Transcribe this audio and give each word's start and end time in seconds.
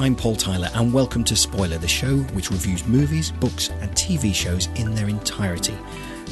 I'm 0.00 0.16
Paul 0.16 0.34
Tyler, 0.34 0.70
and 0.72 0.94
welcome 0.94 1.24
to 1.24 1.36
Spoiler, 1.36 1.76
the 1.76 1.86
show 1.86 2.16
which 2.32 2.50
reviews 2.50 2.86
movies, 2.86 3.32
books, 3.32 3.68
and 3.82 3.90
TV 3.90 4.34
shows 4.34 4.68
in 4.76 4.94
their 4.94 5.10
entirety. 5.10 5.76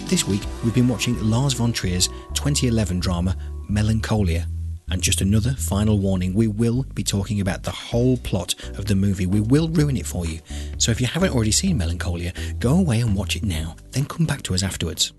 This 0.06 0.26
week, 0.26 0.40
we've 0.64 0.74
been 0.74 0.88
watching 0.88 1.22
Lars 1.22 1.52
von 1.52 1.70
Trier's 1.70 2.08
2011 2.32 2.98
drama 2.98 3.36
Melancholia. 3.68 4.46
And 4.90 5.02
just 5.02 5.20
another 5.20 5.50
final 5.50 5.98
warning 5.98 6.32
we 6.32 6.46
will 6.46 6.84
be 6.94 7.04
talking 7.04 7.42
about 7.42 7.62
the 7.62 7.70
whole 7.70 8.16
plot 8.16 8.54
of 8.78 8.86
the 8.86 8.94
movie. 8.94 9.26
We 9.26 9.40
will 9.40 9.68
ruin 9.68 9.98
it 9.98 10.06
for 10.06 10.24
you. 10.24 10.40
So 10.78 10.90
if 10.90 10.98
you 10.98 11.06
haven't 11.06 11.34
already 11.34 11.52
seen 11.52 11.76
Melancholia, 11.76 12.32
go 12.60 12.74
away 12.74 13.00
and 13.00 13.14
watch 13.14 13.36
it 13.36 13.44
now, 13.44 13.76
then 13.90 14.06
come 14.06 14.24
back 14.24 14.40
to 14.44 14.54
us 14.54 14.62
afterwards. 14.62 15.12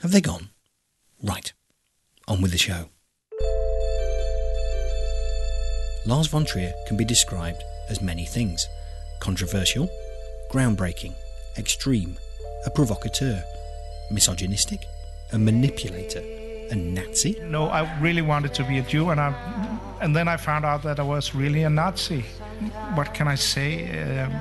Have 0.00 0.12
they 0.12 0.22
gone? 0.22 0.48
Right. 1.22 1.52
On 2.26 2.40
with 2.40 2.52
the 2.52 2.58
show. 2.58 2.88
Lars 6.06 6.28
von 6.28 6.44
Trier 6.44 6.72
can 6.86 6.96
be 6.96 7.04
described 7.04 7.64
as 7.88 8.00
many 8.00 8.24
things 8.24 8.68
controversial, 9.18 9.88
groundbreaking, 10.52 11.12
extreme, 11.58 12.16
a 12.64 12.70
provocateur, 12.70 13.42
misogynistic, 14.12 14.86
a 15.32 15.38
manipulator, 15.38 16.22
a 16.70 16.76
Nazi. 16.76 17.36
No, 17.42 17.66
I 17.66 17.98
really 18.00 18.22
wanted 18.22 18.54
to 18.54 18.62
be 18.64 18.78
a 18.78 18.82
Jew, 18.82 19.10
and 19.10 19.20
I, 19.20 19.34
and 20.00 20.14
then 20.14 20.28
I 20.28 20.36
found 20.36 20.64
out 20.64 20.84
that 20.84 21.00
I 21.00 21.02
was 21.02 21.34
really 21.34 21.64
a 21.64 21.70
Nazi. 21.70 22.24
What 22.94 23.12
can 23.12 23.26
I 23.26 23.34
say? 23.34 24.20
Um, 24.20 24.32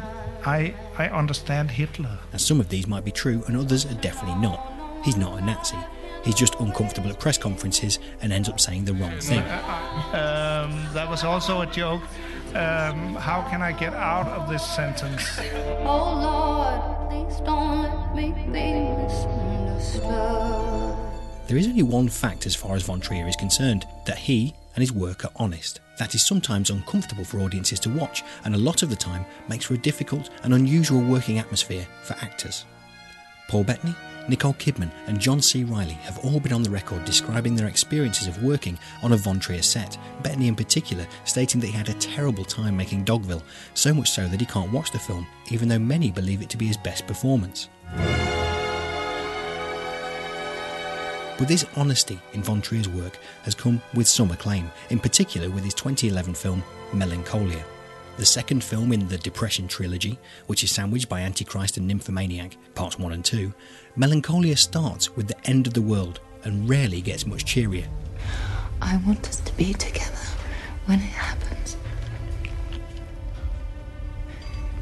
I 0.46 0.72
I 1.00 1.08
understand 1.08 1.72
Hitler. 1.72 2.20
Now, 2.32 2.38
some 2.38 2.60
of 2.60 2.70
these 2.70 2.86
might 2.86 3.06
be 3.06 3.12
true, 3.12 3.44
and 3.48 3.58
others 3.58 3.86
are 3.88 4.00
definitely 4.02 4.40
not. 4.40 4.62
He's 5.04 5.18
not 5.18 5.40
a 5.40 5.46
Nazi. 5.46 5.78
He's 6.26 6.36
just 6.36 6.56
uncomfortable 6.60 7.10
at 7.12 7.20
press 7.20 7.38
conferences 7.38 8.00
and 8.22 8.34
ends 8.34 8.50
up 8.50 8.60
saying 8.60 8.86
the 8.86 8.96
wrong 8.96 9.20
thing. 9.20 9.40
Um, 9.40 10.88
that 10.94 11.08
was 11.08 11.24
also 11.24 11.62
a 11.62 11.68
joke. 11.68 12.02
Um, 12.56 13.14
how 13.16 13.44
can 13.50 13.62
I 13.62 13.72
get 13.72 13.94
out 13.94 14.28
of 14.28 14.50
this 14.50 14.66
sentence? 14.66 15.40
Oh 15.84 16.16
Lord, 16.26 16.82
please 17.10 17.40
don't 17.42 17.82
let 17.82 18.16
me 18.16 18.32
be 18.32 18.46
misunderstood. 18.48 20.96
There 21.48 21.58
is 21.58 21.68
only 21.68 21.84
one 21.84 22.10
fact 22.10 22.48
as 22.48 22.56
far 22.56 22.76
as 22.76 22.82
Von 22.82 23.00
Trier 23.00 23.28
is 23.28 23.36
concerned 23.36 23.86
that 24.08 24.18
he 24.18 24.56
and 24.74 24.82
his 24.82 24.92
work 24.92 25.24
are 25.26 25.32
honest. 25.36 25.80
That 26.00 26.16
is 26.16 26.26
sometimes 26.26 26.72
uncomfortable 26.72 27.24
for 27.24 27.40
audiences 27.40 27.80
to 27.82 27.90
watch, 27.90 28.24
and 28.46 28.56
a 28.56 28.58
lot 28.58 28.82
of 28.82 28.90
the 28.90 28.96
time 28.96 29.26
makes 29.48 29.66
for 29.66 29.76
a 29.76 29.78
difficult 29.78 30.32
and 30.44 30.56
unusual 30.56 31.02
working 31.02 31.38
atmosphere 31.38 31.86
for 32.04 32.16
actors. 32.16 32.66
Paul 33.48 33.64
Bettany, 33.64 33.94
Nicole 34.28 34.54
Kidman, 34.56 34.92
and 35.08 35.20
John 35.20 35.42
C. 35.42 35.64
Reilly 35.64 35.94
have 35.94 36.18
all 36.26 36.40
been 36.40 36.54
on 36.54 36.64
the 36.64 36.70
record 36.70 37.06
describing 37.06 37.56
their 37.56 37.68
experiences 37.68 38.28
of 38.28 38.42
working 38.44 38.78
on 39.04 39.14
a 39.14 39.18
Von 39.18 39.40
Trier 39.40 39.62
set, 39.62 39.98
Bettany 40.24 40.48
in 40.48 40.56
particular 40.56 41.06
stating 41.26 41.62
that 41.62 41.68
he 41.68 41.74
had 41.74 41.90
a 41.90 41.94
terrible 41.94 42.44
time 42.44 42.76
making 42.76 43.06
Dogville, 43.06 43.44
so 43.76 43.94
much 43.94 44.10
so 44.10 44.28
that 44.28 44.40
he 44.40 44.46
can't 44.46 44.72
watch 44.72 44.92
the 44.92 45.00
film, 45.00 45.28
even 45.52 45.68
though 45.68 45.80
many 45.80 46.12
believe 46.12 46.42
it 46.42 46.50
to 46.50 46.58
be 46.58 46.66
his 46.66 46.78
best 46.78 47.06
performance. 47.06 47.70
But 51.38 51.50
this 51.50 51.66
honesty 51.76 52.20
in 52.34 52.42
Von 52.42 52.62
Trier's 52.62 52.88
work 52.88 53.20
has 53.44 53.54
come 53.54 53.82
with 53.94 54.08
some 54.08 54.32
acclaim, 54.32 54.72
in 54.90 55.00
particular 55.00 55.50
with 55.50 55.66
his 55.66 55.74
2011 55.74 56.34
film 56.34 56.64
Melancholia. 56.94 57.64
The 58.18 58.26
second 58.26 58.64
film 58.64 58.94
in 58.94 59.10
the 59.10 59.18
Depression 59.18 59.68
trilogy, 59.68 60.18
which 60.48 60.64
is 60.64 60.72
sandwiched 60.72 61.10
by 61.10 61.20
Antichrist 61.20 61.76
and 61.76 61.86
Nymphomaniac, 61.86 62.56
parts 62.74 62.98
1 62.98 63.12
and 63.12 63.26
2, 63.26 63.54
Melancholia 63.98 64.58
starts 64.58 65.16
with 65.16 65.28
the 65.28 65.48
end 65.48 65.68
of 65.68 65.74
the 65.74 65.82
world 65.82 66.20
and 66.44 66.68
rarely 66.70 67.00
gets 67.02 67.26
much 67.26 67.46
cheerier. 67.46 67.88
I 68.82 68.98
want 68.98 69.28
us 69.28 69.40
to 69.40 69.54
be 69.56 69.74
together 69.74 70.18
when 70.86 71.00
it 71.00 71.04
happens. 71.04 71.78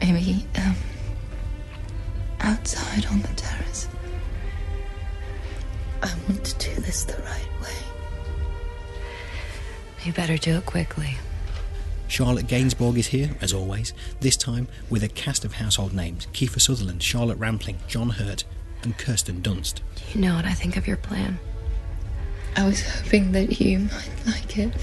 Maybe, 0.01 0.45
um, 0.57 0.75
outside 2.39 3.05
on 3.05 3.21
the 3.21 3.27
terrace. 3.35 3.87
I 6.01 6.11
want 6.27 6.43
to 6.43 6.75
do 6.75 6.81
this 6.81 7.03
the 7.03 7.13
right 7.13 7.61
way. 7.61 7.69
You 10.03 10.11
better 10.11 10.37
do 10.37 10.57
it 10.57 10.65
quickly. 10.65 11.15
Charlotte 12.07 12.47
Gainsbourg 12.47 12.97
is 12.97 13.07
here, 13.07 13.35
as 13.41 13.53
always, 13.53 13.93
this 14.19 14.35
time 14.35 14.67
with 14.89 15.03
a 15.03 15.07
cast 15.07 15.45
of 15.45 15.53
household 15.53 15.93
names 15.93 16.27
Kiefer 16.33 16.59
Sutherland, 16.59 17.01
Charlotte 17.01 17.37
Rampling, 17.37 17.77
John 17.87 18.09
Hurt, 18.09 18.43
and 18.83 18.97
Kirsten 18.97 19.41
Dunst. 19.41 19.81
You 20.13 20.21
know 20.21 20.35
what 20.35 20.45
I 20.45 20.53
think 20.53 20.77
of 20.77 20.87
your 20.87 20.97
plan. 20.97 21.39
I 22.55 22.65
was 22.65 22.81
hoping 22.81 23.31
that 23.31 23.59
you 23.59 23.79
might 23.79 24.11
like 24.25 24.57
it. 24.57 24.73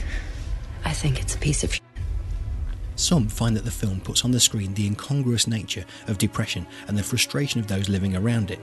I 0.85 0.93
think 0.93 1.21
it's 1.21 1.35
a 1.35 1.39
piece 1.39 1.63
of 1.63 1.75
shit. 1.75 1.83
Some 2.97 3.29
find 3.29 3.57
that 3.57 3.65
the 3.65 3.71
film 3.71 4.01
puts 4.01 4.25
on 4.25 4.31
the 4.31 4.41
screen 4.41 4.75
the 4.75 4.87
incongruous 4.87 5.47
nature 5.47 5.85
of 6.09 6.19
depression 6.19 6.67
and 6.89 6.99
the 6.99 7.03
frustration 7.03 7.61
of 7.61 7.67
those 7.67 7.89
living 7.89 8.17
around 8.17 8.51
it. 8.51 8.61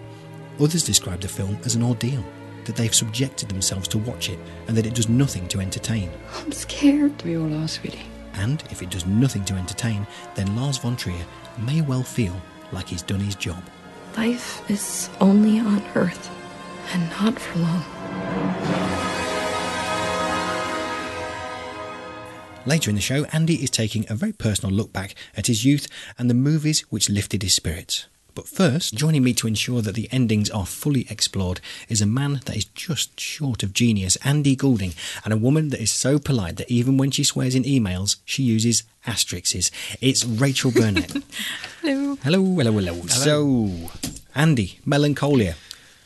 Others 0.59 0.84
describe 0.84 1.22
the 1.22 1.28
film 1.28 1.58
as 1.64 1.75
an 1.75 1.84
ordeal, 1.84 2.24
that 2.66 2.75
they've 2.75 2.94
subjected 2.94 3.50
themselves 3.50 3.88
to 3.88 3.98
watch 3.98 4.30
it 4.30 4.38
and 4.68 4.75
that 4.78 4.86
it 4.86 4.94
does 4.94 5.09
nothing 5.09 5.48
to 5.48 5.59
entertain. 5.59 6.12
I'm 6.36 6.52
scared. 6.52 7.19
We 7.24 7.38
all 7.38 7.54
are, 7.64 7.68
sweetie. 7.68 8.06
And 8.34 8.62
if 8.69 8.84
it 8.84 8.92
does 8.92 9.06
nothing 9.06 9.46
to 9.46 9.56
entertain, 9.56 10.06
then 10.36 10.56
Lars 10.56 10.78
von 10.78 10.96
Trier 10.96 11.25
may 11.58 11.81
well 11.81 12.04
feel 12.04 12.40
like 12.72 12.88
he's 12.88 13.02
done 13.02 13.22
his 13.22 13.36
job. 13.36 13.64
Life 14.18 14.68
is 14.68 15.12
only 15.22 15.60
on 15.60 15.84
Earth, 15.94 16.32
and 16.92 17.08
not 17.12 17.38
for 17.38 17.60
long. 17.60 17.86
Later 22.66 22.90
in 22.90 22.96
the 22.96 23.02
show, 23.02 23.26
Andy 23.26 23.64
is 23.64 23.70
taking 23.70 24.08
a 24.10 24.16
very 24.16 24.34
personal 24.34 24.74
look 24.76 24.92
back 24.92 25.14
at 25.36 25.46
his 25.46 25.64
youth 25.64 25.88
and 26.18 26.32
the 26.32 26.34
movies 26.34 26.80
which 26.90 27.12
lifted 27.12 27.44
his 27.44 27.54
spirits. 27.54 28.08
But 28.38 28.48
first, 28.48 28.94
joining 28.94 29.24
me 29.24 29.34
to 29.34 29.48
ensure 29.48 29.81
that 29.81 29.96
the 29.96 30.08
endings 30.12 30.52
are 30.52 30.68
fully 30.68 31.08
explored 31.09 31.59
is 31.90 32.03
a 32.03 32.06
man 32.06 32.42
that 32.46 32.56
is 32.56 32.66
just 32.66 33.20
short 33.20 33.64
of 33.64 33.74
genius, 33.74 34.16
Andy 34.18 34.56
Goulding, 34.56 34.94
and 35.25 35.34
a 35.34 35.38
woman 35.38 35.70
that 35.70 35.81
is 35.81 35.90
so 35.90 36.20
polite 36.20 36.58
that 36.58 36.70
even 36.70 36.98
when 36.98 37.09
she 37.09 37.24
swears 37.24 37.56
in 37.56 37.64
emails, 37.64 38.18
she 38.25 38.44
uses 38.44 38.84
asterisks. 39.08 39.72
It's 40.02 40.24
Rachel 40.24 40.70
Burnett. 40.70 41.12
Hello. 41.81 42.16
hello, 42.22 42.44
hello, 42.44 42.74
hello. 42.74 43.02
So, 43.08 43.90
Andy, 44.36 44.80
Melancholia. 44.86 45.56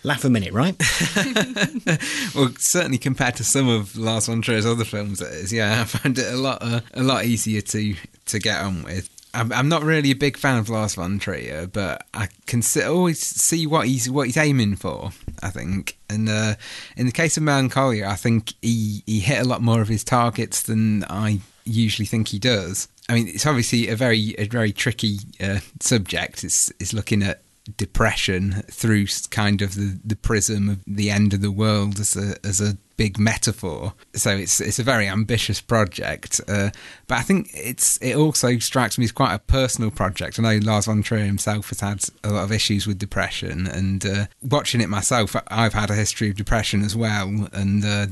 Laugh 0.04 0.24
a 0.24 0.30
minute, 0.30 0.54
right? 0.54 0.76
well, 2.34 2.50
certainly 2.58 2.98
compared 2.98 3.36
to 3.36 3.44
some 3.44 3.68
of 3.68 3.98
Lars 3.98 4.28
von 4.28 4.42
Trier's 4.42 4.66
other 4.66 4.86
films, 4.86 5.20
that 5.20 5.34
is, 5.34 5.52
yeah, 5.52 5.82
I 5.82 5.84
found 5.84 6.18
it 6.18 6.34
a 6.34 6.38
lot 6.38 6.60
uh, 6.62 6.80
a 6.94 7.04
lot 7.04 7.26
easier 7.26 7.60
to 7.60 7.96
to 8.28 8.40
get 8.40 8.62
on 8.62 8.84
with. 8.84 9.10
I'm, 9.34 9.52
I'm 9.54 9.70
not 9.70 9.84
really 9.84 10.12
a 10.12 10.16
big 10.16 10.38
fan 10.38 10.58
of 10.58 10.70
Lars 10.70 10.96
von 10.96 11.20
Trier, 11.20 11.68
but 11.68 12.06
I 12.14 12.28
can 12.48 12.62
see, 12.62 12.84
always 12.84 13.20
see 13.20 13.66
what 13.66 13.88
he's 13.88 14.10
what 14.10 14.28
he's 14.28 14.38
aiming 14.38 14.76
for. 14.76 15.12
I 15.42 15.50
think, 15.50 15.98
and 16.10 16.28
uh, 16.30 16.56
in 16.98 17.06
the 17.06 17.12
case 17.12 17.38
of 17.38 17.44
Melancholia, 17.44 18.08
I 18.08 18.16
think 18.16 18.54
he 18.62 19.04
he 19.06 19.20
hit 19.20 19.42
a 19.42 19.48
lot 19.48 19.62
more 19.62 19.82
of 19.82 19.88
his 19.88 20.04
targets 20.04 20.64
than 20.64 21.06
I 21.06 21.40
usually 21.64 22.06
think 22.06 22.30
he 22.30 22.40
does. 22.40 22.88
I 23.08 23.14
mean, 23.14 23.28
it's 23.28 23.46
obviously 23.46 23.88
a 23.88 23.96
very 23.96 24.36
a 24.38 24.46
very 24.46 24.72
tricky 24.72 25.20
uh, 25.40 25.60
subject. 25.80 26.44
It's 26.44 26.72
it's 26.80 26.94
looking 26.94 27.24
at 27.24 27.42
depression 27.78 28.64
through 28.72 29.06
kind 29.30 29.62
of 29.62 29.76
the, 29.76 30.00
the 30.04 30.16
prism 30.16 30.70
of 30.70 30.80
the 30.88 31.12
end 31.12 31.34
of 31.34 31.42
the 31.42 31.52
world 31.52 32.00
as 32.00 32.16
a 32.16 32.36
as 32.46 32.60
a 32.60 32.78
big 32.98 33.20
metaphor. 33.20 33.94
So 34.14 34.32
it's 34.32 34.60
it's 34.60 34.80
a 34.80 34.84
very 34.84 35.08
ambitious 35.08 35.62
project, 35.62 36.42
uh, 36.48 36.72
but 37.08 37.18
I 37.18 37.22
think 37.22 37.50
it's 37.54 37.98
it 37.98 38.16
also 38.16 38.58
strikes 38.60 38.98
me 38.98 39.06
as 39.06 39.12
quite 39.12 39.34
a 39.34 39.40
personal 39.40 39.92
project. 39.92 40.40
I 40.40 40.44
know 40.44 40.60
Lars 40.66 40.86
von 40.86 41.04
Trier 41.04 41.26
himself 41.26 41.70
has 41.70 41.80
had 41.80 42.04
a 42.24 42.32
lot 42.32 42.44
of 42.44 42.52
issues 42.52 42.88
with 42.88 43.00
depression, 43.00 43.68
and 43.68 44.06
uh, 44.06 44.26
watching 44.42 44.82
it 44.82 44.90
myself, 44.90 45.36
I've 45.48 45.74
had 45.74 45.90
a 45.90 45.96
history 45.96 46.30
of 46.30 46.36
depression 46.36 46.84
as 46.84 46.96
well, 46.96 47.48
and. 47.54 47.86
Uh, 47.86 48.08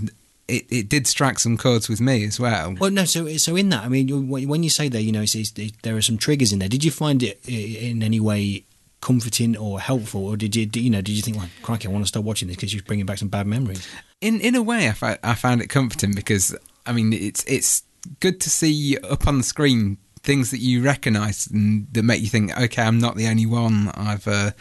it, 0.48 0.66
it 0.72 0.90
did 0.90 1.06
strike 1.06 1.38
some 1.38 1.57
chords 1.57 1.88
with 1.88 2.02
me 2.02 2.25
as 2.25 2.40
well. 2.40 2.74
Well, 2.80 2.90
no. 2.90 3.06
So, 3.06 3.38
so 3.38 3.56
in 3.56 3.69
that, 3.69 3.84
I 3.84 3.88
mean, 3.88 4.28
when 4.28 4.63
you 4.63 4.72
say 4.72 4.90
that, 4.90 5.04
you 5.04 5.12
know, 5.12 5.22
it's, 5.22 5.36
it's, 5.36 5.52
there 5.84 5.95
are 5.95 6.02
some 6.02 6.18
triggers 6.18 6.52
in 6.52 6.57
there. 6.57 6.68
Did 6.68 6.84
you 6.84 6.90
find 6.90 7.22
it 7.22 7.48
in 7.48 8.02
any 8.02 8.19
way 8.19 8.66
comforting 9.01 9.56
or 9.57 9.80
helpful, 9.80 10.28
or 10.28 10.38
did 10.38 10.56
you, 10.56 10.69
you 10.74 10.90
know, 10.90 11.01
did 11.01 11.13
you 11.13 11.22
think, 11.22 11.38
like, 11.38 11.50
crikey, 11.62 11.88
I 11.88 11.92
want 11.92 12.04
to 12.04 12.07
start 12.07 12.25
watching 12.25 12.48
this 12.48 12.57
because 12.57 12.74
you're 12.74 12.84
bringing 12.84 13.06
back 13.06 13.18
some 13.18 13.30
bad 13.30 13.48
memories? 13.48 13.88
in 14.22 14.42
in 14.42 14.56
a 14.56 14.62
way, 14.62 14.90
I, 14.90 14.92
fi- 14.92 15.19
I 15.24 15.36
found 15.36 15.62
it 15.62 15.68
comforting 15.68 16.13
because 16.13 16.56
I 16.86 16.92
mean, 16.92 17.13
it's 17.13 17.44
it's 17.46 17.84
good 18.19 18.40
to 18.42 18.50
see 18.50 18.98
up 18.98 19.28
on 19.28 19.38
the 19.38 19.44
screen 19.44 19.98
things 20.22 20.51
that 20.51 20.60
you 20.60 20.81
recognise 20.84 21.48
and 21.48 21.88
that 21.94 22.04
make 22.04 22.22
you 22.22 22.28
think, 22.28 22.57
okay, 22.60 22.81
I'm 22.81 23.00
not 23.00 23.16
the 23.16 23.28
only 23.28 23.46
one. 23.46 23.90
I've 23.96 24.28
uh, 24.28 24.51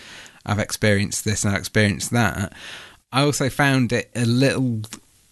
I've 0.46 0.58
experienced 0.58 1.24
this 1.24 1.44
and 1.44 1.52
I've 1.52 1.60
experienced 1.60 2.10
that. 2.12 2.52
I 3.12 3.22
also 3.22 3.48
found 3.48 3.92
it 3.92 4.10
a 4.14 4.24
little 4.24 4.82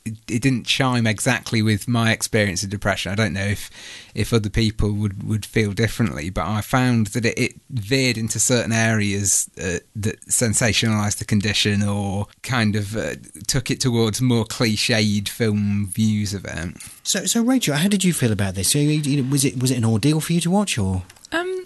it 0.07 0.43
didn't 0.43 0.65
chime 0.65 1.07
exactly 1.07 1.63
with 1.63 1.87
my 1.89 2.13
experience 2.13 2.63
of 2.63 2.71
depression. 2.71 3.13
I 3.13 3.15
don't 3.15 3.33
know 3.33 3.45
if 3.45 3.71
if 4.15 4.33
other 4.33 4.49
people 4.51 4.93
would, 4.93 5.23
would 5.29 5.45
feel 5.45 5.73
differently, 5.73 6.31
but 6.31 6.47
I 6.47 6.61
found 6.63 7.09
that 7.09 7.25
it, 7.27 7.39
it 7.39 7.53
veered 7.71 8.17
into 8.17 8.39
certain 8.41 8.73
areas 8.73 9.51
uh, 9.63 9.79
that 9.97 10.21
sensationalised 10.27 11.19
the 11.19 11.25
condition 11.27 11.83
or 11.83 12.27
kind 12.43 12.77
of 12.77 12.97
uh, 12.97 13.17
took 13.47 13.71
it 13.71 13.81
towards 13.81 14.21
more 14.23 14.45
cliched 14.47 15.29
film 15.29 15.89
views 15.93 16.33
of 16.35 16.45
it. 16.47 16.77
So, 17.03 17.27
so 17.27 17.43
Rachel, 17.43 17.75
how 17.77 17.89
did 17.89 18.05
you 18.05 18.13
feel 18.15 18.33
about 18.33 18.55
this? 18.55 18.71
So, 18.71 18.79
you- 18.79 19.01
you- 19.01 19.25
was 19.25 19.45
it 19.45 19.59
was 19.61 19.71
it 19.71 19.77
an 19.77 19.85
ordeal 19.85 20.21
for 20.21 20.33
you 20.33 20.41
to 20.41 20.51
watch, 20.51 20.79
or 20.79 21.03
Um, 21.33 21.66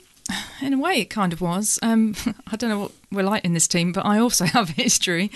in 0.63 0.75
a 0.75 0.79
way, 0.79 1.01
it 1.01 1.11
kind 1.11 1.33
of 1.33 1.41
was. 1.41 1.79
Um, 1.83 2.15
I 2.47 2.57
don't 2.57 2.71
know 2.71 2.81
what 2.81 2.93
we're 3.11 3.23
like 3.23 3.45
in 3.45 3.55
this 3.55 3.69
team, 3.69 3.93
but 3.93 4.05
I 4.07 4.19
also 4.19 4.45
have 4.47 4.71
history 4.71 5.31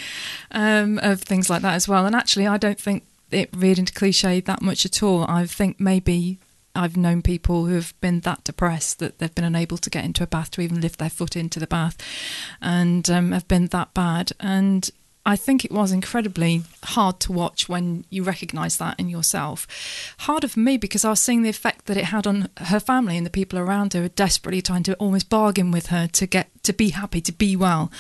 um, 0.51 0.99
of 1.03 1.23
things 1.23 1.51
like 1.51 1.63
that 1.63 1.75
as 1.75 1.89
well. 1.89 2.07
And 2.07 2.15
actually, 2.15 2.47
I 2.47 2.57
don't 2.57 2.81
think 2.81 3.05
it 3.31 3.53
veered 3.53 3.79
into 3.79 3.93
cliche 3.93 4.41
that 4.41 4.63
much 4.63 4.85
at 4.85 5.03
all. 5.03 5.25
I 5.29 5.47
think 5.47 5.81
maybe 5.81 6.39
I've 6.75 6.97
known 6.97 7.23
people 7.23 7.67
who 7.67 7.75
have 7.75 7.99
been 8.01 8.21
that 8.21 8.45
depressed 8.45 8.99
that 8.99 9.19
they've 9.19 9.35
been 9.35 9.45
unable 9.45 9.79
to 9.79 9.91
get 9.91 10.05
into 10.05 10.23
a 10.23 10.27
bath 10.27 10.51
to 10.53 10.61
even 10.61 10.81
lift 10.81 10.99
their 10.99 11.11
foot 11.11 11.37
into 11.37 11.61
the 11.61 11.67
bath, 11.67 11.97
and 12.61 13.09
um, 13.11 13.33
have 13.33 13.49
been 13.49 13.67
that 13.69 13.95
bad. 13.95 14.33
And 14.41 14.91
I 15.27 15.37
think 15.37 15.65
it 15.65 15.73
was 15.73 15.91
incredibly 15.91 16.65
hard 16.83 17.19
to 17.21 17.33
watch 17.33 17.67
when 17.67 18.05
you 18.11 18.23
recognise 18.23 18.77
that 18.77 19.01
in 19.01 19.09
yourself. 19.09 19.67
Harder 20.19 20.49
for 20.49 20.61
me 20.61 20.77
because 20.77 21.05
I 21.05 21.11
was 21.11 21.21
seeing 21.21 21.43
the 21.43 21.49
effect 21.49 21.87
that 21.87 21.97
it 21.97 22.07
had 22.07 22.27
on 22.27 22.51
her 22.59 22.79
family 22.79 23.17
and 23.17 23.25
the 23.25 23.31
people 23.31 23.59
around 23.59 23.95
her, 23.95 24.09
desperately 24.09 24.61
trying 24.61 24.83
to 24.83 24.95
almost 24.97 25.31
bargain 25.31 25.71
with 25.71 25.87
her 25.87 26.07
to 26.09 26.27
get 26.27 26.51
to 26.65 26.75
be 26.75 26.91
happy, 26.91 27.23
to 27.23 27.33
be 27.33 27.57
well, 27.57 27.91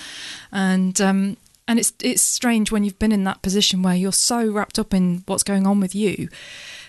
and 0.52 1.00
um, 1.00 1.38
and 1.66 1.78
it's 1.78 1.94
it's 2.02 2.20
strange 2.20 2.70
when 2.70 2.84
you've 2.84 2.98
been 2.98 3.12
in 3.12 3.24
that 3.24 3.40
position 3.40 3.82
where 3.82 3.96
you're 3.96 4.12
so 4.12 4.50
wrapped 4.50 4.78
up 4.78 4.92
in 4.92 5.22
what's 5.24 5.42
going 5.42 5.66
on 5.66 5.80
with 5.80 5.94
you, 5.94 6.28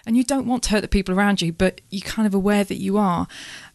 and 0.05 0.17
you 0.17 0.23
don't 0.25 0.47
want 0.47 0.63
to 0.63 0.71
hurt 0.71 0.81
the 0.81 0.89
people 0.89 1.15
around 1.15 1.41
you, 1.41 1.53
but 1.53 1.79
you're 1.89 2.01
kind 2.01 2.27
of 2.27 2.33
aware 2.33 2.65
that 2.65 2.75
you 2.75 2.97
are, 2.97 3.27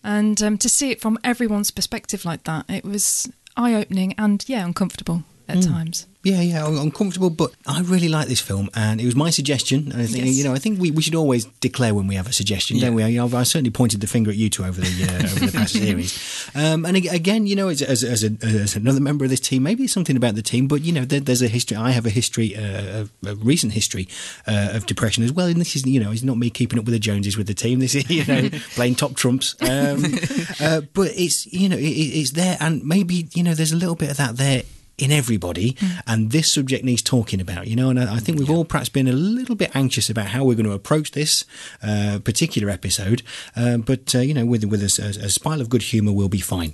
and 0.05 0.43
um, 0.43 0.59
to 0.59 0.69
see 0.69 0.91
it 0.91 1.01
from 1.01 1.19
everyone's 1.25 1.71
perspective 1.71 2.27
like 2.27 2.45
that, 2.45 2.67
it 2.69 2.85
was 2.85 3.33
eye 3.57 3.75
opening 3.75 4.15
and 4.19 4.45
yeah, 4.47 4.63
uncomfortable 4.65 5.25
at 5.57 5.63
times. 5.63 6.07
Yeah, 6.23 6.43
yeah, 6.43 6.67
I'm 6.67 6.79
uncomfortable, 6.79 7.31
but 7.31 7.55
I 7.67 7.81
really 7.81 8.11
like 8.11 8.29
this 8.29 8.43
film, 8.43 8.69
and 8.75 9.01
it 9.01 9.07
was 9.07 9.17
my 9.17 9.31
suggestion. 9.31 9.91
And 9.91 10.03
I 10.03 10.07
think 10.07 10.27
Yes. 10.27 10.37
you 10.37 10.45
know, 10.45 10.53
I 10.53 10.59
think 10.59 10.79
we, 10.79 10.91
we 10.91 11.01
should 11.01 11.15
always 11.15 11.47
declare 11.61 11.95
when 11.95 12.07
we 12.07 12.15
have 12.17 12.29
a 12.29 12.33
suggestion, 12.33 12.79
don't 12.79 12.95
we? 12.95 13.03
I, 13.03 13.25
I 13.25 13.43
certainly 13.45 13.71
pointed 13.71 14.03
the 14.03 14.07
finger 14.07 14.31
at 14.31 14.37
you 14.37 14.51
two 14.51 14.67
over 14.67 14.83
the 14.83 15.05
uh, 15.05 15.25
over 15.25 15.47
the 15.47 15.53
past 15.53 15.73
series. 15.73 16.51
Um, 16.55 16.85
and 16.85 16.95
again, 16.95 17.47
you 17.47 17.57
know, 17.57 17.69
as, 17.69 17.81
as, 17.81 18.05
as, 18.05 18.23
a, 18.23 18.37
as 18.43 18.77
another 18.77 19.01
member 19.01 19.25
of 19.25 19.31
this 19.31 19.41
team, 19.41 19.63
maybe 19.63 19.85
it's 19.85 19.95
something 19.95 20.15
about 20.15 20.35
the 20.35 20.43
team, 20.43 20.69
but 20.69 20.83
you 20.83 20.93
know, 20.93 21.07
there, 21.07 21.21
there's 21.21 21.41
a 21.41 21.49
history. 21.49 21.79
I 21.79 21.93
have 21.93 22.05
a 22.05 22.11
history, 22.11 22.55
uh, 22.55 23.07
a 23.27 23.35
recent 23.37 23.73
history 23.73 24.07
uh, 24.47 24.73
of 24.73 24.85
depression 24.85 25.25
as 25.25 25.33
well. 25.33 25.47
And 25.47 25.59
this 25.59 25.75
is, 25.75 25.87
you 25.87 26.01
know, 26.01 26.13
it's 26.13 26.23
not 26.23 26.37
me 26.37 26.51
keeping 26.51 26.79
up 26.79 26.85
with 26.85 26.93
the 26.93 27.01
Joneses 27.01 27.39
with 27.39 27.47
the 27.47 27.55
team. 27.55 27.79
This 27.79 27.95
is, 27.95 28.11
you 28.11 28.27
know, 28.27 28.51
playing 28.75 28.97
top 28.97 29.15
trumps. 29.15 29.57
Um, 29.63 30.05
uh, 30.61 30.83
but 30.93 31.13
it's, 31.17 31.47
you 31.47 31.71
know, 31.71 31.79
it, 31.79 31.83
it's 31.83 32.33
there, 32.33 32.59
and 32.61 32.85
maybe 32.85 33.29
you 33.33 33.43
know, 33.43 33.55
there's 33.55 33.73
a 33.73 33.77
little 33.77 33.97
bit 33.97 34.11
of 34.11 34.19
that 34.19 34.37
there 34.37 34.65
in 35.01 35.11
everybody, 35.11 35.77
and 36.07 36.31
this 36.31 36.53
subject 36.53 36.85
needs 36.85 37.03
talking 37.03 37.41
about, 37.41 37.67
you 37.67 37.77
know. 37.77 37.91
And 37.91 37.99
I, 37.99 38.17
I 38.17 38.19
think 38.19 38.39
we've 38.39 38.51
all 38.51 38.65
perhaps 38.65 38.89
been 38.89 39.09
a 39.09 39.13
little 39.13 39.55
bit 39.55 39.75
anxious 39.75 40.11
about 40.11 40.27
how 40.27 40.45
we're 40.45 40.55
going 40.55 40.67
to 40.67 40.73
approach 40.73 41.13
this 41.13 41.45
uh, 41.83 42.19
particular 42.25 42.71
episode, 42.71 43.23
uh, 43.57 43.79
but 43.79 44.15
uh, 44.15 44.19
you 44.19 44.35
know, 44.35 44.47
with 44.47 44.65
with 44.65 44.83
a, 44.83 45.03
a, 45.03 45.27
a 45.27 45.29
spile 45.31 45.61
of 45.61 45.69
good 45.69 45.83
humour, 45.83 46.13
we'll 46.13 46.29
be 46.29 46.41
fine. 46.41 46.73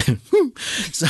so, 0.92 1.06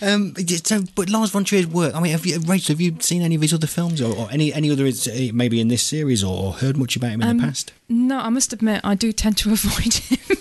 um, 0.00 0.34
so, 0.36 0.82
but 0.94 1.10
Lars 1.10 1.30
von 1.30 1.44
Trier's 1.44 1.66
work. 1.66 1.94
I 1.94 2.00
mean, 2.00 2.12
have 2.12 2.24
you, 2.24 2.38
Rachel, 2.46 2.74
have 2.74 2.80
you 2.80 2.96
seen 3.00 3.20
any 3.20 3.34
of 3.34 3.42
his 3.42 3.52
other 3.52 3.66
films, 3.66 4.00
or, 4.00 4.16
or 4.16 4.28
any 4.30 4.54
any 4.54 4.70
other, 4.70 4.86
uh, 4.86 5.32
maybe 5.34 5.60
in 5.60 5.68
this 5.68 5.82
series, 5.82 6.22
or, 6.22 6.44
or 6.44 6.52
heard 6.52 6.76
much 6.76 6.96
about 6.96 7.10
him 7.10 7.22
in 7.22 7.36
the 7.36 7.42
past? 7.42 7.72
No, 7.88 8.18
I 8.18 8.28
must 8.28 8.52
admit, 8.52 8.80
I 8.84 8.94
do 8.94 9.12
tend 9.12 9.38
to 9.38 9.52
avoid 9.52 9.94
him. 9.94 10.36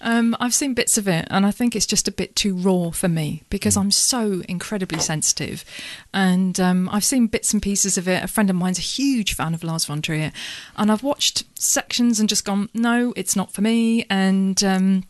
um, 0.00 0.36
I've 0.40 0.54
seen 0.54 0.74
bits 0.74 0.98
of 0.98 1.06
it, 1.06 1.26
and 1.30 1.46
I 1.46 1.52
think 1.52 1.76
it's 1.76 1.86
just 1.86 2.08
a 2.08 2.12
bit 2.12 2.34
too 2.34 2.54
raw 2.54 2.90
for 2.90 3.08
me 3.08 3.44
because 3.48 3.76
I'm 3.76 3.92
so 3.92 4.42
incredibly 4.48 4.98
sensitive. 4.98 5.64
And 6.12 6.58
um, 6.58 6.88
I've 6.90 7.04
seen 7.04 7.28
bits 7.28 7.52
and 7.52 7.62
pieces 7.62 7.96
of 7.96 8.08
it. 8.08 8.24
A 8.24 8.28
friend 8.28 8.50
of 8.50 8.56
mine's 8.56 8.78
a 8.78 8.82
huge 8.82 9.34
fan 9.34 9.54
of 9.54 9.62
Lars 9.62 9.84
von 9.84 10.02
Trier, 10.02 10.32
and 10.76 10.90
I've 10.90 11.04
watched 11.04 11.44
sections 11.58 12.18
and 12.18 12.28
just 12.28 12.44
gone, 12.44 12.70
no, 12.74 13.12
it's 13.16 13.36
not 13.36 13.52
for 13.52 13.62
me. 13.62 14.04
And 14.10 14.62
um, 14.64 15.04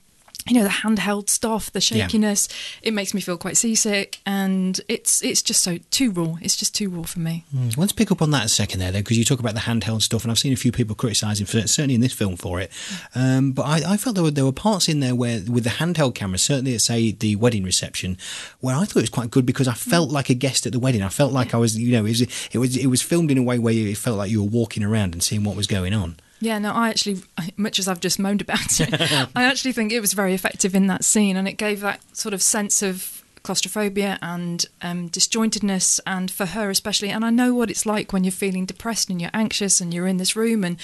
you 0.47 0.55
know 0.57 0.63
the 0.63 0.69
handheld 0.69 1.31
stuff, 1.31 1.73
the 1.73 1.79
Yeah. 1.81 2.05
shakiness. 2.07 2.49
It 2.83 2.93
makes 2.93 3.15
me 3.15 3.21
feel 3.21 3.37
quite 3.39 3.57
seasick, 3.57 4.21
and 4.27 4.81
it's 4.89 5.23
it's 5.23 5.43
just 5.43 5.63
so 5.63 5.79
too 5.91 6.11
raw. 6.11 6.35
It's 6.43 6.57
just 6.57 6.75
too 6.75 6.89
raw 6.91 7.03
for 7.05 7.21
me. 7.21 7.45
Mm, 7.55 7.77
Let's 7.77 7.93
pick 7.93 8.11
up 8.13 8.21
on 8.21 8.31
that 8.33 8.45
a 8.47 8.49
second 8.49 8.81
there, 8.81 8.93
though, 8.93 8.99
because 8.99 9.17
you 9.19 9.25
talk 9.25 9.41
about 9.41 9.55
the 9.55 9.61
handheld 9.61 10.03
stuff, 10.03 10.23
and 10.25 10.31
I've 10.31 10.39
seen 10.39 10.53
a 10.53 10.57
few 10.57 10.73
people 10.73 10.95
criticising 10.95 11.47
for 11.47 11.59
it 11.59 11.69
certainly 11.71 11.95
in 11.95 12.01
this 12.01 12.13
film 12.13 12.37
for 12.37 12.61
it. 12.61 12.71
Um, 13.15 13.53
but 13.53 13.63
I, 13.63 13.95
I 13.95 13.97
felt 13.97 14.15
there 14.17 14.25
were 14.25 14.31
there 14.31 14.45
were 14.45 14.53
parts 14.53 14.89
in 14.89 15.01
there 15.01 15.15
where, 15.15 15.41
with 15.49 15.65
the 15.65 15.71
handheld 15.71 16.15
camera, 16.15 16.39
certainly 16.39 16.75
at 16.75 16.81
say 16.81 17.11
the 17.13 17.37
wedding 17.37 17.65
reception, 17.65 18.19
where 18.61 18.75
I 18.77 18.85
thought 18.85 18.97
it 18.99 19.03
was 19.03 19.11
quite 19.11 19.31
good 19.31 19.47
because 19.47 19.69
I 19.69 19.75
felt 19.75 20.11
like 20.11 20.29
a 20.31 20.35
guest 20.35 20.67
at 20.67 20.73
the 20.73 20.79
wedding. 20.79 21.03
I 21.03 21.09
felt 21.09 21.33
like 21.33 21.55
I 21.55 21.57
was, 21.59 21.79
you 21.79 21.93
know, 21.93 22.01
it 22.05 22.09
was 22.11 22.21
it 22.21 22.59
was 22.59 22.77
it 22.77 22.87
was 22.87 23.03
filmed 23.03 23.31
in 23.31 23.39
a 23.39 23.43
way 23.43 23.59
where 23.59 23.73
it 23.75 23.97
felt 23.97 24.19
like 24.19 24.31
you 24.31 24.43
were 24.43 24.49
walking 24.51 24.83
around 24.83 25.15
and 25.15 25.23
seeing 25.23 25.45
what 25.45 25.57
was 25.57 25.67
going 25.67 25.95
on. 25.95 26.17
Yeah, 26.41 26.59
no, 26.59 26.73
I 26.73 26.91
actually, 26.91 27.23
much 27.57 27.79
as 27.79 27.89
I've 27.89 28.01
just 28.01 28.19
moaned 28.19 28.43
about 28.43 28.81
it, 28.81 28.93
I 29.37 29.45
actually 29.45 29.73
think 29.73 29.93
it 29.93 30.01
was 30.01 30.13
very 30.13 30.35
effective 30.35 30.75
in 30.75 30.87
that 30.89 31.05
scene, 31.05 31.37
and 31.37 31.49
it 31.49 31.55
gave 31.55 31.81
that 31.81 32.01
sort 32.17 32.35
of 32.35 32.43
sense 32.43 32.83
of 32.83 33.23
claustrophobia 33.43 34.19
and 34.23 34.65
um, 34.83 35.09
disjointedness, 35.11 36.01
and 36.07 36.31
for 36.31 36.47
her 36.47 36.71
especially. 36.71 37.11
And 37.11 37.25
I 37.25 37.31
know 37.31 37.55
what 37.55 37.71
it's 37.71 37.87
like 37.87 38.13
when 38.13 38.25
you're 38.25 38.33
feeling 38.33 38.67
depressed 38.67 39.11
and 39.11 39.21
you're 39.21 39.31
anxious 39.35 39.81
and 39.81 39.93
you're 39.93 40.07
in 40.07 40.17
this 40.17 40.37
room 40.37 40.65
and 40.65 40.79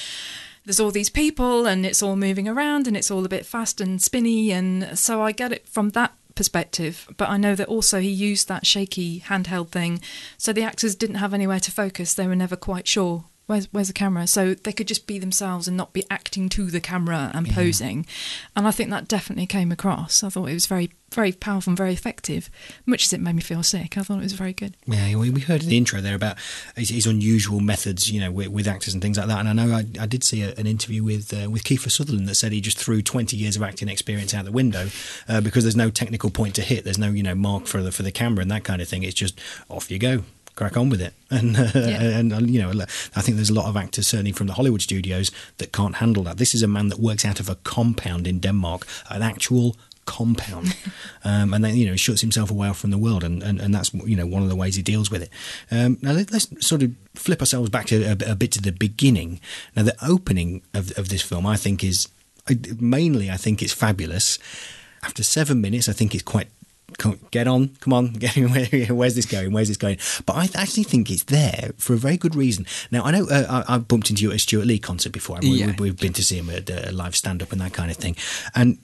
there's 0.64 0.80
all 0.80 0.90
these 0.90 1.10
people 1.10 1.66
and 1.66 1.86
it's 1.86 2.02
all 2.02 2.16
moving 2.16 2.46
around 2.46 2.86
and 2.86 2.96
it's 2.96 3.10
all 3.10 3.24
a 3.24 3.30
bit 3.30 3.46
fast 3.46 3.80
and 3.80 4.00
spinny, 4.00 4.52
and 4.52 4.98
so 4.98 5.22
I 5.22 5.32
get 5.32 5.52
it 5.52 5.68
from 5.68 5.90
that 5.90 6.14
perspective 6.36 7.06
but 7.18 7.28
i 7.28 7.36
know 7.36 7.54
that 7.54 7.68
also 7.68 8.00
he 8.00 8.08
used 8.08 8.48
that 8.48 8.64
shaky 8.64 9.20
handheld 9.20 9.68
thing 9.68 10.00
so 10.38 10.52
the 10.52 10.62
actors 10.62 10.94
didn't 10.94 11.16
have 11.16 11.34
anywhere 11.34 11.60
to 11.60 11.70
focus 11.70 12.14
they 12.14 12.26
were 12.26 12.36
never 12.36 12.56
quite 12.56 12.86
sure 12.88 13.24
where's 13.50 13.66
where's 13.72 13.88
the 13.88 13.92
camera 13.92 14.26
so 14.28 14.54
they 14.54 14.72
could 14.72 14.86
just 14.86 15.08
be 15.08 15.18
themselves 15.18 15.66
and 15.66 15.76
not 15.76 15.92
be 15.92 16.04
acting 16.08 16.48
to 16.48 16.66
the 16.66 16.80
camera 16.80 17.32
and 17.34 17.50
posing 17.50 18.06
and 18.54 18.66
i 18.66 18.70
think 18.70 18.90
that 18.90 19.08
definitely 19.08 19.46
came 19.46 19.72
across 19.72 20.22
i 20.22 20.28
thought 20.28 20.48
it 20.48 20.54
was 20.54 20.66
very 20.66 20.90
very 21.12 21.32
powerful 21.32 21.72
and 21.72 21.76
very 21.76 21.92
effective 21.92 22.48
much 22.86 23.04
as 23.04 23.12
it 23.12 23.20
made 23.20 23.34
me 23.34 23.42
feel 23.42 23.64
sick 23.64 23.98
i 23.98 24.02
thought 24.02 24.18
it 24.18 24.22
was 24.22 24.34
very 24.34 24.52
good 24.52 24.76
Yeah, 24.86 25.16
we, 25.16 25.30
we 25.30 25.40
heard 25.40 25.64
in 25.64 25.68
the 25.68 25.76
intro 25.76 26.00
there 26.00 26.14
about 26.14 26.36
his, 26.76 26.90
his 26.90 27.06
unusual 27.06 27.58
methods, 27.58 28.10
you 28.10 28.20
know, 28.20 28.30
with, 28.30 28.48
with 28.48 28.68
actors 28.68 28.94
and 28.94 29.02
things 29.02 29.18
like 29.18 29.26
that. 29.26 29.40
And 29.40 29.48
I 29.48 29.52
know 29.52 29.72
I, 29.74 29.84
I 30.00 30.06
did 30.06 30.22
see 30.22 30.42
a, 30.42 30.54
an 30.54 30.66
interview 30.66 31.02
with 31.02 31.32
uh, 31.32 31.50
with 31.50 31.64
Kiefer 31.64 31.90
Sutherland 31.90 32.28
that 32.28 32.36
said 32.36 32.52
he 32.52 32.60
just 32.60 32.78
threw 32.78 33.02
twenty 33.02 33.36
years 33.36 33.56
of 33.56 33.62
acting 33.62 33.88
experience 33.88 34.34
out 34.34 34.44
the 34.44 34.52
window 34.52 34.88
uh, 35.28 35.40
because 35.40 35.64
there's 35.64 35.76
no 35.76 35.90
technical 35.90 36.30
point 36.30 36.54
to 36.56 36.62
hit. 36.62 36.84
There's 36.84 36.98
no 36.98 37.10
you 37.10 37.22
know 37.22 37.34
mark 37.34 37.66
for 37.66 37.82
the 37.82 37.90
for 37.90 38.02
the 38.02 38.12
camera 38.12 38.42
and 38.42 38.50
that 38.50 38.64
kind 38.64 38.80
of 38.80 38.88
thing. 38.88 39.02
It's 39.02 39.14
just 39.14 39.40
off 39.68 39.90
you 39.90 39.98
go. 39.98 40.22
Crack 40.56 40.76
on 40.76 40.90
with 40.90 41.00
it, 41.00 41.14
and 41.30 41.56
uh, 41.56 41.70
and 41.74 42.32
uh, 42.32 42.38
you 42.38 42.60
know, 42.60 42.70
I 43.16 43.20
think 43.22 43.36
there's 43.36 43.50
a 43.50 43.54
lot 43.54 43.66
of 43.66 43.76
actors, 43.76 44.08
certainly 44.08 44.32
from 44.32 44.46
the 44.46 44.54
Hollywood 44.54 44.82
studios, 44.82 45.30
that 45.58 45.72
can't 45.72 45.96
handle 45.96 46.22
that. 46.24 46.38
This 46.38 46.54
is 46.54 46.62
a 46.62 46.68
man 46.68 46.88
that 46.88 46.98
works 46.98 47.24
out 47.24 47.40
of 47.40 47.48
a 47.48 47.54
compound 47.56 48.26
in 48.26 48.40
Denmark, 48.40 48.86
an 49.08 49.22
actual 49.22 49.76
compound, 50.06 50.76
um, 51.24 51.54
and 51.54 51.64
then 51.64 51.76
you 51.76 51.86
know 51.86 51.92
he 51.92 51.98
shuts 51.98 52.20
himself 52.20 52.50
away 52.50 52.72
from 52.72 52.90
the 52.90 52.98
world, 52.98 53.24
and, 53.24 53.42
and, 53.42 53.60
and 53.60 53.74
that's 53.74 53.94
you 53.94 54.16
know 54.16 54.26
one 54.26 54.42
of 54.42 54.48
the 54.48 54.56
ways 54.56 54.74
he 54.74 54.82
deals 54.82 55.10
with 55.10 55.22
it. 55.22 55.30
Um, 55.70 55.98
now 56.02 56.12
let, 56.12 56.32
us 56.34 56.48
sort 56.60 56.82
of 56.82 56.92
flip 57.14 57.40
ourselves 57.40 57.70
back 57.70 57.86
to 57.86 58.02
a, 58.02 58.32
a 58.32 58.34
bit 58.34 58.52
to 58.52 58.60
the 58.60 58.72
beginning. 58.72 59.40
Now 59.76 59.84
the 59.84 59.96
opening 60.04 60.62
of, 60.74 60.96
of 60.98 61.08
this 61.08 61.22
film, 61.22 61.46
I 61.46 61.56
think, 61.56 61.84
is 61.84 62.08
mainly 62.78 63.30
I 63.30 63.36
think 63.36 63.62
it's 63.62 63.72
fabulous. 63.72 64.38
After 65.02 65.22
seven 65.22 65.62
minutes, 65.62 65.88
I 65.88 65.92
think 65.92 66.14
it's 66.14 66.22
quite 66.22 66.48
get 67.30 67.46
on, 67.46 67.68
come 67.80 67.92
on, 67.92 68.12
get, 68.12 68.36
where's 68.90 69.14
this 69.14 69.26
going? 69.26 69.52
Where's 69.52 69.68
this 69.68 69.76
going? 69.76 69.98
But 70.26 70.36
I 70.36 70.48
actually 70.54 70.84
think 70.84 71.10
it's 71.10 71.24
there 71.24 71.70
for 71.76 71.94
a 71.94 71.96
very 71.96 72.16
good 72.16 72.34
reason. 72.34 72.66
Now, 72.90 73.04
I 73.04 73.10
know 73.10 73.26
uh, 73.28 73.64
I, 73.68 73.74
I've 73.74 73.88
bumped 73.88 74.10
into 74.10 74.22
you 74.22 74.30
at 74.30 74.36
a 74.36 74.38
Stewart 74.38 74.66
Lee 74.66 74.78
concert 74.78 75.12
before. 75.12 75.36
I 75.36 75.40
Yeah. 75.40 75.66
we, 75.78 75.90
we've 75.90 75.98
been 75.98 76.12
to 76.14 76.24
see 76.24 76.38
him 76.38 76.50
at 76.50 76.68
a 76.70 76.92
live 76.92 77.16
stand 77.16 77.42
up 77.42 77.52
and 77.52 77.60
that 77.60 77.72
kind 77.72 77.90
of 77.90 77.96
thing. 77.96 78.16
And 78.54 78.78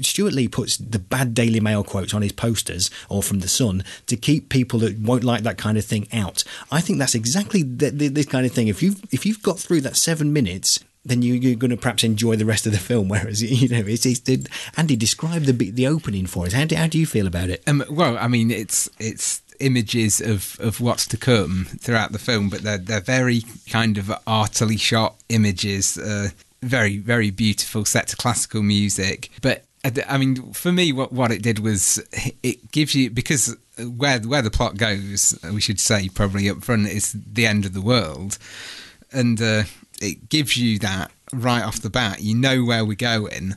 Stewart 0.00 0.32
Lee 0.32 0.48
puts 0.48 0.76
the 0.76 0.98
bad 0.98 1.34
Daily 1.34 1.60
Mail 1.60 1.82
quotes 1.82 2.14
on 2.14 2.22
his 2.22 2.32
posters 2.32 2.90
or 3.08 3.22
from 3.22 3.40
the 3.40 3.48
Sun 3.48 3.82
to 4.06 4.16
keep 4.16 4.48
people 4.48 4.78
that 4.80 4.98
won't 4.98 5.24
like 5.24 5.42
that 5.42 5.58
kind 5.58 5.76
of 5.76 5.84
thing 5.84 6.06
out. 6.12 6.44
I 6.70 6.80
think 6.80 6.98
that's 6.98 7.14
exactly 7.14 7.62
the, 7.62 7.90
the, 7.90 8.08
this 8.08 8.26
kind 8.26 8.46
of 8.46 8.52
thing. 8.52 8.68
If 8.68 8.82
you've 8.82 9.02
if 9.12 9.26
you've 9.26 9.42
got 9.42 9.58
through 9.58 9.80
that 9.82 9.96
seven 9.96 10.32
minutes. 10.32 10.80
Then 11.04 11.22
you, 11.22 11.34
you're 11.34 11.56
going 11.56 11.70
to 11.70 11.76
perhaps 11.76 12.04
enjoy 12.04 12.36
the 12.36 12.44
rest 12.44 12.66
of 12.66 12.72
the 12.72 12.78
film. 12.78 13.08
Whereas 13.10 13.42
you 13.42 13.68
know, 13.68 13.86
it's, 13.86 14.06
it's 14.06 14.20
Andy 14.76 14.96
describe 14.96 15.42
the 15.42 15.70
the 15.70 15.86
opening 15.86 16.26
for 16.26 16.46
us. 16.46 16.52
How 16.52 16.64
do, 16.64 16.76
how 16.76 16.86
do 16.86 16.98
you 16.98 17.06
feel 17.06 17.26
about 17.26 17.50
it? 17.50 17.62
Um, 17.66 17.84
well, 17.90 18.16
I 18.18 18.28
mean, 18.28 18.50
it's 18.50 18.88
it's 18.98 19.42
images 19.60 20.20
of, 20.20 20.58
of 20.58 20.80
what's 20.80 21.06
to 21.06 21.16
come 21.16 21.66
throughout 21.78 22.12
the 22.12 22.18
film, 22.18 22.48
but 22.48 22.62
they're 22.62 22.78
they're 22.78 23.00
very 23.00 23.42
kind 23.68 23.98
of 23.98 24.12
artily 24.26 24.76
shot 24.76 25.16
images. 25.28 25.98
Uh, 25.98 26.30
very 26.62 26.98
very 26.98 27.30
beautiful 27.30 27.86
set 27.86 28.08
to 28.08 28.16
classical 28.16 28.62
music, 28.62 29.30
but 29.40 29.64
I 29.82 30.18
mean, 30.18 30.52
for 30.52 30.72
me, 30.72 30.92
what 30.92 31.12
what 31.12 31.30
it 31.30 31.42
did 31.42 31.58
was 31.60 32.02
it 32.42 32.70
gives 32.70 32.94
you 32.94 33.08
because 33.10 33.56
where 33.78 34.20
where 34.20 34.42
the 34.42 34.50
plot 34.50 34.76
goes, 34.76 35.38
we 35.52 35.60
should 35.60 35.80
say 35.80 36.08
probably 36.08 36.50
up 36.50 36.62
front 36.62 36.86
is 36.88 37.12
the 37.12 37.46
end 37.46 37.64
of 37.64 37.72
the 37.72 37.80
world, 37.80 38.36
and 39.10 39.40
uh, 39.40 39.62
it 40.00 40.28
gives 40.28 40.56
you 40.56 40.78
that 40.80 41.10
right 41.32 41.62
off 41.62 41.80
the 41.80 41.90
bat. 41.90 42.20
You 42.22 42.34
know 42.34 42.64
where 42.64 42.84
we're 42.84 42.94
going, 42.94 43.56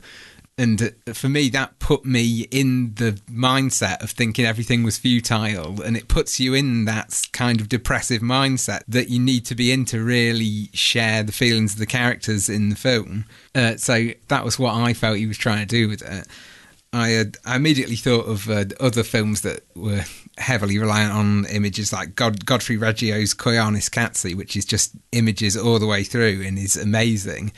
and 0.57 0.93
uh, 1.07 1.13
for 1.13 1.29
me, 1.29 1.49
that 1.49 1.79
put 1.79 2.05
me 2.05 2.47
in 2.51 2.93
the 2.95 3.13
mindset 3.31 4.03
of 4.03 4.11
thinking 4.11 4.45
everything 4.45 4.83
was 4.83 4.97
futile, 4.97 5.81
and 5.81 5.97
it 5.97 6.07
puts 6.07 6.39
you 6.39 6.53
in 6.53 6.85
that 6.85 7.27
kind 7.31 7.59
of 7.59 7.69
depressive 7.69 8.21
mindset 8.21 8.83
that 8.87 9.09
you 9.09 9.19
need 9.19 9.45
to 9.45 9.55
be 9.55 9.71
in 9.71 9.85
to 9.85 10.03
really 10.03 10.69
share 10.73 11.23
the 11.23 11.31
feelings 11.31 11.73
of 11.73 11.79
the 11.79 11.85
characters 11.85 12.49
in 12.49 12.69
the 12.69 12.75
film. 12.75 13.25
Uh, 13.55 13.77
so 13.77 14.09
that 14.27 14.45
was 14.45 14.59
what 14.59 14.75
I 14.75 14.93
felt 14.93 15.17
he 15.17 15.25
was 15.25 15.37
trying 15.37 15.59
to 15.59 15.65
do 15.65 15.87
with 15.89 16.03
it. 16.03 16.27
I, 16.93 17.09
had, 17.09 17.37
I 17.43 17.55
immediately 17.55 17.95
thought 17.95 18.27
of 18.27 18.49
uh, 18.49 18.65
other 18.79 19.03
films 19.03 19.41
that 19.41 19.61
were 19.75 20.03
heavily 20.37 20.77
reliant 20.77 21.11
on 21.11 21.45
images 21.45 21.91
like 21.91 22.15
God, 22.15 22.45
Godfrey 22.45 22.77
Reggio's 22.77 23.33
Koyaanisqatsi, 23.33 24.35
which 24.35 24.55
is 24.55 24.63
just 24.63 24.93
images 25.11 25.57
all 25.57 25.79
the 25.79 25.87
way 25.87 26.03
through 26.03 26.43
and 26.45 26.57
is 26.57 26.77
amazing. 26.77 27.51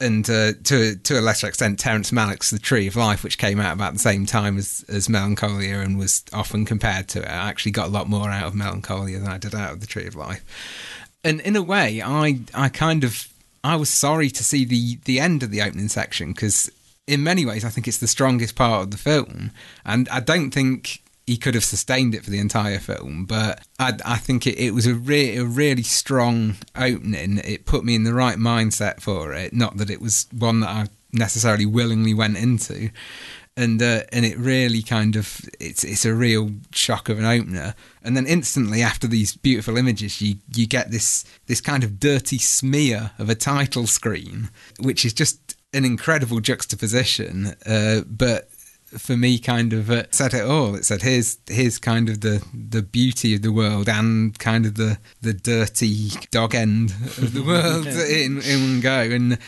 And 0.00 0.28
uh, 0.28 0.54
to 0.64 0.96
to 0.96 1.20
a 1.20 1.22
lesser 1.22 1.46
extent, 1.46 1.78
Terrence 1.78 2.10
Malick's 2.10 2.50
The 2.50 2.58
Tree 2.58 2.88
of 2.88 2.96
Life, 2.96 3.22
which 3.22 3.38
came 3.38 3.60
out 3.60 3.74
about 3.74 3.92
the 3.92 4.00
same 4.00 4.26
time 4.26 4.58
as, 4.58 4.84
as 4.88 5.08
Melancholia 5.08 5.78
and 5.78 5.96
was 5.98 6.24
often 6.32 6.64
compared 6.64 7.06
to 7.08 7.20
it. 7.22 7.28
I 7.28 7.48
actually 7.48 7.72
got 7.72 7.88
a 7.88 7.92
lot 7.92 8.08
more 8.08 8.28
out 8.28 8.46
of 8.46 8.54
Melancholia 8.54 9.18
than 9.18 9.28
I 9.28 9.38
did 9.38 9.54
out 9.54 9.72
of 9.72 9.80
The 9.80 9.86
Tree 9.86 10.06
of 10.06 10.16
Life. 10.16 10.42
And 11.22 11.40
in 11.42 11.54
a 11.54 11.62
way, 11.62 12.02
I 12.02 12.40
I 12.54 12.70
kind 12.70 13.04
of 13.04 13.28
I 13.62 13.76
was 13.76 13.88
sorry 13.88 14.30
to 14.30 14.42
see 14.42 14.64
the 14.64 14.96
the 15.04 15.20
end 15.20 15.42
of 15.42 15.50
the 15.50 15.62
opening 15.62 15.88
section 15.88 16.32
because 16.32 16.70
in 17.06 17.22
many 17.22 17.44
ways 17.44 17.64
I 17.64 17.68
think 17.68 17.86
it's 17.86 17.98
the 17.98 18.08
strongest 18.08 18.54
part 18.56 18.82
of 18.82 18.90
the 18.90 18.96
film, 18.96 19.50
and 19.84 20.08
I 20.08 20.20
don't 20.20 20.50
think 20.50 21.02
he 21.26 21.36
could 21.36 21.54
have 21.54 21.64
sustained 21.64 22.14
it 22.14 22.22
for 22.22 22.30
the 22.30 22.38
entire 22.38 22.78
film. 22.78 23.24
But 23.24 23.62
I, 23.78 23.94
I 24.04 24.16
think 24.18 24.46
it, 24.46 24.58
it 24.58 24.72
was 24.72 24.86
a, 24.86 24.94
re- 24.94 25.36
a 25.36 25.44
really 25.44 25.82
strong 25.82 26.56
opening. 26.76 27.38
It 27.38 27.64
put 27.64 27.84
me 27.84 27.94
in 27.94 28.04
the 28.04 28.14
right 28.14 28.36
mindset 28.36 29.00
for 29.00 29.32
it. 29.32 29.52
Not 29.52 29.78
that 29.78 29.90
it 29.90 30.00
was 30.00 30.26
one 30.32 30.60
that 30.60 30.68
I 30.68 30.86
necessarily 31.12 31.66
willingly 31.66 32.12
went 32.12 32.36
into. 32.36 32.90
And 33.56 33.80
uh, 33.80 34.02
and 34.10 34.24
it 34.24 34.36
really 34.36 34.82
kind 34.82 35.14
of 35.14 35.40
it's 35.60 35.84
it's 35.84 36.04
a 36.04 36.12
real 36.12 36.50
shock 36.72 37.08
of 37.08 37.20
an 37.20 37.24
opener, 37.24 37.76
and 38.02 38.16
then 38.16 38.26
instantly 38.26 38.82
after 38.82 39.06
these 39.06 39.36
beautiful 39.36 39.76
images, 39.76 40.20
you 40.20 40.38
you 40.52 40.66
get 40.66 40.90
this 40.90 41.24
this 41.46 41.60
kind 41.60 41.84
of 41.84 42.00
dirty 42.00 42.38
smear 42.38 43.12
of 43.16 43.30
a 43.30 43.36
title 43.36 43.86
screen, 43.86 44.50
which 44.80 45.04
is 45.04 45.12
just 45.12 45.38
an 45.74 45.84
incredible 45.84 46.40
juxtaposition. 46.40 47.54
Uh, 47.66 48.00
but 48.06 48.48
for 48.98 49.16
me 49.16 49.38
kind 49.38 49.72
of 49.72 49.90
uh, 49.90 50.04
said 50.10 50.34
it 50.34 50.44
all. 50.44 50.74
It 50.74 50.84
said 50.84 51.02
here's 51.02 51.38
here's 51.48 51.78
kind 51.78 52.08
of 52.08 52.20
the 52.20 52.44
the 52.52 52.82
beauty 52.82 53.34
of 53.34 53.42
the 53.42 53.52
world 53.52 53.88
and 53.88 54.38
kind 54.38 54.66
of 54.66 54.76
the 54.76 54.98
the 55.20 55.32
dirty 55.32 56.10
dog 56.30 56.54
end 56.54 56.92
of 57.18 57.34
the 57.34 57.42
world 57.46 57.86
in 57.86 58.40
in 58.42 58.62
one 58.62 58.80
go. 58.80 59.00
And 59.00 59.38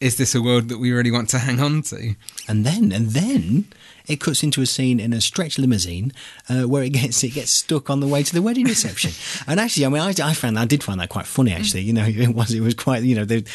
is 0.00 0.16
this 0.16 0.34
a 0.34 0.42
world 0.42 0.68
that 0.68 0.78
we 0.78 0.92
really 0.92 1.10
want 1.10 1.28
to 1.30 1.38
hang 1.38 1.60
on 1.60 1.82
to? 1.82 2.14
And 2.48 2.64
then, 2.64 2.92
and 2.92 3.10
then 3.10 3.66
it 4.06 4.20
cuts 4.20 4.42
into 4.42 4.60
a 4.60 4.66
scene 4.66 5.00
in 5.00 5.12
a 5.12 5.20
stretch 5.20 5.58
limousine 5.58 6.12
uh, 6.50 6.62
where 6.62 6.82
it 6.82 6.90
gets 6.90 7.24
it 7.24 7.30
gets 7.30 7.52
stuck 7.52 7.88
on 7.88 8.00
the 8.00 8.06
way 8.06 8.22
to 8.22 8.34
the 8.34 8.42
wedding 8.42 8.66
reception. 8.66 9.12
and 9.46 9.58
actually, 9.58 9.86
I 9.86 9.88
mean, 9.88 10.02
I, 10.02 10.12
I 10.22 10.34
found 10.34 10.58
I 10.58 10.66
did 10.66 10.84
find 10.84 11.00
that 11.00 11.08
quite 11.08 11.26
funny. 11.26 11.52
Actually, 11.52 11.82
you 11.82 11.92
know, 11.92 12.04
it 12.06 12.34
was 12.34 12.52
it 12.52 12.60
was 12.60 12.74
quite 12.74 13.02
you 13.02 13.14
know 13.14 13.24
the 13.24 13.46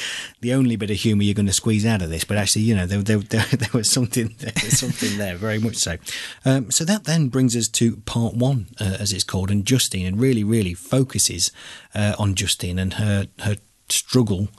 the 0.42 0.54
only 0.54 0.76
bit 0.76 0.90
of 0.90 0.98
humour 0.98 1.24
you're 1.24 1.36
going 1.36 1.46
to 1.46 1.54
squeeze 1.54 1.86
out 1.86 2.02
of 2.02 2.10
this. 2.10 2.24
But 2.24 2.38
actually, 2.38 2.64
you 2.64 2.76
know, 2.76 2.86
there 2.86 3.02
there, 3.02 3.20
there, 3.20 3.46
there 3.52 3.70
was 3.74 3.90
something 3.90 4.36
there 4.40 4.54
was 4.64 4.80
something 4.80 5.18
there, 5.18 5.36
very 5.36 5.60
much 5.60 5.76
so. 5.76 5.98
Um, 6.46 6.72
so 6.72 6.84
that 6.86 7.04
then 7.04 7.28
brings 7.28 7.56
us 7.56 7.68
to 7.68 7.98
part 7.98 8.34
one, 8.34 8.68
uh, 8.80 8.98
as 9.00 9.14
it's 9.14 9.24
called, 9.24 9.52
and 9.52 9.66
Justine, 9.66 10.06
and 10.06 10.20
really 10.20 10.44
really 10.44 10.74
focuses 10.74 11.52
uh, 11.94 12.16
on 12.18 12.34
Justine 12.34 12.80
and 12.80 12.94
her 12.94 13.28
her 13.40 13.58
struggle. 13.88 14.50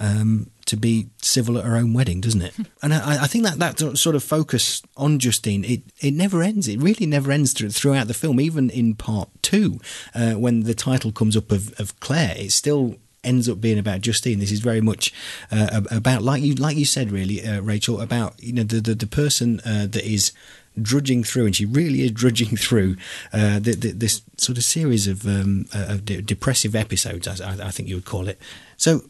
Um, 0.00 0.50
to 0.66 0.76
be 0.76 1.08
civil 1.22 1.58
at 1.58 1.64
her 1.64 1.76
own 1.76 1.92
wedding, 1.92 2.20
doesn't 2.20 2.42
it? 2.42 2.54
And 2.82 2.92
I, 2.92 3.24
I, 3.24 3.26
think 3.26 3.44
that 3.44 3.58
that 3.60 3.78
sort 3.96 4.14
of 4.14 4.22
focus 4.22 4.82
on 4.94 5.18
Justine, 5.18 5.64
it, 5.64 5.82
it 6.00 6.12
never 6.12 6.42
ends. 6.42 6.68
It 6.68 6.82
really 6.82 7.06
never 7.06 7.32
ends 7.32 7.52
throughout 7.52 8.08
the 8.08 8.14
film. 8.14 8.38
Even 8.40 8.68
in 8.68 8.94
part 8.94 9.30
two, 9.40 9.80
uh, 10.14 10.32
when 10.32 10.64
the 10.64 10.74
title 10.74 11.10
comes 11.10 11.34
up 11.34 11.50
of, 11.50 11.72
of 11.80 11.98
Claire, 12.00 12.34
it 12.36 12.52
still 12.52 12.96
ends 13.22 13.48
up 13.48 13.58
being 13.58 13.78
about 13.78 14.02
Justine. 14.02 14.38
This 14.38 14.52
is 14.52 14.60
very 14.60 14.82
much 14.82 15.14
uh, 15.50 15.80
about, 15.90 16.22
like 16.22 16.42
you 16.42 16.54
like 16.54 16.76
you 16.76 16.84
said, 16.84 17.10
really, 17.10 17.42
uh, 17.46 17.62
Rachel, 17.62 18.02
about 18.02 18.34
you 18.42 18.52
know 18.52 18.64
the 18.64 18.80
the, 18.80 18.94
the 18.94 19.06
person 19.06 19.60
uh, 19.64 19.86
that 19.86 20.04
is 20.04 20.32
drudging 20.80 21.24
through, 21.24 21.46
and 21.46 21.56
she 21.56 21.64
really 21.64 22.02
is 22.02 22.10
drudging 22.10 22.56
through 22.56 22.96
uh, 23.32 23.58
the, 23.58 23.74
the, 23.74 23.92
this 23.92 24.22
sort 24.36 24.58
of 24.58 24.64
series 24.64 25.06
of, 25.06 25.26
um, 25.26 25.66
uh, 25.74 25.86
of 25.88 26.04
de- 26.04 26.22
depressive 26.22 26.74
episodes, 26.74 27.28
I, 27.40 27.66
I 27.66 27.70
think 27.70 27.88
you 27.88 27.94
would 27.94 28.04
call 28.04 28.28
it. 28.28 28.40
So 28.76 29.04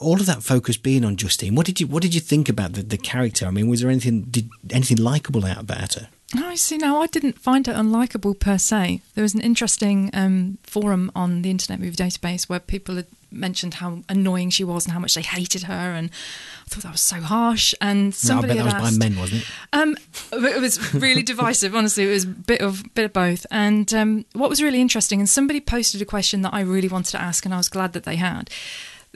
all 0.00 0.20
of 0.20 0.26
that 0.26 0.42
focus 0.42 0.76
being 0.76 1.04
on 1.04 1.16
Justine, 1.16 1.54
what 1.54 1.66
did 1.66 1.80
you 1.80 1.86
what 1.86 2.02
did 2.02 2.14
you 2.14 2.20
think 2.20 2.48
about 2.48 2.74
the, 2.74 2.82
the 2.82 2.98
character? 2.98 3.46
I 3.46 3.50
mean, 3.50 3.68
was 3.68 3.80
there 3.80 3.90
anything 3.90 4.22
did 4.22 4.50
anything 4.70 4.98
likable 4.98 5.44
out 5.44 5.60
about 5.60 5.94
her? 5.94 6.08
No, 6.34 6.54
see, 6.56 6.76
now 6.76 7.00
I 7.00 7.06
didn't 7.06 7.38
find 7.38 7.66
her 7.68 7.72
unlikable 7.72 8.38
per 8.38 8.58
se. 8.58 9.00
There 9.14 9.22
was 9.22 9.34
an 9.34 9.40
interesting 9.40 10.10
um, 10.12 10.58
forum 10.64 11.12
on 11.14 11.42
the 11.42 11.50
Internet 11.50 11.78
Movie 11.78 11.96
Database 11.96 12.48
where 12.48 12.58
people 12.58 12.96
had 12.96 13.06
mentioned 13.30 13.74
how 13.74 14.02
annoying 14.08 14.50
she 14.50 14.64
was 14.64 14.86
and 14.86 14.92
how 14.92 14.98
much 14.98 15.14
they 15.14 15.22
hated 15.22 15.64
her, 15.64 15.72
and 15.72 16.10
I 16.66 16.68
thought 16.68 16.82
that 16.82 16.92
was 16.92 17.00
so 17.00 17.20
harsh. 17.20 17.74
And 17.80 18.12
somebody 18.12 18.54
no, 18.54 18.60
I 18.60 18.64
bet 18.64 18.72
that 18.72 18.82
was 18.82 18.90
asked, 18.90 19.00
by 19.00 19.08
men, 19.08 19.18
wasn't 19.18 19.42
it? 19.42 19.48
Um, 19.72 19.96
it 20.32 20.60
was 20.60 20.94
really 20.94 21.22
divisive. 21.32 21.76
Honestly, 21.76 22.04
it 22.04 22.12
was 22.12 22.24
a 22.24 22.28
bit 22.28 22.60
of 22.60 22.82
bit 22.94 23.04
of 23.04 23.12
both. 23.12 23.46
And 23.52 23.92
um, 23.94 24.24
what 24.32 24.50
was 24.50 24.60
really 24.60 24.80
interesting, 24.80 25.20
and 25.20 25.28
somebody 25.28 25.60
posted 25.60 26.02
a 26.02 26.06
question 26.06 26.42
that 26.42 26.52
I 26.52 26.60
really 26.60 26.88
wanted 26.88 27.12
to 27.12 27.20
ask, 27.20 27.44
and 27.44 27.54
I 27.54 27.58
was 27.58 27.68
glad 27.68 27.92
that 27.92 28.02
they 28.02 28.16
had. 28.16 28.50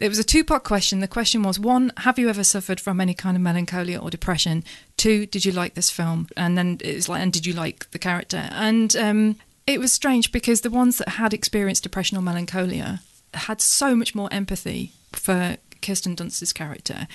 It 0.01 0.09
was 0.09 0.19
a 0.19 0.25
two 0.25 0.45
part 0.45 0.65
question. 0.65 1.01
The 1.01 1.09
question 1.09 1.43
was 1.43 1.61
one, 1.61 1.93
have 1.99 2.19
you 2.19 2.31
ever 2.31 2.43
suffered 2.43 2.81
from 2.81 3.01
any 3.01 3.15
kind 3.15 3.37
of 3.37 3.43
melancholia 3.43 3.99
or 3.99 4.09
depression? 4.11 4.65
Two, 4.97 5.27
did 5.27 5.45
you 5.45 5.53
like 5.53 5.75
this 5.75 5.91
film? 5.91 6.29
And 6.37 6.57
then 6.57 6.79
it 6.83 6.95
was 6.95 7.09
like, 7.09 7.21
and 7.21 7.33
did 7.33 7.45
you 7.45 7.53
like 7.53 7.91
the 7.91 7.99
character? 7.99 8.49
And 8.51 8.97
um, 8.97 9.37
it 9.67 9.79
was 9.79 9.93
strange 9.93 10.33
because 10.33 10.63
the 10.63 10.71
ones 10.71 10.99
that 10.99 11.11
had 11.11 11.35
experienced 11.35 11.83
depression 11.83 12.17
or 12.17 12.23
melancholia 12.23 13.03
had 13.35 13.61
so 13.61 13.95
much 13.95 14.15
more 14.15 14.33
empathy 14.33 14.93
for 15.13 15.59
Kirsten 15.83 16.15
Dunst's 16.15 16.53
character, 16.53 17.07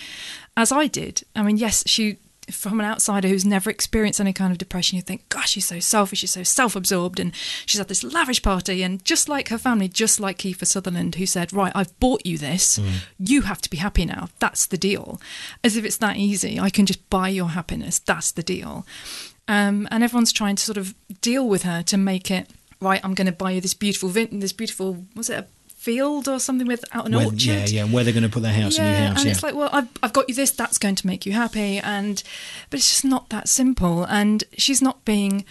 as 0.56 0.72
I 0.72 0.88
did. 0.88 1.24
I 1.36 1.44
mean, 1.44 1.58
yes, 1.58 1.84
she 1.88 2.18
from 2.52 2.80
an 2.80 2.86
outsider 2.86 3.28
who's 3.28 3.46
never 3.46 3.70
experienced 3.70 4.20
any 4.20 4.34
kind 4.34 4.52
of 4.52 4.58
depression, 4.58 4.96
you 4.96 5.02
think, 5.02 5.28
gosh, 5.30 5.52
she's 5.52 5.66
so 5.66 5.80
selfish, 5.80 6.20
she's 6.20 6.32
so 6.32 6.44
self 6.44 6.76
absorbed, 6.76 7.20
and 7.20 7.34
she's 7.66 7.80
at 7.80 7.88
this 7.88 8.04
lavish 8.04 8.42
party. 8.42 8.84
And 8.84 9.04
just 9.04 9.28
like 9.28 9.50
her 9.50 9.58
family, 9.58 9.88
just 9.88 10.20
like 10.20 10.40
Kiefer 10.40 10.66
Sutherland, 10.66 11.16
who 11.16 11.26
said, 11.26 11.54
Right, 11.54 11.72
I've 11.76 11.98
bought 12.00 12.26
you 12.26 12.38
this, 12.38 12.78
mm. 12.80 12.92
you 13.20 13.42
have 13.42 13.62
to 13.62 13.70
be 13.70 13.78
happy 13.78 14.06
now. 14.06 14.30
That's 14.40 14.66
the 14.66 14.78
deal. 14.78 15.20
As 15.64 15.78
if 15.78 15.86
it's 15.86 15.98
that 15.98 16.18
easy. 16.18 16.60
I 16.60 16.70
can 16.70 16.86
just 16.86 17.10
buy 17.10 17.30
your 17.30 17.50
happiness. 17.50 18.00
That's 18.00 18.32
the 18.32 18.44
deal. 18.44 18.86
Um, 19.48 19.88
and 19.92 20.04
everyone's 20.04 20.34
trying 20.34 20.56
to 20.56 20.64
sort 20.64 20.78
of 20.78 20.96
deal 21.22 21.48
with 21.48 21.64
her 21.64 21.84
to 21.84 21.98
make 21.98 22.32
it 22.32 22.50
right. 22.82 23.02
I'm 23.04 23.14
going 23.14 23.28
to 23.28 23.34
buy 23.34 23.52
you 23.52 23.62
this 23.62 23.74
beautiful, 23.74 24.10
this 24.10 24.54
beautiful, 24.54 25.06
was 25.16 25.30
it 25.30 25.40
a 25.40 25.48
field 25.86 26.28
or 26.28 26.40
something 26.40 26.66
with 26.66 26.84
out 26.94 27.06
an 27.06 27.16
where, 27.16 27.26
orchard. 27.26 27.40
Yeah, 27.46 27.66
yeah, 27.68 27.84
where 27.86 28.04
they're 28.04 28.12
going 28.12 28.24
to 28.24 28.30
put 28.30 28.42
their 28.42 28.52
house, 28.52 28.76
yeah, 28.78 28.90
new 28.90 29.08
house. 29.08 29.18
And 29.18 29.26
yeah. 29.26 29.32
it's 29.32 29.44
like, 29.44 29.54
well, 29.54 29.70
I've, 29.72 29.88
I've 30.02 30.14
got 30.14 30.28
you 30.28 30.34
this. 30.34 30.50
That's 30.50 30.80
going 30.80 30.96
to 30.96 31.08
make 31.08 31.28
you 31.28 31.34
happy, 31.34 31.78
and 31.78 32.22
but 32.72 32.80
it's 32.80 32.90
just 32.90 33.06
not 33.06 33.30
that 33.30 33.48
simple. 33.48 34.04
And 34.06 34.44
she's 34.58 34.82
not 34.82 35.06
being 35.06 35.46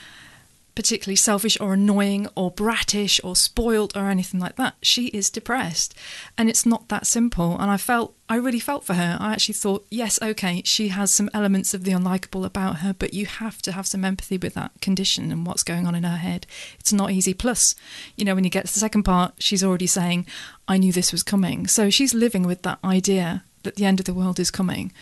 particularly 0.75 1.17
selfish 1.17 1.59
or 1.61 1.75
annoying 1.75 2.27
or 2.35 2.53
brattish 2.53 3.21
or 3.23 3.37
spoilt 3.37 3.97
or 3.97 4.09
anything 4.09 4.41
like 4.41 4.57
that. 4.57 4.75
She 4.83 5.07
is 5.09 5.31
depressed, 5.31 5.95
and 6.37 6.49
it's 6.49 6.67
not 6.67 6.89
that 6.89 7.07
simple. 7.07 7.57
And 7.59 7.71
I 7.71 7.77
felt, 7.77 8.15
I 8.29 8.37
really 8.37 8.61
felt 8.61 8.85
for 8.85 8.95
her. 8.95 9.17
I 9.21 9.33
actually 9.33 9.55
thought, 9.55 9.87
yes, 9.91 10.19
okay, 10.21 10.63
she 10.65 10.89
has 10.89 11.11
some 11.11 11.31
elements 11.33 11.75
of 11.75 11.85
the 11.85 11.93
unlikable 11.93 12.45
about 12.45 12.79
her, 12.79 12.93
but 12.93 13.15
you 13.15 13.27
have 13.27 13.63
to 13.63 13.73
have 13.73 13.87
some 13.87 14.05
empathy 14.05 14.39
with 14.39 14.55
that 14.55 14.73
condition 14.81 15.31
and 15.31 15.47
what's 15.47 15.63
going 15.63 15.87
on 15.87 15.95
in 15.95 16.05
her 16.05 16.17
head. 16.17 16.47
It's 16.81 16.93
not 16.93 17.11
easy. 17.11 17.35
Plus, 17.35 17.75
you 18.17 18.25
know, 18.25 18.35
when 18.35 18.45
you 18.45 18.51
get 18.51 18.67
to 18.67 18.73
the 18.73 18.81
second 18.81 19.05
part, 19.05 19.35
she's 19.39 19.65
already 19.65 19.87
saying, 19.87 20.27
I 20.67 20.79
knew 20.79 20.93
this 20.93 21.13
was 21.13 21.23
coming. 21.23 21.67
So 21.67 21.91
she's 21.91 22.15
living 22.15 22.45
with 22.45 22.63
that 22.63 22.79
idea 22.83 23.45
that 23.63 23.77
the 23.77 23.85
end 23.85 24.01
of 24.01 24.07
the 24.07 24.15
world 24.15 24.39
is 24.39 24.51
coming. 24.51 24.93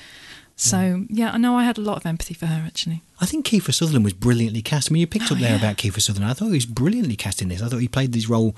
So 0.56 1.06
yeah, 1.08 1.32
I 1.32 1.38
know 1.38 1.56
I 1.56 1.64
had 1.64 1.78
a 1.78 1.80
lot 1.80 1.96
of 1.96 2.06
empathy 2.06 2.34
for 2.34 2.46
her 2.46 2.62
actually. 2.66 3.02
I 3.20 3.26
think 3.26 3.46
Kiefer 3.46 3.72
Sutherland 3.74 4.04
was 4.04 4.12
brilliantly 4.12 4.62
cast. 4.62 4.90
I 4.90 4.92
mean, 4.92 5.00
you 5.00 5.06
picked 5.06 5.30
Oh, 5.30 5.34
up 5.34 5.40
there 5.40 5.50
yeah. 5.50 5.56
about 5.56 5.76
Kiefer 5.76 6.00
Sutherland. 6.00 6.30
I 6.30 6.34
thought 6.34 6.46
he 6.46 6.52
was 6.54 6.66
brilliantly 6.66 7.16
cast 7.16 7.40
in 7.42 7.48
this. 7.48 7.62
I 7.62 7.68
thought 7.68 7.78
he 7.78 7.88
played 7.88 8.12
this 8.12 8.28
role 8.28 8.54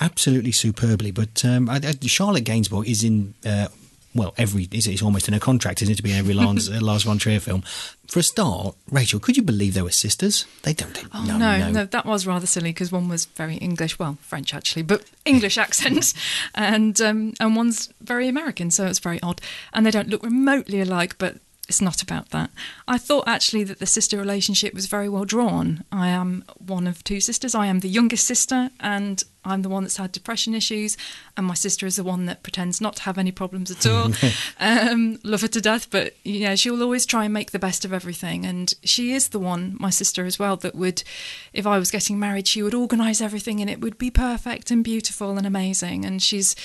absolutely 0.00 0.52
superbly. 0.52 1.10
But 1.10 1.44
um, 1.44 1.68
I, 1.70 1.76
I, 1.76 1.94
Charlotte 2.06 2.44
Gainsbourg 2.44 2.86
is 2.86 3.02
in. 3.04 3.34
Uh, 3.44 3.68
well, 4.14 4.34
every 4.36 4.68
it's, 4.72 4.86
it's 4.86 5.02
almost 5.02 5.28
in 5.28 5.34
a 5.34 5.40
contract, 5.40 5.82
isn't 5.82 5.92
it, 5.92 5.96
to 5.96 6.02
be 6.02 6.12
in 6.12 6.18
every 6.18 6.34
Lars, 6.34 6.68
uh, 6.70 6.78
Lars 6.80 7.04
von 7.04 7.18
Trier 7.18 7.40
film? 7.40 7.62
For 8.08 8.18
a 8.18 8.22
start, 8.24 8.74
Rachel, 8.90 9.20
could 9.20 9.36
you 9.36 9.42
believe 9.42 9.74
they 9.74 9.82
were 9.82 9.90
sisters? 9.90 10.46
They 10.62 10.72
don't. 10.72 10.94
They, 10.94 11.02
Oh 11.14 11.24
no, 11.24 11.38
no, 11.38 11.58
no, 11.58 11.70
no, 11.70 11.84
that 11.84 12.06
was 12.06 12.26
rather 12.26 12.46
silly 12.46 12.70
because 12.70 12.90
one 12.90 13.08
was 13.08 13.26
very 13.26 13.56
English, 13.56 13.98
well, 13.98 14.18
French 14.20 14.52
actually, 14.52 14.82
but 14.82 15.04
English 15.24 15.56
accent, 15.64 16.12
and 16.54 17.00
um, 17.00 17.34
and 17.38 17.54
one's 17.54 17.92
very 18.00 18.26
American, 18.26 18.70
so 18.70 18.86
it's 18.86 18.98
very 18.98 19.22
odd. 19.22 19.40
And 19.72 19.86
they 19.86 19.90
don't 19.90 20.08
look 20.08 20.24
remotely 20.24 20.80
alike, 20.80 21.16
but 21.18 21.36
it's 21.70 21.80
not 21.80 22.02
about 22.02 22.30
that. 22.30 22.50
I 22.88 22.98
thought 22.98 23.28
actually 23.28 23.62
that 23.62 23.78
the 23.78 23.86
sister 23.86 24.18
relationship 24.18 24.74
was 24.74 24.86
very 24.86 25.08
well 25.08 25.24
drawn. 25.24 25.84
I 25.92 26.08
am 26.08 26.44
one 26.58 26.88
of 26.88 27.04
two 27.04 27.20
sisters. 27.20 27.54
I 27.54 27.66
am 27.66 27.78
the 27.78 27.88
youngest 27.88 28.26
sister, 28.26 28.70
and 28.80 29.22
I'm 29.44 29.62
the 29.62 29.68
one 29.68 29.84
that's 29.84 29.96
had 29.96 30.10
depression 30.10 30.52
issues, 30.52 30.96
and 31.36 31.46
my 31.46 31.54
sister 31.54 31.86
is 31.86 31.94
the 31.94 32.02
one 32.02 32.26
that 32.26 32.42
pretends 32.42 32.80
not 32.80 32.96
to 32.96 33.02
have 33.04 33.18
any 33.18 33.30
problems 33.30 33.70
at 33.70 33.86
all. 33.86 34.10
um, 34.60 35.20
love 35.22 35.42
her 35.42 35.48
to 35.48 35.60
death, 35.60 35.88
but 35.92 36.16
yeah, 36.24 36.56
she'll 36.56 36.82
always 36.82 37.06
try 37.06 37.22
and 37.22 37.32
make 37.32 37.52
the 37.52 37.60
best 37.60 37.84
of 37.84 37.92
everything. 37.92 38.44
And 38.44 38.74
she 38.82 39.12
is 39.12 39.28
the 39.28 39.38
one, 39.38 39.76
my 39.78 39.90
sister 39.90 40.26
as 40.26 40.40
well, 40.40 40.56
that 40.56 40.74
would, 40.74 41.04
if 41.52 41.68
I 41.68 41.78
was 41.78 41.92
getting 41.92 42.18
married, 42.18 42.48
she 42.48 42.64
would 42.64 42.74
organise 42.74 43.20
everything, 43.20 43.60
and 43.60 43.70
it 43.70 43.80
would 43.80 43.96
be 43.96 44.10
perfect 44.10 44.72
and 44.72 44.82
beautiful 44.82 45.38
and 45.38 45.46
amazing. 45.46 46.04
And 46.04 46.20
she's 46.20 46.56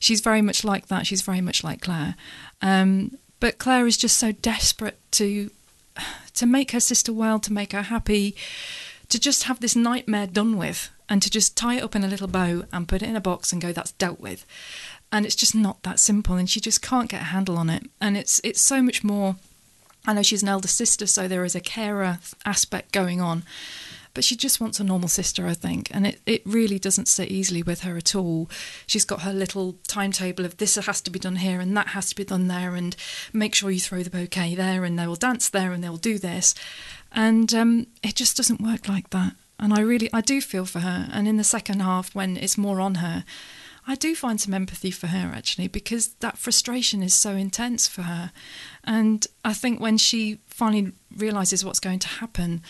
she's 0.00 0.22
very 0.22 0.40
much 0.40 0.64
like 0.64 0.86
that. 0.86 1.06
She's 1.06 1.20
very 1.20 1.42
much 1.42 1.62
like 1.62 1.82
Claire. 1.82 2.16
Um, 2.62 3.18
but 3.44 3.58
Claire 3.58 3.86
is 3.86 3.98
just 3.98 4.16
so 4.16 4.32
desperate 4.32 4.98
to 5.10 5.50
to 6.32 6.46
make 6.46 6.70
her 6.70 6.80
sister 6.80 7.12
well, 7.12 7.38
to 7.38 7.52
make 7.52 7.72
her 7.72 7.82
happy, 7.82 8.34
to 9.10 9.20
just 9.20 9.42
have 9.42 9.60
this 9.60 9.76
nightmare 9.76 10.26
done 10.26 10.56
with, 10.56 10.90
and 11.10 11.20
to 11.20 11.28
just 11.28 11.54
tie 11.54 11.74
it 11.74 11.82
up 11.82 11.94
in 11.94 12.02
a 12.02 12.08
little 12.08 12.26
bow 12.26 12.64
and 12.72 12.88
put 12.88 13.02
it 13.02 13.08
in 13.10 13.16
a 13.16 13.20
box 13.20 13.52
and 13.52 13.60
go, 13.60 13.70
that's 13.70 13.92
dealt 13.92 14.18
with. 14.18 14.46
And 15.12 15.26
it's 15.26 15.34
just 15.36 15.54
not 15.54 15.82
that 15.82 16.00
simple, 16.00 16.36
and 16.36 16.48
she 16.48 16.58
just 16.58 16.80
can't 16.80 17.10
get 17.10 17.20
a 17.20 17.24
handle 17.24 17.58
on 17.58 17.68
it. 17.68 17.82
And 18.00 18.16
it's 18.16 18.40
it's 18.42 18.62
so 18.62 18.80
much 18.80 19.04
more. 19.04 19.36
I 20.06 20.14
know 20.14 20.22
she's 20.22 20.42
an 20.42 20.48
elder 20.48 20.66
sister, 20.66 21.06
so 21.06 21.28
there 21.28 21.44
is 21.44 21.54
a 21.54 21.60
carer 21.60 22.20
aspect 22.46 22.92
going 22.92 23.20
on 23.20 23.42
but 24.14 24.24
she 24.24 24.36
just 24.36 24.60
wants 24.60 24.80
a 24.80 24.84
normal 24.84 25.08
sister, 25.08 25.46
I 25.46 25.54
think. 25.54 25.90
And 25.92 26.06
it, 26.06 26.20
it 26.24 26.42
really 26.46 26.78
doesn't 26.78 27.08
sit 27.08 27.30
easily 27.30 27.62
with 27.62 27.80
her 27.80 27.96
at 27.96 28.14
all. 28.14 28.48
She's 28.86 29.04
got 29.04 29.22
her 29.22 29.32
little 29.32 29.76
timetable 29.86 30.44
of 30.44 30.56
this 30.56 30.76
has 30.76 31.00
to 31.02 31.10
be 31.10 31.18
done 31.18 31.36
here 31.36 31.60
and 31.60 31.76
that 31.76 31.88
has 31.88 32.08
to 32.10 32.16
be 32.16 32.24
done 32.24 32.48
there, 32.48 32.74
and 32.74 32.96
make 33.32 33.54
sure 33.54 33.70
you 33.70 33.80
throw 33.80 34.02
the 34.02 34.10
bouquet 34.10 34.54
there, 34.54 34.84
and 34.84 34.98
they 34.98 35.06
will 35.06 35.16
dance 35.16 35.48
there, 35.48 35.72
and 35.72 35.82
they'll 35.82 35.96
do 35.96 36.18
this. 36.18 36.54
And 37.12 37.52
um, 37.54 37.86
it 38.02 38.14
just 38.14 38.36
doesn't 38.36 38.60
work 38.60 38.88
like 38.88 39.10
that. 39.10 39.34
And 39.58 39.72
I 39.72 39.80
really, 39.80 40.10
I 40.12 40.20
do 40.20 40.40
feel 40.40 40.66
for 40.66 40.80
her. 40.80 41.08
And 41.12 41.28
in 41.28 41.36
the 41.36 41.44
second 41.44 41.80
half, 41.80 42.14
when 42.14 42.36
it's 42.36 42.58
more 42.58 42.80
on 42.80 42.96
her, 42.96 43.24
I 43.86 43.94
do 43.94 44.14
find 44.14 44.40
some 44.40 44.54
empathy 44.54 44.90
for 44.90 45.08
her 45.08 45.32
actually 45.34 45.68
because 45.68 46.14
that 46.20 46.38
frustration 46.38 47.02
is 47.02 47.12
so 47.12 47.32
intense 47.32 47.86
for 47.86 48.02
her. 48.02 48.32
And 48.82 49.26
I 49.44 49.52
think 49.52 49.78
when 49.78 49.98
she 49.98 50.38
finally 50.46 50.92
realizes 51.14 51.64
what's 51.64 51.80
going 51.80 51.98
to 52.00 52.08
happen, 52.08 52.62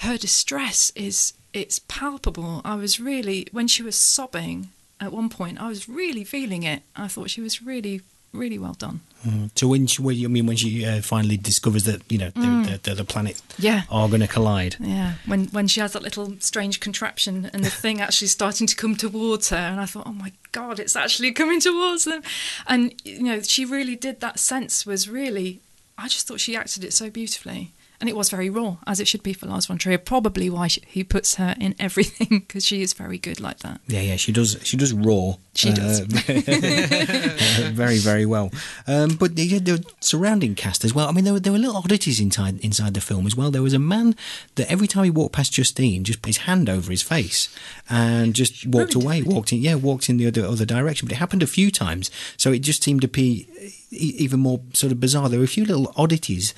her 0.00 0.16
distress 0.16 0.92
is 0.94 1.34
it's 1.52 1.78
palpable. 1.80 2.62
I 2.64 2.74
was 2.74 3.00
really 3.00 3.46
when 3.52 3.68
she 3.68 3.82
was 3.82 3.96
sobbing 3.96 4.70
at 5.00 5.12
one 5.12 5.28
point, 5.30 5.60
I 5.60 5.68
was 5.68 5.88
really 5.88 6.24
feeling 6.24 6.62
it. 6.62 6.82
I 6.94 7.08
thought 7.08 7.30
she 7.30 7.40
was 7.40 7.62
really 7.62 8.02
really 8.32 8.58
well 8.58 8.74
done. 8.74 9.00
Mm. 9.26 9.50
So 9.56 9.66
when 9.66 9.86
she, 9.88 10.02
I 10.24 10.28
mean 10.28 10.46
when 10.46 10.56
she 10.56 10.86
uh, 10.86 11.02
finally 11.02 11.36
discovers 11.36 11.84
that 11.84 12.00
you 12.10 12.16
know 12.16 12.30
the, 12.30 12.40
mm. 12.40 12.82
the, 12.82 12.94
the, 12.94 13.04
planet 13.04 13.42
yeah. 13.58 13.82
are 13.90 14.08
going 14.08 14.20
to 14.20 14.28
collide. 14.28 14.76
Yeah, 14.78 15.14
when 15.26 15.46
when 15.46 15.66
she 15.66 15.80
has 15.80 15.92
that 15.92 16.02
little 16.02 16.34
strange 16.38 16.80
contraption 16.80 17.50
and 17.52 17.62
the 17.64 17.70
thing 17.70 18.00
actually 18.00 18.28
starting 18.28 18.66
to 18.68 18.76
come 18.76 18.96
towards 18.96 19.50
her, 19.50 19.56
and 19.56 19.80
I 19.80 19.86
thought, 19.86 20.06
oh 20.06 20.12
my 20.12 20.32
god, 20.52 20.78
it's 20.78 20.96
actually 20.96 21.32
coming 21.32 21.60
towards 21.60 22.04
them, 22.04 22.22
and 22.66 22.94
you 23.04 23.22
know 23.22 23.42
she 23.42 23.64
really 23.64 23.96
did 23.96 24.20
that 24.20 24.38
sense 24.38 24.86
was 24.86 25.08
really. 25.08 25.60
I 25.98 26.08
just 26.08 26.26
thought 26.26 26.40
she 26.40 26.56
acted 26.56 26.82
it 26.84 26.94
so 26.94 27.10
beautifully 27.10 27.72
and 28.00 28.08
it 28.08 28.16
was 28.16 28.30
very 28.30 28.48
raw, 28.48 28.78
as 28.86 28.98
it 28.98 29.06
should 29.06 29.22
be 29.22 29.34
for 29.34 29.46
Lars 29.46 29.66
von 29.66 29.76
Trier. 29.76 29.98
Probably 29.98 30.48
why 30.48 30.68
she, 30.68 30.82
he 30.86 31.04
puts 31.04 31.34
her 31.34 31.54
in 31.60 31.74
everything 31.78 32.28
because 32.46 32.64
she 32.64 32.80
is 32.80 32.94
very 32.94 33.18
good 33.18 33.40
like 33.40 33.58
that. 33.58 33.80
Yeah, 33.86 34.00
yeah, 34.00 34.16
she 34.16 34.32
does. 34.32 34.56
She 34.62 34.78
does 34.78 34.94
raw. 34.94 35.34
She 35.54 35.70
uh, 35.70 35.74
does 35.74 36.00
very, 37.72 37.98
very 37.98 38.24
well. 38.24 38.50
Um, 38.86 39.16
but 39.16 39.36
the, 39.36 39.58
the, 39.58 39.84
surrounding 40.00 40.54
cast 40.54 40.82
as 40.84 40.94
well. 40.94 41.08
I 41.08 41.12
mean, 41.12 41.24
there 41.24 41.34
were 41.34 41.40
there 41.40 41.52
were 41.52 41.58
little 41.58 41.76
oddities 41.76 42.20
inside 42.20 42.58
inside 42.60 42.94
the 42.94 43.02
film 43.02 43.26
as 43.26 43.36
well. 43.36 43.50
There 43.50 43.62
was 43.62 43.74
a 43.74 43.78
man 43.78 44.16
that 44.54 44.70
every 44.70 44.86
time 44.86 45.04
he 45.04 45.10
walked 45.10 45.34
past 45.34 45.52
Justine, 45.52 46.02
just 46.04 46.22
put 46.22 46.28
his 46.28 46.38
hand 46.38 46.70
over 46.70 46.90
his 46.90 47.02
face 47.02 47.54
and 47.90 48.34
just 48.34 48.66
walked 48.66 48.94
away. 48.94 49.22
Walked 49.22 49.52
in, 49.52 49.58
yeah, 49.58 49.74
walked 49.74 50.08
in 50.08 50.16
the 50.16 50.26
other 50.26 50.46
other 50.46 50.64
direction. 50.64 51.06
But 51.06 51.16
it 51.16 51.18
happened 51.18 51.42
a 51.42 51.46
few 51.46 51.70
times, 51.70 52.10
so 52.38 52.50
it 52.50 52.60
just 52.60 52.82
seemed 52.82 53.02
to 53.02 53.08
be 53.08 53.46
even 53.90 54.40
more 54.40 54.60
sort 54.72 54.92
of 54.92 55.00
bizarre. 55.00 55.28
There 55.28 55.38
were 55.38 55.44
a 55.44 55.48
few 55.48 55.66
little 55.66 55.92
oddities 55.96 56.54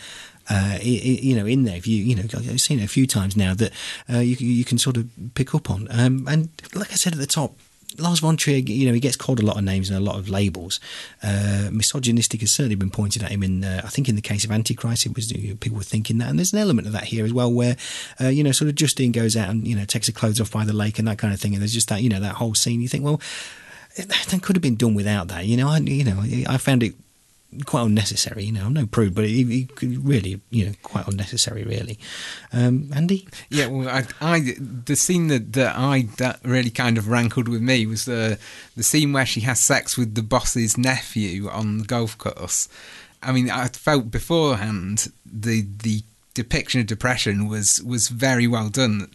uh, 0.53 0.79
you 0.83 1.35
know, 1.35 1.47
in 1.47 1.65
there. 1.65 1.77
If 1.77 1.87
you, 1.87 2.05
you 2.05 2.15
know, 2.15 2.25
I've 2.35 2.61
seen 2.61 2.79
it 2.79 2.85
a 2.85 2.89
few 2.89 3.07
times 3.07 3.37
now 3.37 3.55
that 3.55 3.73
uh, 4.13 4.19
you 4.19 4.37
you 4.37 4.65
can 4.65 4.77
sort 4.77 4.99
of 4.99 5.09
pick 5.35 5.55
up 5.55 5.71
on. 5.71 5.89
Um, 5.91 6.27
and 6.29 6.51
like 6.75 6.93
I 6.93 6.97
said 6.97 7.15
at 7.15 7.19
the 7.19 7.27
top, 7.27 7.55
Lars 7.99 8.21
von 8.21 8.37
Trier, 8.37 8.59
you 8.59 8.87
know, 8.87 8.93
he 8.93 9.01
gets 9.01 9.17
called 9.17 9.41
a 9.41 9.47
lot 9.47 9.57
of 9.57 9.65
names 9.65 9.89
and 9.89 9.99
a 9.99 10.03
lot 10.03 10.19
of 10.19 10.29
labels. 10.29 10.79
Uh, 11.23 11.69
misogynistic 11.73 12.41
has 12.41 12.51
certainly 12.51 12.75
been 12.75 12.91
pointed 12.91 13.23
at 13.23 13.31
him 13.31 13.43
in, 13.43 13.65
uh, 13.65 13.81
I 13.83 13.89
think, 13.89 14.09
in 14.09 14.15
the 14.15 14.23
case 14.23 14.45
of 14.45 14.51
Antichrist, 14.51 15.07
it 15.07 15.15
was 15.15 15.33
people 15.33 15.79
were 15.79 15.85
thinking 15.85 16.19
that, 16.19 16.29
and 16.29 16.39
there's 16.39 16.53
an 16.53 16.59
element 16.59 16.87
of 16.87 16.93
that 16.93 17.05
here 17.05 17.25
as 17.25 17.33
well, 17.33 17.51
where 17.51 17.77
uh, 18.21 18.29
you 18.29 18.45
know, 18.45 18.53
sort 18.53 18.69
of 18.69 18.75
Justine 18.75 19.13
goes 19.13 19.37
out 19.37 19.49
and 19.49 19.67
you 19.67 19.75
know 19.75 19.87
takes 19.87 20.07
her 20.07 20.13
clothes 20.13 20.41
off 20.41 20.51
by 20.51 20.65
the 20.65 20.75
lake 20.75 20.99
and 20.99 21.09
that 21.09 21.19
kind 21.19 21.33
of 21.33 21.41
thing, 21.41 21.55
and 21.55 21.63
there's 21.63 21.75
just 21.75 21.89
that, 21.89 22.03
you 22.03 22.11
know, 22.11 22.21
that 22.21 22.35
whole 22.35 22.55
scene. 22.55 22.83
You 22.83 22.89
think, 22.89 23.05
well, 23.05 23.21
that 23.97 24.41
could 24.43 24.57
have 24.57 24.63
been 24.63 24.77
done 24.77 24.95
without 24.95 25.29
that. 25.29 25.47
You 25.47 25.57
know, 25.57 25.69
I, 25.69 25.79
you 25.79 26.05
know, 26.05 26.23
I 26.47 26.59
found 26.59 26.83
it 26.83 26.95
quite 27.65 27.83
unnecessary. 27.83 28.45
You 28.45 28.53
know, 28.53 28.67
I'm 28.67 28.73
no 28.73 28.87
prude, 28.87 29.15
but 29.15 29.25
it, 29.25 29.49
it 29.49 29.71
really, 29.81 30.41
you 30.51 30.67
know, 30.67 30.73
quite 30.83 31.07
unnecessary, 31.07 31.65
really. 31.65 31.99
Um, 32.53 32.91
Andy? 32.95 33.29
Yeah, 33.51 33.67
well, 33.67 33.89
I, 33.89 34.07
I, 34.21 34.55
the 34.59 34.97
scene 34.97 35.29
that, 35.29 35.53
that 35.55 35.77
I 35.77 36.09
that 36.19 36.41
really 36.45 36.71
kind 36.71 36.99
of 36.99 37.09
rankled 37.09 37.49
with 37.49 37.63
me 37.63 37.87
was 37.87 38.05
the 38.05 38.39
the 38.77 38.83
scene 38.83 39.13
where 39.13 39.27
she 39.27 39.41
has 39.41 39.61
sex 39.61 39.97
with 39.97 40.15
the 40.15 40.23
boss's 40.23 40.79
nephew 40.79 41.49
on 41.49 41.79
the 41.79 41.85
golf 41.85 42.17
course. 42.19 42.69
I 43.23 43.33
mean, 43.33 43.51
I 43.51 43.69
felt 43.69 44.11
beforehand 44.11 45.13
the 45.25 45.67
the 45.83 46.03
depiction 46.35 46.81
of 46.81 46.87
depression 46.87 47.49
was 47.49 47.83
was 47.83 48.09
very 48.09 48.47
well 48.47 48.69
done, 48.69 49.11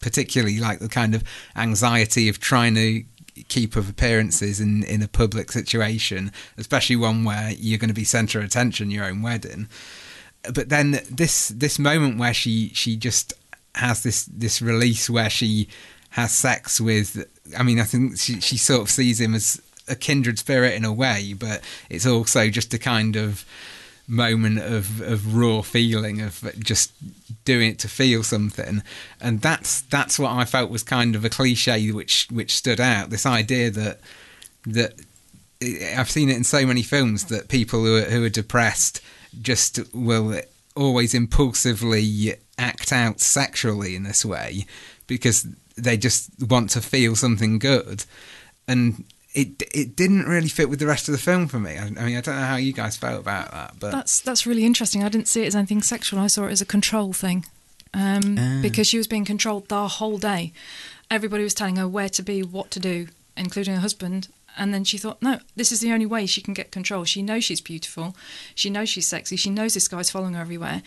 particularly 0.00 0.58
like 0.58 0.78
the 0.78 0.88
kind 0.88 1.14
of 1.14 1.22
anxiety 1.56 2.28
of 2.28 2.40
trying 2.40 2.74
to 2.74 3.04
keep 3.48 3.76
of 3.76 3.88
appearances 3.88 4.60
in 4.60 4.82
in 4.84 5.02
a 5.02 5.08
public 5.08 5.52
situation, 5.52 6.32
especially 6.56 6.96
one 6.96 7.24
where 7.24 7.52
you're 7.52 7.78
going 7.78 7.88
to 7.88 7.94
be 7.94 8.04
centre 8.04 8.38
of 8.38 8.44
attention, 8.44 8.90
your 8.90 9.04
own 9.04 9.22
wedding. 9.22 9.68
But 10.52 10.68
then 10.68 11.00
this 11.10 11.48
this 11.48 11.78
moment 11.78 12.18
where 12.18 12.34
she 12.34 12.70
she 12.74 12.96
just 12.96 13.32
has 13.74 14.02
this 14.02 14.24
this 14.24 14.60
release 14.60 15.08
where 15.08 15.30
she 15.30 15.68
has 16.10 16.32
sex 16.32 16.80
with. 16.80 17.26
I 17.56 17.62
mean, 17.62 17.80
I 17.80 17.84
think 17.84 18.18
she 18.18 18.40
she 18.40 18.56
sort 18.56 18.82
of 18.82 18.90
sees 18.90 19.20
him 19.20 19.34
as 19.34 19.60
a 19.88 19.96
kindred 19.96 20.38
spirit 20.38 20.74
in 20.74 20.84
a 20.84 20.92
way, 20.92 21.34
but 21.36 21.62
it's 21.90 22.06
also 22.06 22.48
just 22.48 22.72
a 22.74 22.78
kind 22.78 23.16
of 23.16 23.44
moment 24.06 24.58
of, 24.58 25.00
of 25.00 25.34
raw 25.34 25.62
feeling 25.62 26.20
of 26.20 26.44
just 26.58 26.92
doing 27.44 27.70
it 27.70 27.78
to 27.80 27.88
feel 27.88 28.22
something. 28.22 28.82
And 29.20 29.40
that's 29.40 29.82
that's 29.82 30.18
what 30.18 30.32
I 30.32 30.44
felt 30.44 30.70
was 30.70 30.82
kind 30.82 31.14
of 31.14 31.24
a 31.24 31.30
cliche 31.30 31.90
which 31.90 32.28
which 32.30 32.54
stood 32.54 32.80
out. 32.80 33.10
This 33.10 33.26
idea 33.26 33.70
that 33.70 34.00
that 34.64 34.94
I've 35.96 36.10
seen 36.10 36.28
it 36.28 36.36
in 36.36 36.44
so 36.44 36.66
many 36.66 36.82
films 36.82 37.26
that 37.26 37.48
people 37.48 37.84
who 37.84 37.96
are, 37.96 38.02
who 38.02 38.24
are 38.24 38.28
depressed 38.28 39.00
just 39.40 39.78
will 39.94 40.40
always 40.74 41.14
impulsively 41.14 42.34
act 42.58 42.92
out 42.92 43.20
sexually 43.20 43.94
in 43.94 44.02
this 44.02 44.24
way 44.24 44.66
because 45.06 45.46
they 45.76 45.96
just 45.96 46.30
want 46.40 46.70
to 46.70 46.80
feel 46.80 47.16
something 47.16 47.58
good. 47.58 48.04
And 48.66 49.04
it 49.34 49.62
it 49.72 49.96
didn't 49.96 50.26
really 50.26 50.48
fit 50.48 50.68
with 50.68 50.78
the 50.78 50.86
rest 50.86 51.08
of 51.08 51.12
the 51.12 51.18
film 51.18 51.48
for 51.48 51.58
me. 51.58 51.78
I, 51.78 51.86
I, 51.86 51.90
mean, 51.90 52.16
I 52.16 52.20
don't 52.20 52.36
know 52.36 52.42
how 52.42 52.56
you 52.56 52.72
guys 52.72 52.96
felt 52.96 53.20
about 53.20 53.50
that, 53.50 53.74
but 53.78 53.92
that's 53.92 54.20
that's 54.20 54.46
really 54.46 54.64
interesting. 54.64 55.02
I 55.02 55.08
didn't 55.08 55.28
see 55.28 55.42
it 55.42 55.46
as 55.46 55.56
anything 55.56 55.82
sexual. 55.82 56.20
I 56.20 56.26
saw 56.26 56.46
it 56.46 56.52
as 56.52 56.60
a 56.60 56.66
control 56.66 57.12
thing, 57.12 57.46
um, 57.94 58.38
uh. 58.38 58.62
because 58.62 58.86
she 58.86 58.98
was 58.98 59.06
being 59.06 59.24
controlled 59.24 59.68
the 59.68 59.88
whole 59.88 60.18
day. 60.18 60.52
Everybody 61.10 61.44
was 61.44 61.54
telling 61.54 61.76
her 61.76 61.88
where 61.88 62.08
to 62.10 62.22
be, 62.22 62.42
what 62.42 62.70
to 62.72 62.80
do, 62.80 63.08
including 63.36 63.74
her 63.74 63.80
husband. 63.80 64.28
And 64.54 64.74
then 64.74 64.84
she 64.84 64.98
thought, 64.98 65.22
no, 65.22 65.38
this 65.56 65.72
is 65.72 65.80
the 65.80 65.92
only 65.92 66.04
way 66.04 66.26
she 66.26 66.42
can 66.42 66.52
get 66.52 66.70
control. 66.70 67.04
She 67.04 67.22
knows 67.22 67.42
she's 67.42 67.62
beautiful. 67.62 68.14
She 68.54 68.68
knows 68.68 68.90
she's 68.90 69.06
sexy. 69.06 69.36
She 69.36 69.48
knows 69.48 69.72
this 69.72 69.88
guy's 69.88 70.10
following 70.10 70.34
her 70.34 70.42
everywhere. 70.42 70.82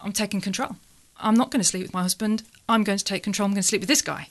I'm 0.00 0.12
taking 0.12 0.40
control. 0.40 0.76
I'm 1.18 1.34
not 1.34 1.50
going 1.50 1.60
to 1.60 1.68
sleep 1.68 1.82
with 1.82 1.92
my 1.92 2.00
husband. 2.00 2.44
I'm 2.66 2.82
going 2.82 2.96
to 2.96 3.04
take 3.04 3.22
control. 3.22 3.44
I'm 3.44 3.52
going 3.52 3.62
to 3.62 3.68
sleep 3.68 3.82
with 3.82 3.88
this 3.88 4.00
guy 4.00 4.28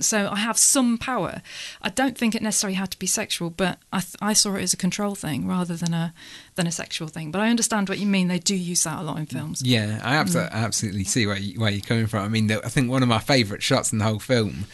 so 0.00 0.28
I 0.30 0.36
have 0.36 0.58
some 0.58 0.98
power. 0.98 1.42
I 1.82 1.90
don't 1.90 2.16
think 2.16 2.34
it 2.34 2.42
necessarily 2.42 2.74
had 2.74 2.90
to 2.90 2.98
be 2.98 3.06
sexual, 3.06 3.50
but 3.50 3.78
I, 3.92 4.00
th- 4.00 4.16
I 4.20 4.32
saw 4.32 4.54
it 4.54 4.62
as 4.62 4.72
a 4.72 4.76
control 4.76 5.14
thing 5.14 5.46
rather 5.46 5.76
than 5.76 5.94
a 5.94 6.14
than 6.56 6.66
a 6.66 6.72
sexual 6.72 7.08
thing. 7.08 7.30
But 7.30 7.40
I 7.40 7.50
understand 7.50 7.88
what 7.88 7.98
you 7.98 8.06
mean. 8.06 8.28
They 8.28 8.38
do 8.38 8.56
use 8.56 8.84
that 8.84 8.98
a 8.98 9.02
lot 9.02 9.18
in 9.18 9.26
films. 9.26 9.62
Yeah, 9.62 10.00
I 10.02 10.16
absolutely, 10.16 10.50
mm. 10.50 10.64
absolutely 10.64 11.04
see 11.04 11.26
where, 11.26 11.38
you, 11.38 11.60
where 11.60 11.70
you're 11.70 11.82
coming 11.82 12.06
from. 12.06 12.24
I 12.24 12.28
mean, 12.28 12.50
I 12.50 12.68
think 12.68 12.90
one 12.90 13.02
of 13.02 13.08
my 13.08 13.18
favourite 13.18 13.62
shots 13.62 13.92
in 13.92 13.98
the 13.98 14.04
whole 14.04 14.18
film 14.18 14.64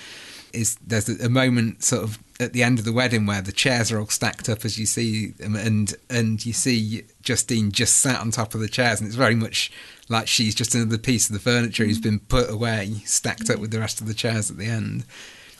is 0.52 0.76
there's 0.86 1.08
a 1.08 1.28
moment 1.28 1.82
sort 1.82 2.04
of 2.04 2.18
at 2.42 2.52
the 2.52 2.62
end 2.62 2.78
of 2.78 2.84
the 2.84 2.92
wedding 2.92 3.26
where 3.26 3.40
the 3.40 3.52
chairs 3.52 3.90
are 3.90 3.98
all 3.98 4.08
stacked 4.08 4.48
up 4.48 4.64
as 4.64 4.78
you 4.78 4.86
see 4.86 5.28
them, 5.28 5.56
and 5.56 5.94
and 6.10 6.44
you 6.44 6.52
see 6.52 7.04
Justine 7.22 7.72
just 7.72 7.96
sat 7.96 8.20
on 8.20 8.30
top 8.30 8.54
of 8.54 8.60
the 8.60 8.68
chairs, 8.68 9.00
and 9.00 9.06
it's 9.06 9.16
very 9.16 9.34
much 9.34 9.72
like 10.08 10.28
she's 10.28 10.54
just 10.54 10.74
another 10.74 10.98
piece 10.98 11.28
of 11.28 11.34
the 11.34 11.40
furniture 11.40 11.84
who's 11.84 12.00
been 12.00 12.20
put 12.20 12.50
away, 12.50 13.02
stacked 13.04 13.48
up 13.48 13.58
with 13.58 13.70
the 13.70 13.80
rest 13.80 14.00
of 14.00 14.06
the 14.06 14.14
chairs 14.14 14.50
at 14.50 14.58
the 14.58 14.66
end. 14.66 15.04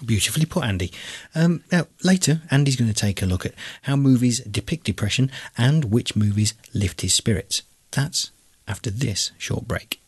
Beautifully 0.05 0.47
put, 0.47 0.65
Andy. 0.65 0.93
Um, 1.35 1.63
now, 1.71 1.87
later, 2.03 2.43
Andy's 2.51 2.77
going 2.77 2.93
to 2.93 2.95
take 2.95 3.23
a 3.23 3.27
look 3.27 3.47
at 3.47 3.55
how 3.83 3.95
movies 3.95 4.41
depict 4.41 4.85
depression 4.85 5.31
and 5.57 5.87
which 5.87 6.17
movies 6.17 6.55
lift 6.75 7.03
his 7.03 7.15
spirits. 7.15 7.63
That's 7.93 8.33
after 8.67 8.91
this 8.91 9.31
short 9.39 9.69
break. 9.69 10.02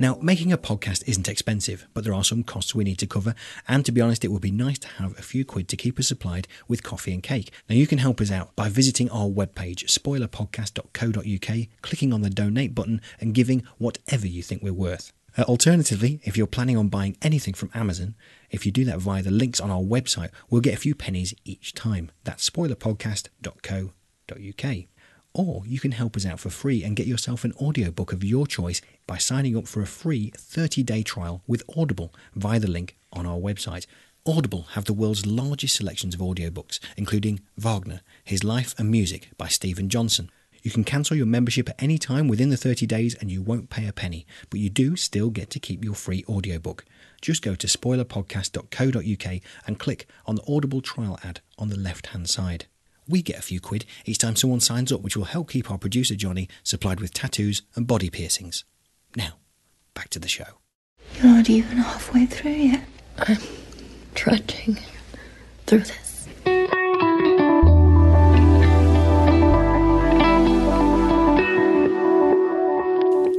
Now, 0.00 0.16
making 0.22 0.52
a 0.52 0.58
podcast 0.58 1.02
isn't 1.08 1.28
expensive, 1.28 1.88
but 1.92 2.04
there 2.04 2.14
are 2.14 2.22
some 2.22 2.44
costs 2.44 2.72
we 2.72 2.84
need 2.84 3.00
to 3.00 3.06
cover, 3.06 3.34
and 3.66 3.84
to 3.84 3.90
be 3.90 4.00
honest, 4.00 4.24
it 4.24 4.28
would 4.28 4.42
be 4.42 4.52
nice 4.52 4.78
to 4.78 4.86
have 4.86 5.18
a 5.18 5.22
few 5.22 5.44
quid 5.44 5.66
to 5.68 5.76
keep 5.76 5.98
us 5.98 6.06
supplied 6.06 6.46
with 6.68 6.84
coffee 6.84 7.12
and 7.12 7.20
cake. 7.20 7.50
Now, 7.68 7.74
you 7.74 7.88
can 7.88 7.98
help 7.98 8.20
us 8.20 8.30
out 8.30 8.54
by 8.54 8.68
visiting 8.68 9.10
our 9.10 9.26
webpage, 9.26 9.86
spoilerpodcast.co.uk, 9.86 11.68
clicking 11.82 12.12
on 12.12 12.22
the 12.22 12.30
donate 12.30 12.76
button, 12.76 13.00
and 13.20 13.34
giving 13.34 13.64
whatever 13.78 14.28
you 14.28 14.40
think 14.40 14.62
we're 14.62 14.72
worth. 14.72 15.12
Uh, 15.36 15.42
alternatively, 15.42 16.20
if 16.22 16.36
you're 16.36 16.46
planning 16.46 16.76
on 16.76 16.86
buying 16.86 17.16
anything 17.20 17.54
from 17.54 17.72
Amazon, 17.74 18.14
if 18.52 18.64
you 18.64 18.70
do 18.70 18.84
that 18.84 19.00
via 19.00 19.20
the 19.20 19.32
links 19.32 19.58
on 19.58 19.72
our 19.72 19.82
website, 19.82 20.30
we'll 20.48 20.60
get 20.60 20.74
a 20.74 20.80
few 20.80 20.94
pennies 20.94 21.34
each 21.44 21.74
time. 21.74 22.12
That's 22.22 22.48
spoilerpodcast.co.uk. 22.48 24.88
Or 25.38 25.62
you 25.64 25.78
can 25.78 25.92
help 25.92 26.16
us 26.16 26.26
out 26.26 26.40
for 26.40 26.50
free 26.50 26.82
and 26.82 26.96
get 26.96 27.06
yourself 27.06 27.44
an 27.44 27.52
audiobook 27.60 28.12
of 28.12 28.24
your 28.24 28.44
choice 28.44 28.82
by 29.06 29.18
signing 29.18 29.56
up 29.56 29.68
for 29.68 29.80
a 29.80 29.86
free 29.86 30.32
30 30.36 30.82
day 30.82 31.04
trial 31.04 31.44
with 31.46 31.62
Audible 31.76 32.12
via 32.34 32.58
the 32.58 32.66
link 32.66 32.96
on 33.12 33.24
our 33.24 33.38
website. 33.38 33.86
Audible 34.26 34.62
have 34.72 34.86
the 34.86 34.92
world's 34.92 35.26
largest 35.26 35.76
selections 35.76 36.12
of 36.12 36.20
audiobooks, 36.20 36.80
including 36.96 37.38
Wagner, 37.56 38.00
His 38.24 38.42
Life 38.42 38.74
and 38.78 38.90
Music 38.90 39.30
by 39.38 39.46
Stephen 39.46 39.88
Johnson. 39.88 40.28
You 40.64 40.72
can 40.72 40.82
cancel 40.82 41.16
your 41.16 41.24
membership 41.24 41.68
at 41.68 41.80
any 41.80 41.98
time 41.98 42.26
within 42.26 42.50
the 42.50 42.56
30 42.56 42.84
days 42.86 43.14
and 43.14 43.30
you 43.30 43.40
won't 43.40 43.70
pay 43.70 43.86
a 43.86 43.92
penny, 43.92 44.26
but 44.50 44.58
you 44.58 44.68
do 44.68 44.96
still 44.96 45.30
get 45.30 45.50
to 45.50 45.60
keep 45.60 45.84
your 45.84 45.94
free 45.94 46.24
audiobook. 46.28 46.84
Just 47.22 47.42
go 47.42 47.54
to 47.54 47.68
spoilerpodcast.co.uk 47.68 49.40
and 49.68 49.78
click 49.78 50.08
on 50.26 50.34
the 50.34 50.52
Audible 50.52 50.80
trial 50.80 51.16
ad 51.22 51.42
on 51.58 51.68
the 51.68 51.78
left 51.78 52.08
hand 52.08 52.28
side. 52.28 52.66
We 53.10 53.22
get 53.22 53.38
a 53.38 53.42
few 53.42 53.58
quid 53.58 53.86
each 54.04 54.18
time 54.18 54.36
someone 54.36 54.60
signs 54.60 54.92
up, 54.92 55.00
which 55.00 55.16
will 55.16 55.24
help 55.24 55.50
keep 55.50 55.70
our 55.70 55.78
producer 55.78 56.14
Johnny 56.14 56.46
supplied 56.62 57.00
with 57.00 57.14
tattoos 57.14 57.62
and 57.74 57.86
body 57.86 58.10
piercings. 58.10 58.64
Now, 59.16 59.38
back 59.94 60.10
to 60.10 60.18
the 60.18 60.28
show. 60.28 60.44
You're 61.14 61.32
not 61.32 61.48
even 61.48 61.78
halfway 61.78 62.26
through 62.26 62.50
yet. 62.50 62.84
I'm 63.18 63.38
trudging 64.14 64.78
through 65.66 65.78
this. 65.78 66.28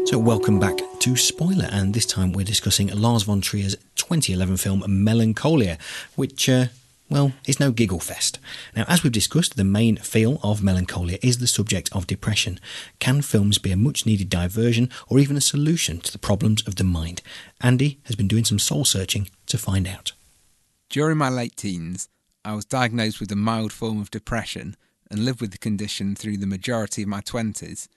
So, 0.09 0.17
welcome 0.17 0.59
back 0.59 0.79
to 1.01 1.15
Spoiler, 1.15 1.69
and 1.71 1.93
this 1.93 2.07
time 2.07 2.33
we're 2.33 2.43
discussing 2.43 2.87
Lars 2.87 3.21
von 3.21 3.41
Trier's 3.41 3.75
2011 3.97 4.57
film 4.57 4.83
Melancholia, 4.87 5.77
which, 6.15 6.49
uh, 6.49 6.65
well, 7.09 7.33
it's 7.47 7.59
no 7.59 7.71
giggle 7.71 7.99
fest. 7.99 8.39
Now, 8.75 8.85
as 8.87 9.03
we've 9.03 9.11
discussed, 9.11 9.55
the 9.55 9.63
main 9.63 9.97
feel 9.97 10.39
of 10.43 10.63
Melancholia 10.63 11.17
is 11.23 11.39
the 11.39 11.47
subject 11.47 11.89
of 11.91 12.07
depression. 12.07 12.59
Can 12.99 13.21
films 13.21 13.57
be 13.57 13.71
a 13.71 13.77
much 13.77 14.05
needed 14.05 14.29
diversion 14.29 14.89
or 15.07 15.19
even 15.19 15.35
a 15.35 15.41
solution 15.41 15.99
to 16.01 16.11
the 16.11 16.19
problems 16.19 16.65
of 16.67 16.75
the 16.75 16.83
mind? 16.83 17.21
Andy 17.61 17.99
has 18.03 18.15
been 18.15 18.27
doing 18.27 18.45
some 18.45 18.59
soul 18.59 18.85
searching 18.85 19.29
to 19.47 19.57
find 19.57 19.87
out. 19.87 20.11
During 20.89 21.17
my 21.17 21.29
late 21.29 21.55
teens, 21.55 22.09
I 22.45 22.53
was 22.53 22.65
diagnosed 22.65 23.19
with 23.19 23.31
a 23.31 23.35
mild 23.35 23.73
form 23.73 23.99
of 23.99 24.11
depression 24.11 24.75
and 25.11 25.25
lived 25.25 25.41
with 25.41 25.51
the 25.51 25.57
condition 25.57 26.15
through 26.15 26.37
the 26.37 26.47
majority 26.47 27.03
of 27.03 27.09
my 27.09 27.21
20s. 27.21 27.87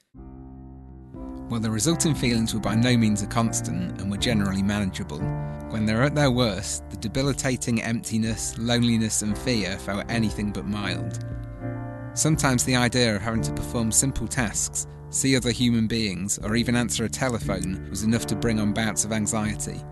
While 1.53 1.61
the 1.61 1.71
resulting 1.71 2.15
feelings 2.15 2.55
were 2.55 2.61
by 2.61 2.75
no 2.75 2.97
means 2.97 3.23
a 3.23 3.27
constant 3.27 4.01
and 4.01 4.11
were 4.11 4.17
generally 4.17 4.62
manageable, 4.62 5.19
when 5.69 5.85
they 5.85 5.93
were 5.93 6.05
at 6.05 6.15
their 6.15 6.31
worst, 6.31 6.88
the 6.88 6.97
debilitating 6.97 7.83
emptiness, 7.83 8.57
loneliness, 8.57 9.21
and 9.21 9.37
fear 9.37 9.77
felt 9.77 10.11
anything 10.11 10.51
but 10.51 10.65
mild. 10.65 11.27
Sometimes 12.15 12.65
the 12.65 12.77
idea 12.77 13.15
of 13.15 13.21
having 13.21 13.43
to 13.43 13.53
perform 13.53 13.93
simple 13.93 14.27
tasks, 14.27 14.87
see 15.11 15.37
other 15.37 15.51
human 15.51 15.87
beings, 15.87 16.38
or 16.38 16.57
even 16.57 16.75
answer 16.75 17.05
a 17.05 17.09
telephone 17.11 17.87
was 17.91 18.03
enough 18.03 18.25
to 18.29 18.35
bring 18.35 18.59
on 18.59 18.73
bouts 18.73 19.05
of 19.05 19.12
anxiety. 19.12 19.83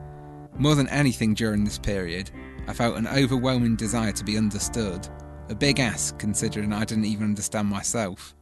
More 0.57 0.77
than 0.77 0.89
anything 0.89 1.35
during 1.35 1.65
this 1.65 1.79
period, 1.79 2.31
I 2.69 2.73
felt 2.73 2.97
an 2.97 3.07
overwhelming 3.07 3.77
desire 3.77 4.13
to 4.13 4.25
be 4.25 4.39
understood, 4.39 5.07
a 5.51 5.55
big 5.55 5.79
ask 5.79 6.19
considering 6.19 6.73
I 6.73 6.87
didn't 6.87 7.05
even 7.05 7.25
understand 7.25 7.69
myself. 7.69 8.35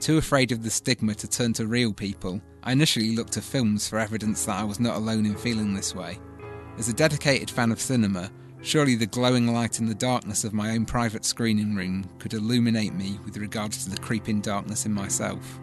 Too 0.00 0.18
afraid 0.18 0.52
of 0.52 0.62
the 0.62 0.70
stigma 0.70 1.14
to 1.14 1.28
turn 1.28 1.52
to 1.54 1.66
real 1.66 1.92
people, 1.92 2.40
I 2.62 2.72
initially 2.72 3.16
looked 3.16 3.32
to 3.34 3.40
films 3.40 3.88
for 3.88 3.98
evidence 3.98 4.44
that 4.44 4.56
I 4.56 4.64
was 4.64 4.80
not 4.80 4.96
alone 4.96 5.24
in 5.24 5.36
feeling 5.36 5.74
this 5.74 5.94
way. 5.94 6.18
As 6.76 6.88
a 6.88 6.92
dedicated 6.92 7.50
fan 7.50 7.70
of 7.72 7.80
cinema, 7.80 8.30
surely 8.60 8.96
the 8.96 9.06
glowing 9.06 9.52
light 9.52 9.78
in 9.78 9.86
the 9.86 9.94
darkness 9.94 10.44
of 10.44 10.52
my 10.52 10.70
own 10.72 10.84
private 10.84 11.24
screening 11.24 11.74
room 11.74 12.04
could 12.18 12.34
illuminate 12.34 12.94
me 12.94 13.18
with 13.24 13.36
regards 13.36 13.84
to 13.84 13.90
the 13.90 14.00
creeping 14.00 14.40
darkness 14.40 14.86
in 14.86 14.92
myself. 14.92 15.60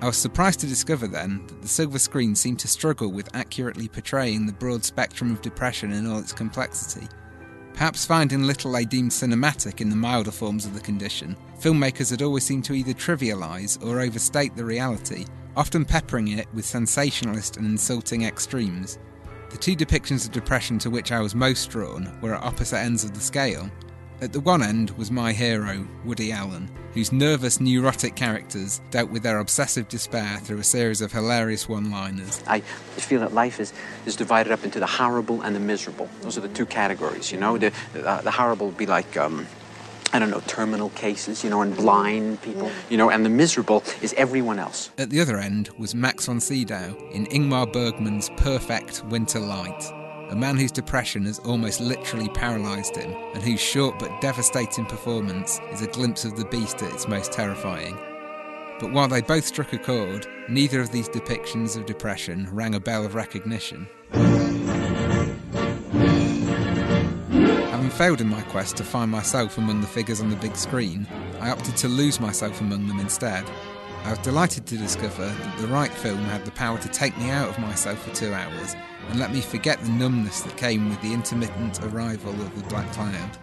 I 0.00 0.06
was 0.06 0.16
surprised 0.16 0.58
to 0.60 0.66
discover 0.66 1.06
then 1.06 1.46
that 1.46 1.62
the 1.62 1.68
silver 1.68 1.98
screen 1.98 2.34
seemed 2.34 2.58
to 2.60 2.68
struggle 2.68 3.12
with 3.12 3.34
accurately 3.36 3.86
portraying 3.86 4.46
the 4.46 4.52
broad 4.52 4.84
spectrum 4.84 5.30
of 5.30 5.42
depression 5.42 5.92
in 5.92 6.06
all 6.06 6.18
its 6.18 6.32
complexity. 6.32 7.06
Perhaps 7.72 8.04
finding 8.04 8.42
little 8.42 8.74
I 8.74 8.84
deemed 8.84 9.12
cinematic 9.12 9.80
in 9.80 9.88
the 9.88 9.96
milder 9.96 10.32
forms 10.32 10.66
of 10.66 10.74
the 10.74 10.80
condition, 10.80 11.36
filmmakers 11.62 12.10
had 12.10 12.22
always 12.22 12.44
seemed 12.44 12.64
to 12.64 12.74
either 12.74 12.92
trivialise 12.92 13.80
or 13.86 14.00
overstate 14.00 14.56
the 14.56 14.64
reality, 14.64 15.24
often 15.56 15.84
peppering 15.84 16.26
it 16.28 16.48
with 16.52 16.64
sensationalist 16.64 17.56
and 17.56 17.66
insulting 17.66 18.24
extremes. 18.24 18.98
The 19.50 19.58
two 19.58 19.76
depictions 19.76 20.26
of 20.26 20.32
depression 20.32 20.78
to 20.80 20.90
which 20.90 21.12
I 21.12 21.20
was 21.20 21.36
most 21.36 21.70
drawn 21.70 22.18
were 22.20 22.34
at 22.34 22.42
opposite 22.42 22.78
ends 22.78 23.04
of 23.04 23.14
the 23.14 23.20
scale. 23.20 23.70
At 24.20 24.32
the 24.32 24.40
one 24.40 24.62
end 24.62 24.90
was 24.92 25.12
my 25.12 25.32
hero, 25.32 25.86
Woody 26.04 26.32
Allen, 26.32 26.68
whose 26.94 27.12
nervous, 27.12 27.60
neurotic 27.60 28.16
characters 28.16 28.80
dealt 28.90 29.10
with 29.10 29.22
their 29.22 29.38
obsessive 29.38 29.88
despair 29.88 30.38
through 30.38 30.58
a 30.58 30.64
series 30.64 31.00
of 31.00 31.12
hilarious 31.12 31.68
one 31.68 31.92
liners. 31.92 32.42
I 32.48 32.60
feel 32.60 33.20
that 33.20 33.34
life 33.34 33.60
is, 33.60 33.72
is 34.04 34.16
divided 34.16 34.52
up 34.52 34.64
into 34.64 34.80
the 34.80 34.86
horrible 34.86 35.42
and 35.42 35.54
the 35.54 35.60
miserable. 35.60 36.08
Those 36.22 36.36
are 36.36 36.40
the 36.40 36.48
two 36.48 36.66
categories, 36.66 37.30
you 37.30 37.38
know. 37.38 37.56
The, 37.56 37.72
uh, 38.04 38.20
the 38.22 38.32
horrible 38.32 38.66
would 38.66 38.78
be 38.78 38.86
like, 38.86 39.16
um, 39.16 39.46
I 40.14 40.18
don't 40.18 40.30
know, 40.30 40.42
terminal 40.46 40.90
cases, 40.90 41.42
you 41.42 41.48
know, 41.48 41.62
and 41.62 41.74
blind 41.74 42.42
people, 42.42 42.70
you 42.90 42.98
know, 42.98 43.10
and 43.10 43.24
the 43.24 43.30
miserable 43.30 43.82
is 44.02 44.12
everyone 44.18 44.58
else. 44.58 44.90
At 44.98 45.08
the 45.08 45.20
other 45.20 45.38
end 45.38 45.70
was 45.78 45.94
Max 45.94 46.26
von 46.26 46.38
Sydow 46.38 46.94
in 47.12 47.26
Ingmar 47.26 47.72
Bergman's 47.72 48.28
Perfect 48.36 49.02
Winter 49.06 49.40
Light, 49.40 49.82
a 50.28 50.36
man 50.36 50.58
whose 50.58 50.70
depression 50.70 51.24
has 51.24 51.38
almost 51.38 51.80
literally 51.80 52.28
paralysed 52.28 52.96
him, 52.96 53.10
and 53.32 53.42
whose 53.42 53.60
short 53.60 53.98
but 53.98 54.20
devastating 54.20 54.84
performance 54.84 55.60
is 55.70 55.80
a 55.80 55.86
glimpse 55.86 56.26
of 56.26 56.36
the 56.36 56.44
beast 56.46 56.82
at 56.82 56.92
its 56.92 57.08
most 57.08 57.32
terrifying. 57.32 57.96
But 58.80 58.92
while 58.92 59.08
they 59.08 59.22
both 59.22 59.46
struck 59.46 59.72
a 59.72 59.78
chord, 59.78 60.26
neither 60.48 60.80
of 60.80 60.92
these 60.92 61.08
depictions 61.08 61.74
of 61.76 61.86
depression 61.86 62.48
rang 62.52 62.74
a 62.74 62.80
bell 62.80 63.06
of 63.06 63.14
recognition. 63.14 63.88
Failed 67.92 68.20
in 68.20 68.28
my 68.28 68.42
quest 68.42 68.76
to 68.78 68.84
find 68.84 69.10
myself 69.10 69.58
among 69.58 69.80
the 69.80 69.86
figures 69.86 70.20
on 70.20 70.30
the 70.30 70.36
big 70.36 70.56
screen, 70.56 71.06
I 71.40 71.50
opted 71.50 71.76
to 71.78 71.88
lose 71.88 72.20
myself 72.20 72.60
among 72.60 72.88
them 72.88 73.00
instead. 73.00 73.44
I 74.04 74.10
was 74.10 74.18
delighted 74.20 74.66
to 74.66 74.76
discover 74.76 75.26
that 75.26 75.58
the 75.58 75.68
right 75.68 75.92
film 75.92 76.18
had 76.24 76.44
the 76.44 76.50
power 76.52 76.78
to 76.78 76.88
take 76.88 77.16
me 77.18 77.30
out 77.30 77.48
of 77.48 77.58
myself 77.58 78.02
for 78.02 78.14
two 78.14 78.32
hours 78.32 78.74
and 79.08 79.20
let 79.20 79.32
me 79.32 79.40
forget 79.40 79.78
the 79.80 79.90
numbness 79.90 80.40
that 80.40 80.56
came 80.56 80.88
with 80.88 81.00
the 81.02 81.12
intermittent 81.12 81.82
arrival 81.84 82.32
of 82.32 82.56
the 82.56 82.68
Black 82.68 82.90
Cloud. 82.92 83.38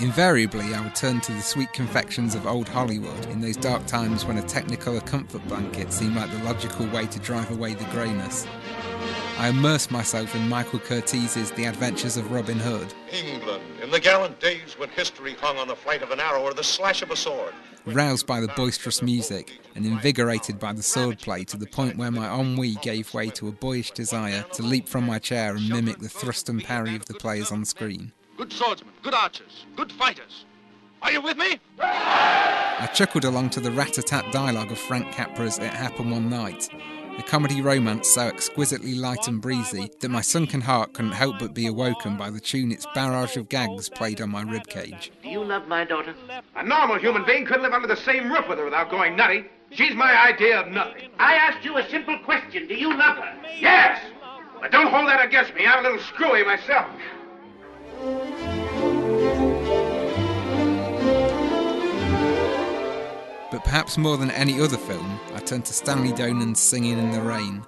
Invariably, 0.00 0.74
I 0.74 0.80
would 0.82 0.94
turn 0.94 1.20
to 1.22 1.32
the 1.32 1.40
sweet 1.40 1.72
confections 1.72 2.34
of 2.34 2.46
old 2.46 2.68
Hollywood 2.68 3.26
in 3.26 3.40
those 3.40 3.56
dark 3.56 3.86
times 3.86 4.26
when 4.26 4.38
a 4.38 4.42
Technicolor 4.42 5.04
comfort 5.06 5.46
blanket 5.48 5.92
seemed 5.92 6.16
like 6.16 6.30
the 6.30 6.44
logical 6.44 6.86
way 6.88 7.06
to 7.06 7.18
drive 7.20 7.50
away 7.50 7.74
the 7.74 7.84
greyness. 7.86 8.46
I 9.38 9.48
immersed 9.48 9.90
myself 9.90 10.34
in 10.34 10.48
Michael 10.48 10.78
Curtiz's 10.78 11.50
The 11.50 11.66
Adventures 11.66 12.16
of 12.16 12.32
Robin 12.32 12.58
Hood, 12.58 12.94
England, 13.12 13.62
in 13.82 13.90
the 13.90 14.00
gallant 14.00 14.40
days 14.40 14.76
when 14.78 14.88
history 14.88 15.34
hung 15.34 15.58
on 15.58 15.68
the 15.68 15.76
flight 15.76 16.02
of 16.02 16.10
an 16.10 16.20
arrow 16.20 16.42
or 16.42 16.54
the 16.54 16.64
slash 16.64 17.02
of 17.02 17.10
a 17.10 17.16
sword. 17.16 17.52
roused 17.84 18.26
by 18.26 18.40
the 18.40 18.48
boisterous 18.48 19.02
music 19.02 19.60
and 19.74 19.84
invigorated 19.84 20.58
by 20.58 20.72
the 20.72 20.80
swordplay 20.80 21.46
to 21.46 21.58
the 21.58 21.66
point 21.66 21.98
where 21.98 22.10
my 22.10 22.28
ennui 22.34 22.76
gave 22.76 23.12
way 23.12 23.28
to 23.28 23.46
a 23.48 23.52
boyish 23.52 23.90
desire 23.90 24.42
to 24.54 24.62
leap 24.62 24.88
from 24.88 25.04
my 25.04 25.18
chair 25.18 25.54
and 25.54 25.68
mimic 25.68 25.98
the 25.98 26.08
thrust 26.08 26.48
and 26.48 26.64
parry 26.64 26.96
of 26.96 27.04
the 27.04 27.14
players 27.14 27.52
on 27.52 27.62
screen. 27.66 28.12
Good 28.38 28.52
swordsmen, 28.52 28.94
good 29.02 29.14
archers, 29.14 29.66
good 29.76 29.92
fighters. 29.92 30.46
Are 31.02 31.12
you 31.12 31.20
with 31.20 31.36
me? 31.36 31.60
I 31.78 32.88
chuckled 32.94 33.26
along 33.26 33.50
to 33.50 33.60
the 33.60 33.70
rat-a-tat 33.70 34.32
dialogue 34.32 34.72
of 34.72 34.78
Frank 34.78 35.12
Capra's 35.12 35.58
It 35.58 35.72
Happened 35.74 36.10
One 36.10 36.30
Night, 36.30 36.68
a 37.18 37.22
comedy 37.22 37.62
romance 37.62 38.08
so 38.08 38.22
exquisitely 38.22 38.94
light 38.94 39.26
and 39.26 39.40
breezy 39.40 39.90
that 40.00 40.08
my 40.10 40.20
sunken 40.20 40.60
heart 40.60 40.92
couldn't 40.92 41.12
help 41.12 41.38
but 41.38 41.54
be 41.54 41.66
awoken 41.66 42.16
by 42.16 42.30
the 42.30 42.40
tune 42.40 42.70
its 42.72 42.86
barrage 42.94 43.36
of 43.36 43.48
gags 43.48 43.88
played 43.88 44.20
on 44.20 44.30
my 44.30 44.44
ribcage. 44.44 45.10
Do 45.22 45.28
you 45.28 45.42
love 45.42 45.66
my 45.66 45.84
daughter? 45.84 46.14
A 46.56 46.64
normal 46.64 46.98
human 46.98 47.24
being 47.24 47.46
couldn't 47.46 47.62
live 47.62 47.72
under 47.72 47.88
the 47.88 47.96
same 47.96 48.30
roof 48.30 48.48
with 48.48 48.58
her 48.58 48.64
without 48.64 48.90
going 48.90 49.16
nutty. 49.16 49.46
She's 49.70 49.94
my 49.94 50.16
idea 50.28 50.60
of 50.60 50.68
nothing. 50.68 51.10
I 51.18 51.34
asked 51.34 51.64
you 51.64 51.76
a 51.78 51.88
simple 51.88 52.18
question. 52.24 52.68
Do 52.68 52.74
you 52.74 52.90
love 52.96 53.16
her? 53.16 53.34
Yes! 53.58 54.00
But 54.60 54.70
don't 54.70 54.90
hold 54.90 55.08
that 55.08 55.24
against 55.24 55.54
me. 55.54 55.66
I'm 55.66 55.84
a 55.84 55.88
little 55.88 56.04
screwy 56.06 56.44
myself. 56.44 56.88
Perhaps 63.66 63.98
more 63.98 64.16
than 64.16 64.30
any 64.30 64.60
other 64.60 64.76
film, 64.76 65.18
I 65.34 65.40
turn 65.40 65.62
to 65.62 65.72
Stanley 65.72 66.12
Donen's 66.12 66.60
Singing 66.60 66.98
in 66.98 67.10
the 67.10 67.20
Rain. 67.20 67.66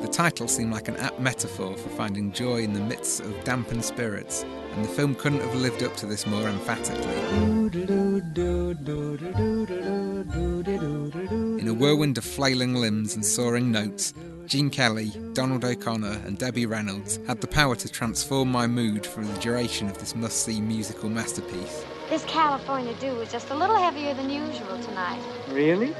The 0.00 0.08
title 0.08 0.48
seemed 0.48 0.72
like 0.72 0.88
an 0.88 0.96
apt 0.96 1.20
metaphor 1.20 1.76
for 1.76 1.88
finding 1.90 2.32
joy 2.32 2.62
in 2.62 2.72
the 2.72 2.80
midst 2.80 3.20
of 3.20 3.44
dampened 3.44 3.84
spirits, 3.84 4.46
and 4.72 4.82
the 4.82 4.88
film 4.88 5.14
couldn't 5.14 5.42
have 5.42 5.54
lived 5.54 5.82
up 5.82 5.94
to 5.98 6.06
this 6.06 6.26
more 6.26 6.48
emphatically. 6.48 7.14
In 11.60 11.68
a 11.68 11.74
whirlwind 11.74 12.16
of 12.16 12.24
flailing 12.24 12.74
limbs 12.74 13.14
and 13.14 13.24
soaring 13.24 13.70
notes, 13.70 14.14
Gene 14.46 14.70
Kelly, 14.70 15.12
Donald 15.34 15.62
O'Connor, 15.62 16.22
and 16.24 16.38
Debbie 16.38 16.64
Reynolds 16.64 17.18
had 17.26 17.42
the 17.42 17.48
power 17.48 17.76
to 17.76 17.88
transform 17.88 18.50
my 18.50 18.66
mood 18.66 19.04
for 19.04 19.22
the 19.22 19.40
duration 19.40 19.90
of 19.90 19.98
this 19.98 20.16
must 20.16 20.46
see 20.46 20.58
musical 20.58 21.10
masterpiece. 21.10 21.84
This 22.08 22.24
California 22.24 22.94
dew 22.94 23.20
is 23.20 23.30
just 23.30 23.50
a 23.50 23.54
little 23.54 23.76
heavier 23.76 24.14
than 24.14 24.30
usual 24.30 24.80
tonight. 24.80 25.20
Really? 25.50 25.94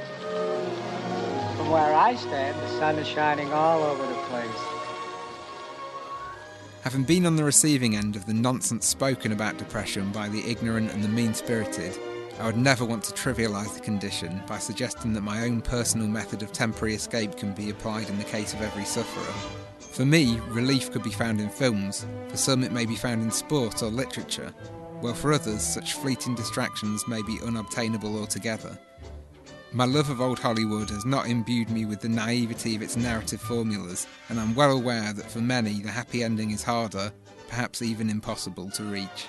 From 1.55 1.69
where 1.69 1.93
I 1.93 2.15
stand, 2.15 2.59
the 2.59 2.67
sun 2.79 2.97
is 2.97 3.07
shining 3.07 3.53
all 3.53 3.83
over 3.83 4.01
the 4.07 4.19
place. 4.23 4.49
Having 6.81 7.03
been 7.03 7.27
on 7.27 7.35
the 7.35 7.43
receiving 7.43 7.95
end 7.95 8.15
of 8.15 8.25
the 8.25 8.33
nonsense 8.33 8.87
spoken 8.87 9.31
about 9.31 9.57
depression 9.57 10.11
by 10.11 10.27
the 10.29 10.43
ignorant 10.49 10.91
and 10.91 11.03
the 11.03 11.07
mean 11.07 11.35
spirited, 11.35 11.95
I 12.39 12.47
would 12.47 12.57
never 12.57 12.85
want 12.85 13.03
to 13.03 13.13
trivialise 13.13 13.75
the 13.75 13.81
condition 13.81 14.41
by 14.47 14.57
suggesting 14.57 15.13
that 15.13 15.21
my 15.21 15.43
own 15.43 15.61
personal 15.61 16.07
method 16.07 16.41
of 16.41 16.51
temporary 16.51 16.95
escape 16.95 17.37
can 17.37 17.53
be 17.53 17.69
applied 17.69 18.09
in 18.09 18.17
the 18.17 18.23
case 18.23 18.55
of 18.55 18.63
every 18.63 18.85
sufferer. 18.85 19.31
For 19.77 20.05
me, 20.05 20.39
relief 20.47 20.91
could 20.91 21.03
be 21.03 21.11
found 21.11 21.39
in 21.39 21.49
films, 21.49 22.07
for 22.29 22.37
some, 22.37 22.63
it 22.63 22.71
may 22.71 22.87
be 22.87 22.95
found 22.95 23.21
in 23.21 23.29
sport 23.29 23.83
or 23.83 23.89
literature, 23.89 24.51
while 25.01 25.13
for 25.13 25.33
others, 25.33 25.61
such 25.61 25.93
fleeting 25.93 26.35
distractions 26.35 27.07
may 27.07 27.21
be 27.21 27.39
unobtainable 27.45 28.19
altogether. 28.19 28.77
My 29.71 29.85
love 29.85 30.09
of 30.09 30.19
old 30.19 30.39
Hollywood 30.39 30.89
has 30.89 31.05
not 31.05 31.27
imbued 31.27 31.69
me 31.69 31.85
with 31.85 32.01
the 32.01 32.09
naivety 32.09 32.75
of 32.75 32.81
its 32.81 32.97
narrative 32.97 33.39
formulas, 33.39 34.07
and 34.29 34.39
I'm 34.39 34.55
well 34.55 34.71
aware 34.71 35.13
that 35.13 35.29
for 35.29 35.41
many 35.41 35.79
the 35.81 35.91
happy 35.91 36.23
ending 36.23 36.51
is 36.51 36.63
harder, 36.63 37.11
perhaps 37.47 37.83
even 37.83 38.09
impossible, 38.09 38.71
to 38.71 38.83
reach. 38.83 39.27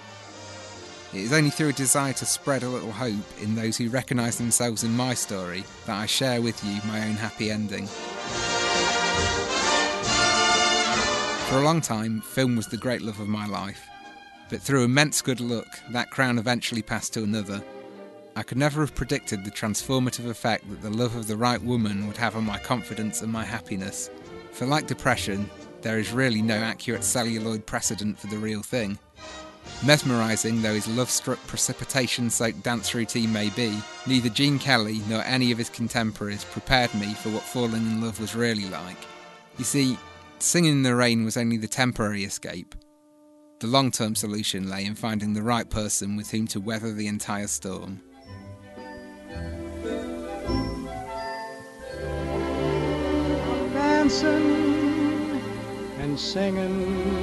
It 1.13 1.21
is 1.21 1.33
only 1.33 1.51
through 1.51 1.71
a 1.71 1.73
desire 1.73 2.13
to 2.15 2.25
spread 2.25 2.63
a 2.63 2.69
little 2.69 2.93
hope 2.93 3.43
in 3.43 3.55
those 3.55 3.77
who 3.77 3.91
recognise 3.91 4.39
themselves 4.39 4.85
in 4.85 4.97
my 4.97 5.13
story 5.13 5.65
that 5.85 5.99
I 5.99 6.07
share 6.07 6.41
with 6.41 6.65
you 6.65 6.81
my 6.87 7.07
own 7.07 7.15
happy 7.15 7.51
ending. 7.51 7.87
For 11.49 11.59
a 11.59 11.63
long 11.63 11.81
time, 11.81 12.21
film 12.21 12.55
was 12.55 12.69
the 12.69 12.77
great 12.77 13.03
love 13.03 13.19
of 13.19 13.27
my 13.27 13.45
life, 13.45 13.90
but 14.51 14.61
through 14.61 14.85
immense 14.85 15.23
good 15.23 15.41
luck, 15.41 15.67
that 15.91 16.11
crown 16.11 16.39
eventually 16.39 16.83
passed 16.83 17.15
to 17.15 17.23
another. 17.23 17.63
I 18.37 18.43
could 18.43 18.59
never 18.59 18.81
have 18.81 18.95
predicted 18.95 19.45
the 19.45 19.51
transformative 19.51 20.29
effect 20.29 20.69
that 20.69 20.83
the 20.83 20.91
love 20.91 21.17
of 21.17 21.27
the 21.27 21.37
right 21.37 21.63
woman 21.63 22.07
would 22.07 22.17
have 22.17 22.37
on 22.37 22.45
my 22.45 22.59
confidence 22.59 23.23
and 23.23 23.33
my 23.33 23.45
happiness. 23.45 24.11
For 24.53 24.67
like 24.67 24.87
depression, 24.87 25.49
there 25.83 25.99
is 25.99 26.13
really 26.13 26.43
no 26.43 26.57
accurate 26.57 27.05
celluloid 27.05 27.65
precedent 27.65 28.19
for 28.19 28.27
the 28.27 28.39
real 28.39 28.63
thing. 28.63 28.99
Mesmerising 29.85 30.63
though 30.63 30.75
his 30.75 30.89
love 30.89 31.11
struck 31.11 31.39
precipitation 31.47 32.29
soaked 32.29 32.63
dance 32.63 32.95
routine 32.95 33.33
may 33.33 33.51
be, 33.51 33.79
neither 34.07 34.29
Gene 34.29 34.59
Kelly 34.59 35.01
nor 35.09 35.23
any 35.23 35.53
of 35.53 35.59
his 35.59 35.71
contemporaries 35.71 36.45
prepared 36.45 36.93
me 36.95 37.15
for 37.15 37.31
what 37.31 37.43
falling 37.43 37.87
in 37.87 38.01
love 38.03 38.21
was 38.21 38.35
really 38.35 38.69
like. 38.69 38.99
You 39.59 39.65
see, 39.65 39.97
singing 40.39 40.73
in 40.73 40.83
the 40.83 40.95
rain 40.95 41.25
was 41.25 41.37
only 41.37 41.57
the 41.57 41.69
temporary 41.69 42.25
escape. 42.25 42.75
The 43.61 43.67
long 43.67 43.91
term 43.91 44.15
solution 44.15 44.71
lay 44.71 44.87
in 44.87 44.95
finding 44.95 45.35
the 45.35 45.43
right 45.43 45.69
person 45.69 46.17
with 46.17 46.31
whom 46.31 46.47
to 46.47 46.59
weather 46.59 46.95
the 46.95 47.07
entire 47.07 47.47
storm. 47.47 48.01
Dancing 53.75 55.43
and 55.99 56.19
singing 56.19 57.21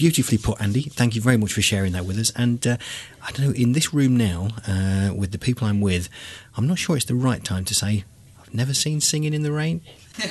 Beautifully 0.00 0.38
put, 0.38 0.58
Andy. 0.62 0.80
Thank 0.84 1.14
you 1.14 1.20
very 1.20 1.36
much 1.36 1.52
for 1.52 1.60
sharing 1.60 1.92
that 1.92 2.06
with 2.06 2.18
us. 2.18 2.32
And 2.34 2.66
uh, 2.66 2.78
I 3.22 3.32
don't 3.32 3.48
know, 3.48 3.52
in 3.52 3.72
this 3.72 3.92
room 3.92 4.16
now, 4.16 4.48
uh, 4.66 5.12
with 5.14 5.30
the 5.30 5.36
people 5.36 5.68
I'm 5.68 5.82
with, 5.82 6.08
I'm 6.56 6.66
not 6.66 6.78
sure 6.78 6.96
it's 6.96 7.04
the 7.04 7.14
right 7.14 7.44
time 7.44 7.66
to 7.66 7.74
say 7.74 8.04
I've 8.40 8.54
never 8.54 8.72
seen 8.72 9.02
Singing 9.02 9.34
in 9.34 9.42
the 9.42 9.52
Rain. 9.52 9.82
of 10.16 10.22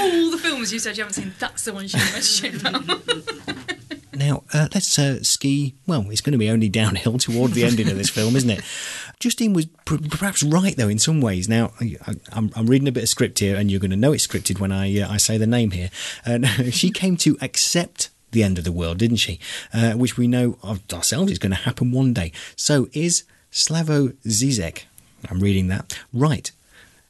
all 0.00 0.30
the 0.32 0.40
films 0.42 0.72
you 0.72 0.80
said 0.80 0.96
you 0.96 1.04
haven't 1.04 1.14
seen, 1.14 1.32
that's 1.38 1.64
the 1.64 1.72
one 1.72 1.84
you 1.84 1.90
should 1.90 2.52
mention. 2.58 3.74
Now, 4.18 4.42
uh, 4.52 4.66
let's 4.74 4.98
uh, 4.98 5.22
ski. 5.22 5.74
Well, 5.86 6.04
it's 6.10 6.20
going 6.20 6.32
to 6.32 6.38
be 6.38 6.50
only 6.50 6.68
downhill 6.68 7.18
toward 7.18 7.52
the 7.52 7.64
ending 7.64 7.88
of 7.88 7.96
this 7.96 8.10
film, 8.10 8.34
isn't 8.34 8.50
it? 8.50 8.62
Justine 9.20 9.52
was 9.52 9.66
pr- 9.84 9.96
perhaps 10.10 10.42
right, 10.42 10.76
though, 10.76 10.88
in 10.88 10.98
some 10.98 11.20
ways. 11.20 11.48
Now, 11.48 11.72
I, 11.80 11.96
am 12.34 12.66
reading 12.66 12.88
a 12.88 12.92
bit 12.92 13.04
of 13.04 13.08
script 13.08 13.38
here, 13.38 13.56
and 13.56 13.70
you're 13.70 13.80
going 13.80 13.92
to 13.92 13.96
know 13.96 14.12
it's 14.12 14.26
scripted 14.26 14.58
when 14.58 14.72
I, 14.72 15.00
uh, 15.00 15.10
I 15.10 15.18
say 15.18 15.38
the 15.38 15.46
name 15.46 15.70
here. 15.70 15.90
And 16.24 16.46
she 16.74 16.90
came 16.90 17.16
to 17.18 17.38
accept 17.40 18.10
the 18.32 18.42
end 18.42 18.58
of 18.58 18.64
the 18.64 18.72
world, 18.72 18.98
didn't 18.98 19.18
she? 19.18 19.38
Uh, 19.72 19.92
which 19.92 20.16
we 20.16 20.26
know 20.26 20.58
of 20.64 20.82
ourselves 20.92 21.30
is 21.30 21.38
going 21.38 21.52
to 21.52 21.56
happen 21.56 21.92
one 21.92 22.12
day. 22.12 22.32
So, 22.56 22.88
is 22.92 23.22
Slavo 23.52 24.14
Zizek, 24.26 24.82
I'm 25.30 25.40
reading 25.40 25.68
that, 25.68 25.96
right? 26.12 26.50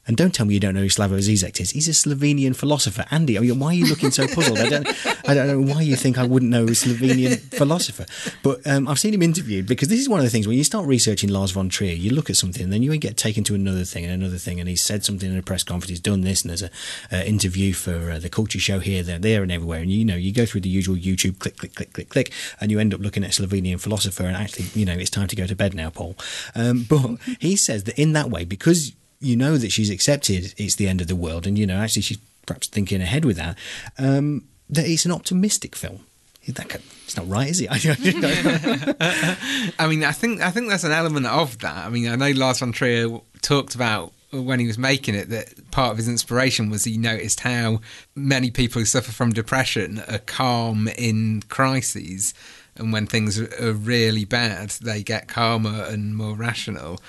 And 0.09 0.17
don't 0.17 0.33
tell 0.33 0.47
me 0.47 0.55
you 0.55 0.59
don't 0.59 0.73
know 0.73 0.81
who 0.81 0.87
Slavoj 0.87 1.19
Zizek 1.19 1.61
is. 1.61 1.69
He's 1.69 1.87
a 1.87 1.91
Slovenian 1.91 2.55
philosopher. 2.55 3.05
Andy, 3.11 3.37
I 3.37 3.41
mean, 3.41 3.59
why 3.59 3.67
are 3.67 3.73
you 3.75 3.85
looking 3.85 4.09
so 4.09 4.25
puzzled? 4.27 4.57
I 4.57 4.67
don't, 4.67 4.87
I 5.29 5.35
don't 5.35 5.45
know 5.45 5.61
why 5.71 5.83
you 5.83 5.95
think 5.95 6.17
I 6.17 6.23
wouldn't 6.23 6.49
know 6.49 6.63
a 6.63 6.71
Slovenian 6.71 7.37
philosopher. 7.53 8.07
But 8.41 8.65
um, 8.65 8.87
I've 8.87 8.97
seen 8.97 9.13
him 9.13 9.21
interviewed 9.21 9.67
because 9.67 9.87
this 9.87 9.99
is 9.99 10.09
one 10.09 10.19
of 10.19 10.23
the 10.23 10.31
things 10.31 10.47
when 10.47 10.57
you 10.57 10.63
start 10.63 10.87
researching 10.87 11.29
Lars 11.29 11.51
von 11.51 11.69
Trier, 11.69 11.93
you 11.93 12.09
look 12.09 12.31
at 12.31 12.37
something 12.37 12.63
and 12.63 12.73
then 12.73 12.81
you 12.81 12.97
get 12.97 13.17
taken 13.17 13.43
to 13.43 13.53
another 13.53 13.83
thing 13.83 14.03
and 14.03 14.11
another 14.11 14.39
thing. 14.39 14.59
And 14.59 14.67
he's 14.67 14.81
said 14.81 15.05
something 15.05 15.31
in 15.31 15.37
a 15.37 15.43
press 15.43 15.61
conference, 15.61 15.89
he's 15.89 15.99
done 15.99 16.21
this, 16.21 16.41
and 16.41 16.49
there's 16.49 16.63
an 16.63 16.71
uh, 17.11 17.17
interview 17.17 17.73
for 17.73 18.09
uh, 18.09 18.17
the 18.17 18.29
culture 18.29 18.57
show 18.57 18.79
here, 18.79 19.03
there, 19.03 19.19
there, 19.19 19.43
and 19.43 19.51
everywhere. 19.51 19.81
And 19.81 19.91
you 19.91 20.03
know, 20.03 20.15
you 20.15 20.33
go 20.33 20.47
through 20.47 20.61
the 20.61 20.69
usual 20.69 20.95
YouTube 20.95 21.37
click, 21.37 21.57
click, 21.57 21.75
click, 21.75 21.93
click, 21.93 22.09
click, 22.09 22.33
and 22.59 22.71
you 22.71 22.79
end 22.79 22.95
up 22.95 22.99
looking 22.99 23.23
at 23.23 23.29
Slovenian 23.29 23.79
philosopher. 23.79 24.23
And 24.23 24.35
actually, 24.35 24.65
you 24.73 24.87
know, 24.87 24.93
it's 24.93 25.11
time 25.11 25.27
to 25.27 25.35
go 25.35 25.45
to 25.45 25.55
bed 25.55 25.75
now, 25.75 25.91
Paul. 25.91 26.15
Um, 26.55 26.87
but 26.89 27.17
he 27.39 27.55
says 27.55 27.83
that 27.83 27.99
in 27.99 28.13
that 28.13 28.31
way, 28.31 28.43
because 28.43 28.93
you 29.19 29.35
know 29.35 29.57
that 29.57 29.71
she's 29.71 29.89
accepted 29.89 30.53
it's 30.57 30.75
the 30.75 30.87
end 30.87 31.01
of 31.01 31.07
the 31.07 31.15
world, 31.15 31.45
and 31.45 31.57
you 31.57 31.65
know 31.65 31.77
actually 31.77 32.03
she's 32.03 32.19
perhaps 32.45 32.67
thinking 32.67 33.01
ahead 33.01 33.25
with 33.25 33.37
that. 33.37 33.57
Um, 33.97 34.45
that 34.69 34.87
it's 34.87 35.05
an 35.05 35.11
optimistic 35.11 35.75
film. 35.75 36.05
That 36.47 36.81
it's 37.03 37.15
not 37.15 37.29
right, 37.29 37.49
is 37.49 37.61
it? 37.61 37.69
I 39.79 39.87
mean, 39.87 40.03
I 40.03 40.11
think 40.11 40.41
I 40.41 40.49
think 40.49 40.69
there's 40.69 40.83
an 40.83 40.91
element 40.91 41.27
of 41.27 41.59
that. 41.59 41.85
I 41.85 41.89
mean, 41.89 42.07
I 42.07 42.15
know 42.15 42.31
Lars 42.31 42.59
von 42.59 42.71
Trier 42.71 43.19
talked 43.41 43.75
about 43.75 44.13
when 44.31 44.59
he 44.59 44.67
was 44.67 44.77
making 44.77 45.15
it 45.15 45.29
that 45.29 45.71
part 45.71 45.91
of 45.91 45.97
his 45.97 46.07
inspiration 46.07 46.69
was 46.69 46.83
he 46.83 46.97
noticed 46.97 47.41
how 47.41 47.81
many 48.15 48.51
people 48.51 48.79
who 48.79 48.85
suffer 48.85 49.11
from 49.11 49.31
depression 49.31 50.03
are 50.07 50.19
calm 50.19 50.87
in 50.97 51.43
crises, 51.49 52.33
and 52.75 52.93
when 52.93 53.05
things 53.05 53.39
are 53.39 53.73
really 53.73 54.25
bad, 54.25 54.69
they 54.81 55.03
get 55.03 55.27
calmer 55.27 55.83
and 55.83 56.15
more 56.15 56.35
rational. 56.35 56.99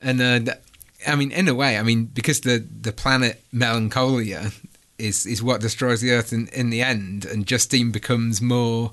And 0.00 0.20
uh, 0.20 0.54
I 1.06 1.16
mean, 1.16 1.30
in 1.32 1.48
a 1.48 1.54
way, 1.54 1.78
I 1.78 1.82
mean, 1.82 2.06
because 2.06 2.40
the 2.40 2.58
the 2.58 2.92
planet 2.92 3.42
Melancholia 3.52 4.52
is 4.98 5.26
is 5.26 5.42
what 5.42 5.60
destroys 5.60 6.00
the 6.00 6.12
Earth 6.12 6.32
in, 6.32 6.48
in 6.48 6.70
the 6.70 6.82
end, 6.82 7.24
and 7.24 7.46
Justine 7.46 7.90
becomes 7.90 8.40
more 8.40 8.92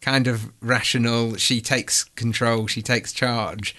kind 0.00 0.26
of 0.26 0.52
rational. 0.60 1.36
She 1.36 1.60
takes 1.60 2.04
control. 2.04 2.66
She 2.66 2.82
takes 2.82 3.12
charge 3.12 3.74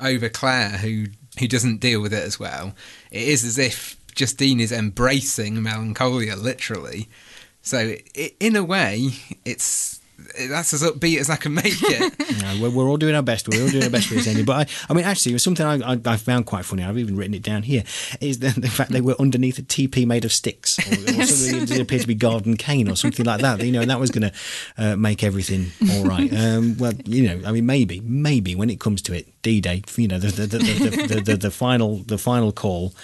over 0.00 0.28
Claire, 0.28 0.78
who 0.78 1.06
who 1.38 1.46
doesn't 1.46 1.80
deal 1.80 2.00
with 2.00 2.12
it 2.12 2.24
as 2.24 2.40
well. 2.40 2.74
It 3.10 3.28
is 3.28 3.44
as 3.44 3.58
if 3.58 3.96
Justine 4.14 4.60
is 4.60 4.72
embracing 4.72 5.62
melancholia, 5.62 6.36
literally. 6.36 7.08
So, 7.62 7.94
it, 8.14 8.36
in 8.40 8.56
a 8.56 8.64
way, 8.64 9.10
it's 9.44 9.99
that's 10.48 10.72
as 10.72 10.82
upbeat 10.82 11.18
as 11.18 11.30
I 11.30 11.36
can 11.36 11.54
make 11.54 11.64
it. 11.66 12.42
no, 12.42 12.62
we're, 12.62 12.70
we're, 12.70 12.88
all 12.88 12.96
doing 12.96 13.14
our 13.14 13.22
best. 13.22 13.48
We're 13.48 13.62
all 13.62 13.68
doing 13.68 13.84
our 13.84 13.90
best 13.90 14.08
for 14.08 14.14
this 14.14 14.26
ending. 14.26 14.44
But 14.44 14.68
I, 14.68 14.92
I 14.92 14.94
mean, 14.94 15.04
actually, 15.04 15.32
it 15.32 15.34
was 15.34 15.42
something 15.42 15.64
I, 15.64 15.92
I, 15.92 16.00
I, 16.04 16.16
found 16.16 16.46
quite 16.46 16.64
funny. 16.64 16.84
I've 16.84 16.98
even 16.98 17.16
written 17.16 17.34
it 17.34 17.42
down 17.42 17.62
here. 17.62 17.84
Is 18.20 18.38
the, 18.38 18.48
the 18.48 18.68
fact 18.68 18.90
they 18.90 19.00
were 19.00 19.16
underneath 19.18 19.58
a 19.58 19.62
teepee 19.62 20.06
made 20.06 20.24
of 20.24 20.32
sticks, 20.32 20.78
or, 20.78 20.92
or 20.92 21.26
something 21.26 21.66
that 21.66 21.80
appeared 21.80 22.02
to 22.02 22.08
be 22.08 22.14
garden 22.14 22.56
cane 22.56 22.88
or 22.88 22.96
something 22.96 23.26
like 23.26 23.40
that. 23.40 23.62
You 23.64 23.72
know, 23.72 23.80
and 23.80 23.90
that 23.90 24.00
was 24.00 24.10
going 24.10 24.30
to 24.30 24.32
uh, 24.78 24.96
make 24.96 25.22
everything 25.22 25.66
all 25.92 26.04
right. 26.04 26.32
Um, 26.32 26.76
well, 26.78 26.92
you 27.04 27.26
know, 27.26 27.48
I 27.48 27.52
mean, 27.52 27.66
maybe, 27.66 28.00
maybe 28.00 28.54
when 28.54 28.70
it 28.70 28.80
comes 28.80 29.02
to 29.02 29.12
it, 29.12 29.39
D-Day, 29.42 29.82
you 29.96 30.08
know, 30.08 30.18
the 30.18 30.28
the 30.28 30.46
the, 30.46 30.58
the, 30.58 31.06
the, 31.14 31.20
the, 31.20 31.36
the 31.36 31.50
final 31.50 31.98
the 31.98 32.18
final 32.18 32.52
call, 32.52 32.94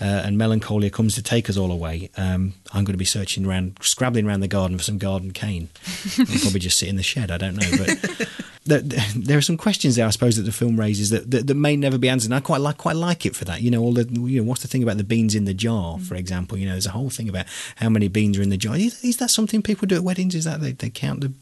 uh, 0.00 0.04
and 0.04 0.36
melancholia 0.36 0.90
comes 0.90 1.14
to 1.14 1.22
take 1.22 1.48
us 1.48 1.56
all 1.56 1.72
away. 1.72 2.10
Um, 2.16 2.54
I'm 2.72 2.84
going 2.84 2.94
to 2.94 2.98
be 2.98 3.04
searching 3.04 3.46
around, 3.46 3.78
scrabbling 3.80 4.26
around 4.26 4.40
the 4.40 4.48
garden 4.48 4.76
for 4.76 4.84
some 4.84 4.98
garden 4.98 5.32
cane. 5.32 5.70
I'll 6.18 6.40
probably 6.40 6.60
just 6.60 6.78
sit 6.78 6.88
in 6.88 6.96
the 6.96 7.02
shed. 7.02 7.30
I 7.30 7.38
don't 7.38 7.56
know, 7.56 7.70
but 7.78 8.28
there, 8.66 8.80
there 8.80 9.38
are 9.38 9.42
some 9.42 9.56
questions 9.56 9.96
there, 9.96 10.06
I 10.06 10.10
suppose, 10.10 10.36
that 10.36 10.42
the 10.42 10.52
film 10.52 10.78
raises 10.78 11.10
that, 11.10 11.30
that, 11.30 11.46
that 11.46 11.54
may 11.54 11.76
never 11.76 11.98
be 11.98 12.08
answered. 12.08 12.28
And 12.28 12.34
I 12.34 12.40
quite 12.40 12.60
like 12.60 12.76
quite 12.76 12.96
like 12.96 13.24
it 13.24 13.34
for 13.34 13.44
that. 13.46 13.62
You 13.62 13.70
know, 13.70 13.82
all 13.82 13.92
the 13.92 14.04
you 14.04 14.42
know, 14.42 14.48
what's 14.48 14.62
the 14.62 14.68
thing 14.68 14.82
about 14.82 14.98
the 14.98 15.04
beans 15.04 15.34
in 15.34 15.44
the 15.44 15.54
jar, 15.54 15.98
for 15.98 16.14
example? 16.14 16.58
You 16.58 16.66
know, 16.66 16.72
there's 16.72 16.86
a 16.86 16.90
whole 16.90 17.10
thing 17.10 17.28
about 17.28 17.46
how 17.76 17.88
many 17.88 18.08
beans 18.08 18.38
are 18.38 18.42
in 18.42 18.50
the 18.50 18.56
jar. 18.56 18.76
Is, 18.76 19.02
is 19.02 19.16
that 19.18 19.30
something 19.30 19.62
people 19.62 19.86
do 19.86 19.96
at 19.96 20.02
weddings? 20.02 20.34
Is 20.34 20.44
that 20.44 20.60
they, 20.60 20.72
they 20.72 20.90
count 20.90 21.20
the 21.20 21.32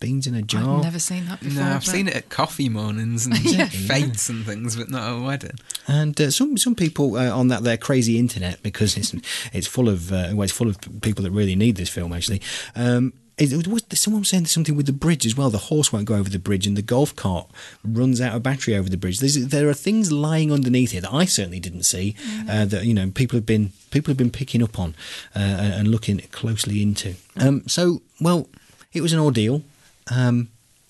beans 0.00 0.26
in 0.26 0.34
a 0.34 0.42
jar? 0.42 0.76
I've 0.78 0.84
never 0.84 0.98
seen 0.98 1.26
that 1.26 1.40
before. 1.40 1.62
No, 1.62 1.68
I've 1.70 1.84
but- 1.84 1.90
seen 1.90 2.08
it 2.08 2.14
at 2.14 2.28
coffee 2.28 2.68
mornings 2.68 3.26
and 3.26 3.38
Yeah. 3.44 3.66
fêtes 3.68 4.28
and 4.28 4.44
things, 4.44 4.76
but 4.76 4.90
not 4.90 5.02
at 5.02 5.18
a 5.18 5.22
wedding. 5.22 5.58
And 5.86 6.20
uh, 6.20 6.30
some 6.30 6.56
some 6.58 6.74
people 6.74 7.16
uh, 7.16 7.30
on 7.30 7.48
that 7.48 7.62
their 7.64 7.76
crazy 7.76 8.18
internet 8.18 8.62
because 8.62 8.96
it's 8.96 9.14
it's 9.52 9.66
full 9.66 9.88
of 9.88 10.12
uh, 10.12 10.30
well, 10.32 10.42
it's 10.42 10.52
full 10.52 10.68
of 10.68 10.78
people 11.02 11.22
that 11.24 11.30
really 11.30 11.54
need 11.56 11.76
this 11.76 11.88
film 11.88 12.12
actually. 12.12 12.40
Um, 12.74 13.12
it, 13.36 13.52
it 13.52 13.66
was 13.66 13.82
someone 13.94 14.20
was 14.20 14.28
saying 14.28 14.46
something 14.46 14.76
with 14.76 14.86
the 14.86 14.92
bridge 14.92 15.26
as 15.26 15.36
well. 15.36 15.50
The 15.50 15.58
horse 15.58 15.92
won't 15.92 16.04
go 16.04 16.14
over 16.14 16.30
the 16.30 16.38
bridge, 16.38 16.68
and 16.68 16.76
the 16.76 16.82
golf 16.82 17.16
cart 17.16 17.50
runs 17.82 18.20
out 18.20 18.36
of 18.36 18.44
battery 18.44 18.76
over 18.76 18.88
the 18.88 18.96
bridge. 18.96 19.18
There's, 19.18 19.48
there 19.48 19.68
are 19.68 19.74
things 19.74 20.12
lying 20.12 20.52
underneath 20.52 20.92
here 20.92 21.00
that 21.00 21.12
I 21.12 21.24
certainly 21.24 21.58
didn't 21.58 21.82
see. 21.82 22.14
Uh, 22.48 22.64
that 22.66 22.84
you 22.84 22.94
know 22.94 23.10
people 23.10 23.36
have 23.36 23.44
been 23.44 23.72
people 23.90 24.10
have 24.12 24.16
been 24.18 24.30
picking 24.30 24.62
up 24.62 24.78
on 24.78 24.94
uh, 25.34 25.40
and 25.40 25.88
looking 25.88 26.18
closely 26.30 26.80
into. 26.80 27.16
Um, 27.36 27.66
so 27.66 28.02
well, 28.20 28.48
it 28.92 29.00
was 29.00 29.12
an 29.12 29.18
ordeal. 29.18 29.62
Um, 30.10 30.48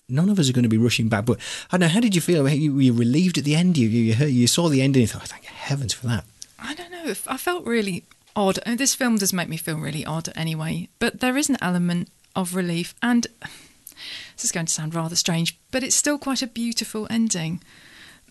none 0.09 0.29
of 0.29 0.39
us 0.39 0.49
are 0.49 0.53
going 0.53 0.65
to 0.65 0.69
be 0.69 0.79
rushing 0.79 1.09
back. 1.09 1.25
But 1.25 1.39
I 1.71 1.77
don't 1.77 1.89
know. 1.89 1.95
How 1.95 2.01
did 2.01 2.15
you 2.15 2.21
feel? 2.21 2.49
You, 2.49 2.75
were 2.75 2.83
you 2.83 2.93
relieved 2.93 3.39
at 3.39 3.45
the 3.45 3.55
end? 3.55 3.79
You 3.79 3.89
you, 3.89 4.15
heard, 4.15 4.31
you 4.31 4.47
saw 4.47 4.69
the 4.69 4.83
end 4.83 4.97
and 4.97 5.03
you 5.03 5.07
thought, 5.07 5.23
oh, 5.23 5.27
thank 5.27 5.45
heavens 5.45 5.95
for 5.95 6.07
that. 6.07 6.25
I 6.59 6.75
don't 6.75 6.91
know. 6.91 7.15
I 7.27 7.37
felt 7.37 7.65
really 7.67 8.05
odd. 8.37 8.59
And 8.67 8.79
this 8.79 8.95
film 8.95 9.19
does 9.19 9.33
make 9.33 9.49
me 9.49 9.57
feel 9.57 9.77
really 9.77 10.05
odd 10.05 10.31
anyway. 10.37 10.89
But 10.99 11.21
there 11.21 11.37
is 11.37 11.49
an 11.49 11.57
element 11.61 12.09
of 12.37 12.55
relief. 12.55 12.95
And 13.03 13.27
this 14.37 14.45
is 14.45 14.53
going 14.53 14.67
to 14.67 14.73
sound 14.73 14.95
rather 14.95 15.17
strange, 15.17 15.59
but 15.71 15.83
it's 15.83 15.97
still 15.97 16.19
quite 16.19 16.43
a 16.43 16.47
beautiful 16.47 17.07
ending. 17.11 17.63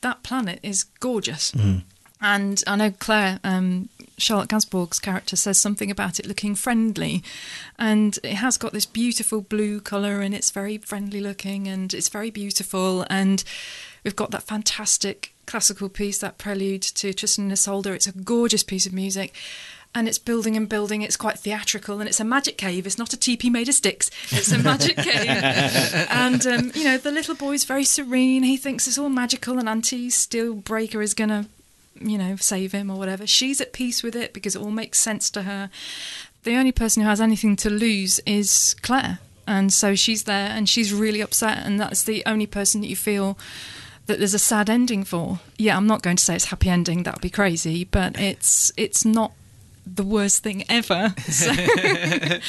That 0.02 0.24
planet 0.24 0.60
is 0.62 0.84
gorgeous. 0.84 1.54
And 2.22 2.64
I 2.68 2.76
know 2.76 2.92
Claire, 2.92 3.40
um, 3.44 3.90
Charlotte 4.24 4.50
Gainsbourg's 4.50 5.00
character, 5.00 5.36
says 5.36 5.58
something 5.58 5.92
about 5.92 6.20
it 6.20 6.26
looking 6.26 6.56
friendly. 6.56 7.24
And 7.78 8.18
it 8.24 8.36
has 8.36 8.58
got 8.58 8.72
this 8.72 8.86
beautiful 8.86 9.42
blue 9.42 9.82
colour 9.82 10.22
and 10.22 10.34
it's 10.34 10.50
very 10.50 10.78
friendly 10.78 11.20
looking 11.20 11.68
and 11.68 11.94
it's 11.94 12.10
very 12.10 12.32
beautiful. 12.32 13.06
And 13.10 13.44
we've 14.04 14.16
got 14.16 14.32
that 14.32 14.44
fantastic 14.44 15.34
classical 15.46 15.90
piece, 15.90 16.20
that 16.20 16.38
prelude 16.38 16.82
to 16.82 17.14
Tristan 17.14 17.46
and 17.46 17.52
Isolde. 17.52 17.88
It's 17.88 18.08
a 18.08 18.14
gorgeous 18.14 18.64
piece 18.64 18.86
of 18.86 18.94
music. 18.94 19.36
And 19.96 20.08
it's 20.08 20.18
building 20.18 20.58
and 20.58 20.68
building. 20.68 21.04
It's 21.04 21.16
quite 21.16 21.38
theatrical, 21.38 22.00
and 22.00 22.10
it's 22.10 22.20
a 22.20 22.24
magic 22.24 22.58
cave. 22.58 22.88
It's 22.88 22.98
not 22.98 23.14
a 23.14 23.18
teepee 23.18 23.52
made 23.52 23.70
of 23.70 23.76
sticks. 23.76 24.10
It's 24.32 24.52
a 24.52 24.58
magic 24.58 24.98
cave. 24.98 25.28
and 26.10 26.48
um, 26.48 26.72
you 26.74 26.84
know, 26.84 26.98
the 26.98 27.12
little 27.12 27.36
boy's 27.36 27.64
very 27.64 27.84
serene. 27.84 28.42
He 28.42 28.58
thinks 28.58 28.88
it's 28.88 28.98
all 28.98 29.10
magical, 29.10 29.60
and 29.60 29.70
Auntie 29.70 30.10
Steelbreaker 30.10 31.04
is 31.04 31.14
gonna 31.14 31.46
you 32.00 32.18
know, 32.18 32.36
save 32.36 32.72
him 32.72 32.90
or 32.90 32.98
whatever. 32.98 33.26
She's 33.28 33.62
at 33.62 33.74
peace 33.74 34.04
with 34.04 34.16
it 34.16 34.34
because 34.34 34.56
it 34.56 34.62
all 34.62 34.72
makes 34.72 35.00
sense 35.00 35.30
to 35.32 35.44
her. 35.44 35.70
The 36.44 36.56
only 36.56 36.72
person 36.72 37.04
who 37.04 37.10
has 37.10 37.22
anything 37.22 37.56
to 37.58 37.70
lose 37.70 38.20
is 38.26 38.76
Claire. 38.82 39.20
And 39.48 39.74
so 39.74 39.96
she's 39.96 40.24
there 40.24 40.50
and 40.50 40.70
she's 40.70 40.94
really 40.94 41.22
upset, 41.22 41.66
and 41.66 41.80
that's 41.80 42.04
the 42.04 42.24
only 42.26 42.48
person 42.48 42.82
that 42.82 42.88
you 42.88 42.96
feel 42.96 43.38
that 44.06 44.18
there's 44.18 44.34
a 44.34 44.40
sad 44.40 44.70
ending 44.70 45.04
for. 45.04 45.40
Yeah, 45.58 45.78
I'm 45.78 45.88
not 45.88 46.02
going 46.02 46.18
to 46.18 46.24
say 46.24 46.36
it's 46.36 46.46
happy 46.46 46.70
ending, 46.70 47.04
that 47.04 47.16
would 47.16 47.22
be 47.22 47.30
crazy, 47.30 47.84
but 47.84 48.18
it's 48.20 48.72
it's 48.78 49.04
not 49.06 49.34
the 49.86 50.04
worst 50.04 50.44
thing 50.44 50.64
ever. 50.70 51.14
So, 51.24 51.52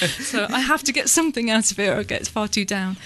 so 0.01 0.47
I 0.51 0.61
have 0.61 0.83
to 0.85 0.93
get 0.93 1.09
something 1.09 1.51
out 1.51 1.71
of 1.71 1.79
it 1.79 1.89
or 1.89 2.01
it 2.01 2.09
gets 2.09 2.29
far 2.29 2.49
too 2.49 2.65
down. 2.65 2.97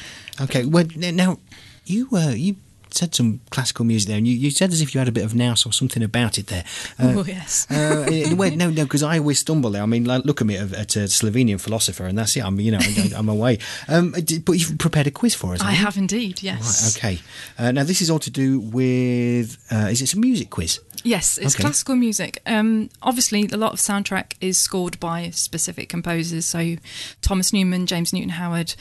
Okay, 0.41 0.65
well 0.65 0.87
now 0.97 1.39
you 1.87 2.09
uh, 2.13 2.31
you 2.31 2.57
said 2.91 3.15
some 3.15 3.41
classical 3.51 3.85
music 3.85 4.09
there, 4.09 4.19
and 4.19 4.27
you, 4.27 4.35
you 4.37 4.51
said 4.51 4.71
as 4.73 4.81
if 4.81 4.95
you 4.95 4.99
had 4.99 5.09
a 5.09 5.13
bit 5.13 5.25
of 5.25 5.35
nous 5.35 5.65
or 5.67 5.73
something 5.73 6.03
about 6.03 6.39
it 6.39 6.47
there. 6.49 6.65
Oh, 6.99 7.25
yes. 7.25 7.71
uh, 7.71 8.35
wait, 8.37 8.57
no, 8.57 8.71
no, 8.71 8.85
because 8.85 9.03
I 9.03 9.19
always 9.19 9.39
stumble 9.39 9.71
there. 9.71 9.83
I 9.83 9.87
mean, 9.87 10.05
like, 10.05 10.25
look 10.25 10.41
at 10.41 10.47
me 10.47 10.57
at, 10.57 10.73
at 10.73 10.97
a 10.97 11.01
Slovenian 11.09 11.61
philosopher, 11.61 12.07
and 12.07 12.17
that's 12.19 12.37
it. 12.37 12.45
I'm, 12.45 12.59
you 12.61 12.73
know, 12.73 12.79
I- 12.81 13.13
I'm 13.17 13.29
away. 13.29 13.59
Um, 13.89 14.13
but 14.13 14.55
you've 14.59 14.79
prepared 14.79 15.07
a 15.07 15.11
quiz 15.11 15.35
for 15.35 15.55
us. 15.55 15.61
I 15.61 15.73
haven't 15.73 16.11
you? 16.13 16.19
indeed, 16.19 16.43
yes. 16.43 16.97
Right, 16.97 17.19
okay. 17.19 17.23
Uh, 17.59 17.73
now 17.73 17.85
this 17.85 18.01
is 18.01 18.11
all 18.11 18.19
to 18.21 18.31
do 18.31 18.61
with. 18.61 19.59
Uh, 19.71 19.89
is 19.91 20.01
it 20.03 20.15
a 20.15 20.19
music 20.19 20.51
quiz? 20.51 20.81
Yes, 21.05 21.39
it's 21.39 21.55
Okay. 21.55 21.63
classical 21.63 21.95
music. 21.95 22.41
Um, 22.47 22.91
obviously, 23.03 23.49
a 23.53 23.57
lot 23.57 23.73
of 23.73 23.79
soundtrack 23.79 24.33
is 24.41 24.59
scored 24.59 24.99
by 24.99 25.31
specific 25.31 25.89
composers. 25.89 26.45
So, 26.47 26.77
Thomas 27.23 27.53
Newman, 27.53 27.87
James 27.87 28.13
Newton 28.13 28.31
Howard, 28.31 28.75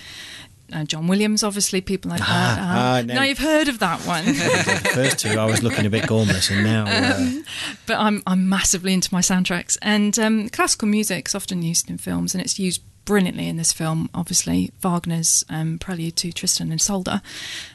uh, 0.74 0.84
John 0.84 1.08
Williams, 1.08 1.44
obviously, 1.44 1.82
people 1.82 2.10
like 2.12 2.20
that. 2.20 2.28
ah, 2.30 2.96
Uh, 2.98 3.02
no. 3.04 3.14
now 3.16 3.24
you've 3.24 3.38
heard 3.40 3.68
of 3.68 3.80
that 3.80 4.02
one. 4.02 4.26
the 4.26 4.92
first 4.94 5.20
two, 5.20 5.30
I 5.40 5.46
was 5.46 5.64
looking 5.64 5.86
a 5.86 5.90
bit 5.90 6.04
gormless, 6.04 6.52
and 6.52 6.64
now. 6.64 6.86
Uh, 6.86 7.14
Um, 7.18 7.46
but 7.86 7.98
I'm 7.98 8.22
I'm 8.28 8.50
massively 8.50 8.94
into 8.94 9.14
my 9.14 9.22
soundtracks, 9.22 9.78
and 9.82 10.18
um, 10.20 10.50
classical 10.50 10.88
music 10.88 11.28
is 11.28 11.36
often 11.36 11.62
used 11.62 11.90
in 11.90 11.98
films, 11.98 12.34
and 12.36 12.42
it's 12.44 12.60
used 12.60 12.82
brilliantly 13.06 13.48
in 13.48 13.56
this 13.58 13.72
film. 13.72 14.10
Obviously, 14.14 14.72
Wagner's 14.84 15.44
um, 15.50 15.80
Prelude 15.80 16.16
to 16.18 16.32
Tristan 16.34 16.72
and 16.72 16.80
Isolde, 16.82 17.22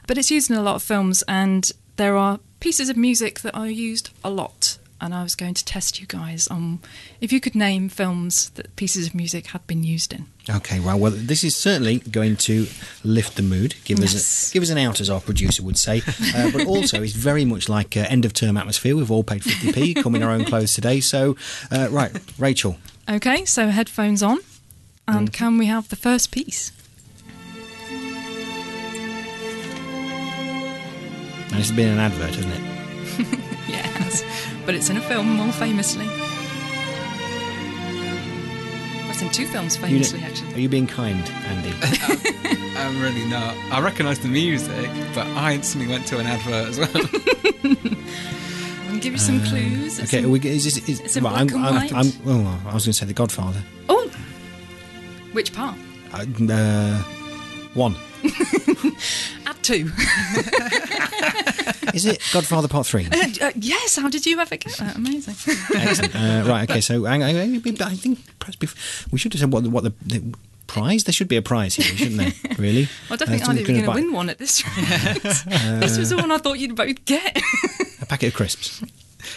but 0.06 0.18
it's 0.18 0.30
used 0.30 0.50
in 0.50 0.56
a 0.56 0.62
lot 0.62 0.74
of 0.76 0.82
films, 0.82 1.22
and 1.26 1.70
there 1.96 2.16
are 2.16 2.40
pieces 2.60 2.88
of 2.90 2.96
music 2.96 3.40
that 3.40 3.54
are 3.54 3.68
used 3.68 4.10
a 4.22 4.30
lot. 4.30 4.78
And 5.04 5.12
I 5.12 5.24
was 5.24 5.34
going 5.34 5.54
to 5.54 5.64
test 5.64 6.00
you 6.00 6.06
guys 6.06 6.46
on 6.46 6.78
if 7.20 7.32
you 7.32 7.40
could 7.40 7.56
name 7.56 7.88
films 7.88 8.50
that 8.50 8.74
pieces 8.76 9.08
of 9.08 9.16
music 9.16 9.48
had 9.48 9.66
been 9.66 9.82
used 9.82 10.12
in. 10.12 10.26
Okay, 10.48 10.78
well, 10.78 10.96
well, 10.96 11.10
this 11.12 11.42
is 11.42 11.56
certainly 11.56 11.98
going 11.98 12.36
to 12.36 12.68
lift 13.02 13.34
the 13.34 13.42
mood, 13.42 13.74
give 13.84 13.98
us 13.98 14.12
Yes. 14.14 14.50
a, 14.50 14.52
give 14.54 14.62
us 14.62 14.70
an 14.70 14.78
out, 14.78 15.00
as 15.00 15.10
our 15.10 15.20
producer 15.20 15.64
would 15.64 15.76
say. 15.76 16.02
Uh, 16.36 16.52
but 16.52 16.66
also, 16.68 17.02
it's 17.02 17.14
very 17.14 17.44
much 17.44 17.68
like 17.68 17.96
uh, 17.96 18.06
end 18.08 18.24
of 18.24 18.32
term 18.32 18.56
atmosphere. 18.56 18.94
We've 18.94 19.10
all 19.10 19.24
paid 19.24 19.42
fifty 19.42 19.72
p, 19.72 19.92
come 19.94 20.14
in 20.14 20.22
our 20.22 20.30
own 20.30 20.44
clothes 20.44 20.72
today. 20.72 21.00
So, 21.00 21.36
uh, 21.72 21.88
right, 21.90 22.12
Rachel, 22.38 22.76
Okay, 23.10 23.44
so 23.44 23.68
headphones 23.70 24.22
on, 24.22 24.38
and 25.08 25.32
can 25.32 25.58
we 25.58 25.66
have 25.66 25.88
the 25.88 25.96
first 25.96 26.30
piece? 26.30 26.70
now, 31.50 31.58
this 31.58 31.68
has 31.68 31.72
been 31.76 31.88
an 31.88 31.98
advert, 31.98 32.34
hasn't 32.36 32.54
it? 32.54 33.38
Yes, 33.68 34.22
but 34.66 34.74
it's 34.74 34.90
in 34.90 34.96
a 34.96 35.00
film 35.02 35.28
more 35.30 35.52
famously. 35.52 36.06
It's 39.10 39.22
in 39.22 39.30
two 39.30 39.46
films 39.46 39.76
You 39.76 39.82
famously, 39.82 40.20
don't- 40.20 40.30
actually. 40.30 40.54
Are 40.54 40.58
you 40.60 40.68
being 40.68 40.86
kind, 40.86 41.28
Andy? 41.46 41.72
I'm 42.76 43.00
really 43.00 43.24
not. 43.26 43.54
I 43.70 43.80
recognise 43.80 44.18
the 44.20 44.28
music, 44.28 44.90
but 45.14 45.26
I 45.28 45.54
instantly 45.54 45.88
went 45.90 46.06
to 46.08 46.18
an 46.18 46.26
advert 46.26 46.68
as 46.68 46.78
well. 46.78 46.88
I 46.94 48.86
can 48.88 49.00
give 49.00 49.12
you 49.12 49.18
some 49.18 49.40
clues. 49.44 49.98
It's 49.98 50.08
okay, 50.10 50.18
in- 50.20 50.24
are 50.26 50.28
we, 50.30 50.40
is 50.40 50.64
this, 50.64 50.88
is, 50.88 51.00
it's 51.00 51.16
in 51.16 51.24
right, 51.24 51.38
I'm, 51.40 51.46
black 51.46 51.56
and 51.58 51.66
I'm, 51.66 51.74
white. 51.74 51.92
I'm, 51.92 52.12
oh, 52.46 52.60
I 52.68 52.74
was 52.74 52.84
going 52.86 52.92
to 52.92 52.98
say 52.98 53.06
The 53.06 53.12
Godfather. 53.14 53.62
Oh, 53.88 54.10
which 55.32 55.52
part? 55.52 55.76
Uh, 56.12 56.24
uh, 56.50 57.02
one. 57.74 57.96
Add 59.62 59.64
two. 59.64 59.84
Is 61.94 62.06
it 62.06 62.20
Godfather 62.32 62.68
Part 62.68 62.86
Three? 62.86 63.06
Uh, 63.06 63.50
yes. 63.54 63.96
How 63.96 64.08
did 64.08 64.24
you 64.26 64.40
ever 64.40 64.56
get 64.56 64.76
that? 64.78 64.96
Amazing. 64.96 65.34
Excellent. 65.74 66.14
Uh, 66.16 66.44
right. 66.48 66.68
Okay. 66.68 66.80
So 66.80 67.04
hang 67.04 67.22
on, 67.22 67.36
I 67.36 67.94
think 67.94 68.18
perhaps 68.38 68.56
bef- 68.56 69.12
we 69.12 69.18
should 69.18 69.32
have 69.34 69.40
said 69.40 69.52
what 69.52 69.62
the, 69.64 69.70
what 69.70 69.84
the, 69.84 69.92
the 70.04 70.34
prize. 70.66 71.04
There 71.04 71.12
should 71.12 71.28
be 71.28 71.36
a 71.36 71.42
prize 71.42 71.76
here, 71.76 71.84
shouldn't 71.96 72.16
there? 72.18 72.32
Really? 72.58 72.88
I 73.10 73.16
don't 73.16 73.28
Uh, 73.28 73.32
think 73.32 73.44
someone's 73.44 73.60
either 73.60 73.70
of 73.72 73.76
you 73.76 73.76
gonna 73.82 73.82
are 73.82 73.94
going 73.94 74.04
to 74.04 74.08
win 74.08 74.12
one 74.12 74.30
at 74.30 74.38
this 74.38 74.64
rate. 74.66 75.22
this 75.80 75.98
was 75.98 76.10
the 76.10 76.16
one 76.16 76.30
I 76.30 76.38
thought 76.38 76.58
you'd 76.58 76.76
both 76.76 77.04
get. 77.04 77.36
a 78.00 78.06
packet 78.06 78.28
of 78.28 78.34
crisps 78.34 78.82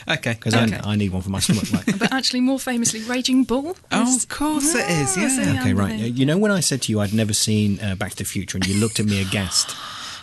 okay. 0.08 0.34
because 0.34 0.56
Okay. 0.56 0.78
I, 0.84 0.92
I 0.92 0.96
need 0.96 1.12
one 1.12 1.22
for 1.22 1.30
my 1.30 1.40
stomach. 1.40 1.72
Right. 1.72 2.00
but 2.00 2.12
actually, 2.14 2.42
more 2.42 2.60
famously, 2.60 3.02
Raging 3.04 3.44
Bull. 3.44 3.76
Oh, 3.92 4.16
of 4.16 4.30
course 4.30 4.74
it 4.76 4.90
is, 4.90 5.16
Ah, 5.18 5.22
yeah. 5.54 5.62
Okay. 5.62 5.74
Right. 5.74 5.92
with 5.92 6.00
you. 6.02 6.08
You 6.08 6.26
know 6.26 6.38
when 6.38 6.52
I 6.52 6.60
said 6.62 6.82
to 6.84 6.92
you 6.92 7.00
I'd 7.02 7.14
never 7.14 7.34
seen 7.34 7.80
uh, 7.82 7.96
Back 7.96 8.12
to 8.12 8.18
the 8.18 8.26
Future 8.26 8.58
and 8.58 8.66
you 8.68 8.76
looked 8.80 9.00
at 9.00 9.06
me 9.06 9.22
aghast. 9.22 9.76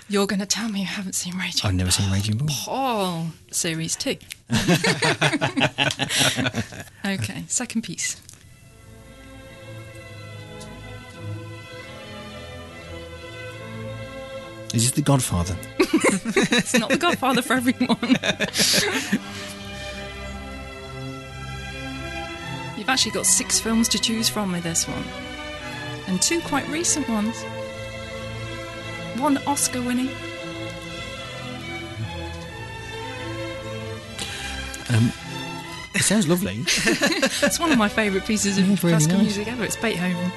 You're 0.08 0.26
going 0.26 0.40
to 0.40 0.46
tell 0.46 0.68
me 0.68 0.80
you 0.80 0.86
haven't 0.86 1.14
seen 1.14 1.36
Raging 1.38 1.60
I've 1.64 1.74
never 1.74 1.90
seen 1.90 2.10
Raging 2.10 2.36
Bull. 2.36 2.48
Paul 2.50 3.28
series 3.50 3.96
two. 3.96 4.16
okay, 7.04 7.44
second 7.48 7.82
piece. 7.82 8.20
Is 14.74 14.84
this 14.84 14.90
The 14.92 15.02
Godfather? 15.02 15.56
It's 15.78 16.78
not 16.78 16.88
the 16.90 16.96
Godfather 16.96 17.42
for 17.42 17.54
everyone. 17.54 17.98
You've 22.78 22.88
actually 22.88 23.12
got 23.12 23.26
six 23.26 23.60
films 23.60 23.88
to 23.90 23.98
choose 23.98 24.28
from 24.30 24.50
with 24.52 24.62
this 24.64 24.88
one, 24.88 25.04
and 26.08 26.20
two 26.22 26.40
quite 26.40 26.66
recent 26.68 27.08
ones. 27.08 27.44
One 29.18 29.38
Oscar 29.46 29.80
winning. 29.82 30.08
Um, 34.90 35.12
it 35.94 36.02
sounds 36.02 36.28
lovely. 36.28 36.56
it's 36.66 37.58
one 37.60 37.70
of 37.72 37.78
my 37.78 37.88
favourite 37.88 38.26
pieces 38.26 38.58
of 38.58 38.64
Yeah, 38.64 38.70
really 38.82 38.92
classical 38.92 39.18
nice. 39.18 39.24
music 39.36 39.48
ever. 39.48 39.64
It's 39.64 39.76
Beethoven. 39.76 40.32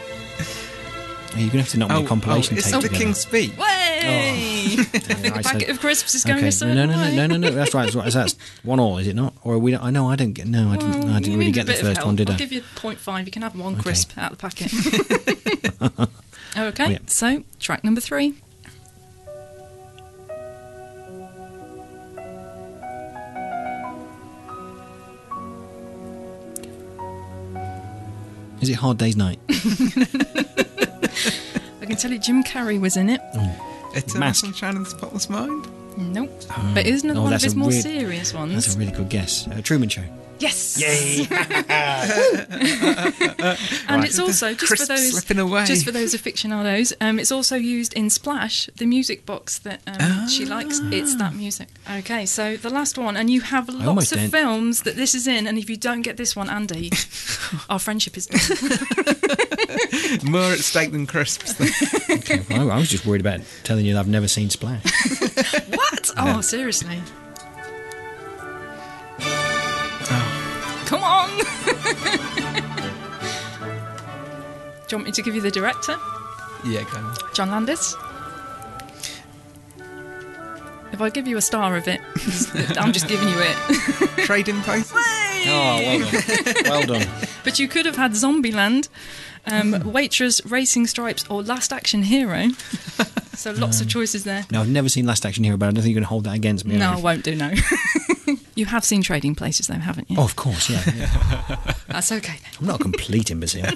You're 1.35 1.49
gonna 1.49 1.63
have 1.63 1.71
to 1.71 1.77
knock 1.79 1.89
me 1.89 2.03
a 2.03 2.07
compilation 2.07 2.55
oh, 2.55 2.59
it's 2.59 2.71
tape 2.71 2.81
the 2.81 2.87
together. 2.87 3.03
King's 3.03 3.17
Speech. 3.19 3.57
Way! 3.57 4.75
the 4.77 5.31
right, 5.35 5.43
packet 5.43 5.67
so- 5.67 5.73
of 5.73 5.79
crisps 5.81 6.15
is 6.15 6.23
going 6.23 6.37
okay. 6.37 6.47
a 6.47 6.51
certain 6.51 6.75
no, 6.75 6.85
no, 6.85 6.93
no, 6.95 7.01
way. 7.01 7.15
no, 7.15 7.27
no, 7.27 7.35
no. 7.37 7.51
That's 7.51 7.73
right. 7.73 7.91
That's, 7.91 7.95
right. 7.95 8.13
that's 8.13 8.37
one 8.63 8.79
all, 8.79 8.97
is 8.99 9.07
it 9.07 9.15
not? 9.17 9.33
Or 9.43 9.55
are 9.55 9.59
we? 9.59 9.75
I 9.75 9.89
know 9.89 10.07
I 10.09 10.15
didn't 10.15 10.35
get. 10.35 10.47
No, 10.47 10.69
I 10.69 10.77
didn't. 10.77 11.01
Well, 11.01 11.13
I 11.13 11.19
didn't 11.19 11.39
really 11.39 11.51
get 11.51 11.65
the 11.65 11.73
first 11.73 12.05
one, 12.05 12.15
did 12.15 12.29
I'll 12.29 12.35
I? 12.35 12.37
give 12.37 12.53
you 12.53 12.61
0.5. 12.75 13.25
You 13.25 13.31
can 13.31 13.41
have 13.41 13.59
one 13.59 13.73
Okay. 13.73 13.81
crisp 13.81 14.17
out 14.17 14.31
of 14.31 14.37
the 14.37 14.41
packet. 14.41 16.09
okay, 16.57 16.91
Yeah. 16.93 16.99
so 17.07 17.43
track 17.59 17.83
number 17.83 17.99
three. 17.99 18.35
Is 28.65 28.69
it 28.71 28.77
Hard 28.77 28.97
Day's 28.97 29.15
Night? 29.15 29.37
I 29.49 29.53
can 31.85 31.97
tell 31.97 32.11
you 32.11 32.17
Jim 32.17 32.43
Carrey 32.43 32.81
was 32.81 32.97
in 32.97 33.11
it. 33.11 33.21
Oh. 33.35 33.74
Eternal 33.95 34.19
Mask. 34.19 34.41
Sunshine 34.45 34.77
of 34.77 34.83
the 34.83 34.89
Spotless 34.91 35.29
Mind. 35.29 35.67
Nope. 35.97 36.29
But 36.73 36.85
it 36.85 36.93
is 36.93 37.03
another 37.03 37.21
Oh, 37.21 37.23
one 37.23 37.33
of 37.33 37.41
his 37.41 37.55
more 37.55 37.69
real- 37.69 37.81
serious 37.81 38.33
ones. 38.33 38.53
That's 38.53 38.75
a 38.75 38.79
really 38.79 38.91
good 38.91 39.09
guess. 39.09 39.47
Uh, 39.47 39.61
Truman 39.63 39.87
Show. 39.89 40.03
Yes. 40.37 40.77
Yay! 40.77 41.25
and 41.29 41.39
Right. 43.89 44.03
it's 44.03 44.19
also 44.19 44.53
just 44.53 44.67
for 44.77 44.85
those 44.85 45.11
slipping 45.11 45.39
away. 45.39 45.63
just 45.65 45.85
for 45.85 45.91
those 45.91 46.13
aficionados. 46.13 46.91
Um, 46.99 47.19
it's 47.19 47.31
also 47.31 47.55
used 47.55 47.93
in 47.93 48.09
Splash, 48.09 48.69
the 48.75 48.85
music 48.85 49.25
box 49.25 49.59
that 49.59 49.79
um, 49.87 50.27
she 50.27 50.43
likes. 50.45 50.81
It's 50.91 51.15
that 51.15 51.33
music. 51.35 51.69
Okay, 51.99 52.25
so 52.25 52.57
the 52.57 52.69
last 52.69 52.97
one, 52.97 53.15
and 53.15 53.29
you 53.29 53.39
have 53.41 53.69
lots 53.69 54.11
of 54.11 54.17
didn't. 54.19 54.31
films 54.31 54.81
that 54.83 54.97
this 54.97 55.15
is 55.15 55.25
in, 55.25 55.47
and 55.47 55.57
if 55.57 55.69
you 55.69 55.77
don't 55.77 56.01
get 56.01 56.17
this 56.17 56.35
one, 56.35 56.49
Andy, 56.49 56.91
our 57.69 57.79
friendship 57.79 58.17
is 58.17 58.27
done. 58.27 58.41
More 60.23 60.51
at 60.51 60.59
stake 60.59 60.91
than 60.91 61.05
crisps. 61.07 61.55
Okay, 62.15 62.41
well, 62.49 62.71
I 62.71 62.77
was 62.77 62.89
just 62.89 63.05
worried 63.05 63.21
about 63.21 63.41
telling 63.63 63.85
you 63.85 63.93
that 63.93 63.99
I've 63.99 64.07
never 64.07 64.27
seen 64.27 64.49
Splash. 64.49 64.83
what? 65.69 66.11
Oh, 66.17 66.41
seriously. 66.41 66.99
Oh. 69.19 70.83
Come 70.85 71.03
on! 71.03 71.29
Do 74.87 74.91
you 74.91 74.97
want 74.97 75.05
me 75.05 75.11
to 75.11 75.21
give 75.21 75.35
you 75.35 75.41
the 75.41 75.51
director? 75.51 75.97
yeah, 76.63 76.83
go 76.91 76.97
on. 76.97 77.15
John 77.33 77.51
Landis. 77.51 77.95
If 80.91 81.01
I 81.01 81.09
give 81.09 81.27
you 81.27 81.37
a 81.37 81.41
star 81.41 81.75
of 81.75 81.87
it, 81.87 81.99
I'm 82.77 82.93
just 82.93 83.07
giving 83.07 83.27
you 83.27 83.35
it. 83.37 84.25
Trading 84.25 84.61
Post. 84.61 84.93
Oh, 85.47 85.81
well 85.83 86.11
done. 86.11 86.63
well 86.65 86.99
done. 86.99 87.07
But 87.43 87.59
you 87.59 87.67
could 87.67 87.85
have 87.85 87.95
had 87.95 88.13
Zombieland, 88.13 88.89
um, 89.45 89.91
Waitress, 89.93 90.43
Racing 90.45 90.87
Stripes, 90.87 91.23
or 91.29 91.43
Last 91.43 91.71
Action 91.71 92.03
Hero. 92.03 92.47
So 93.35 93.51
lots 93.51 93.81
of 93.81 93.89
choices 93.89 94.23
there. 94.23 94.45
No, 94.49 94.61
I've 94.61 94.69
never 94.69 94.87
seen 94.89 95.05
Last 95.05 95.25
Action 95.25 95.43
Hero, 95.43 95.57
but 95.57 95.65
I 95.67 95.71
don't 95.71 95.83
think 95.83 95.87
you're 95.87 95.99
going 95.99 96.03
to 96.05 96.09
hold 96.09 96.23
that 96.23 96.35
against 96.35 96.65
me. 96.65 96.77
No, 96.77 96.91
I 96.93 96.99
won't 96.99 97.23
do 97.23 97.35
no. 97.35 97.51
you 98.55 98.65
have 98.65 98.85
seen 98.85 99.01
Trading 99.03 99.35
Places, 99.35 99.67
though, 99.67 99.75
haven't 99.75 100.09
you? 100.09 100.17
Oh, 100.17 100.23
of 100.23 100.35
course, 100.35 100.69
yeah. 100.69 100.81
yeah. 100.95 101.73
That's 101.89 102.11
okay. 102.13 102.39
then. 102.41 102.51
I'm 102.59 102.65
not 102.65 102.79
a 102.79 102.83
complete 102.83 103.29
imbecile. 103.31 103.71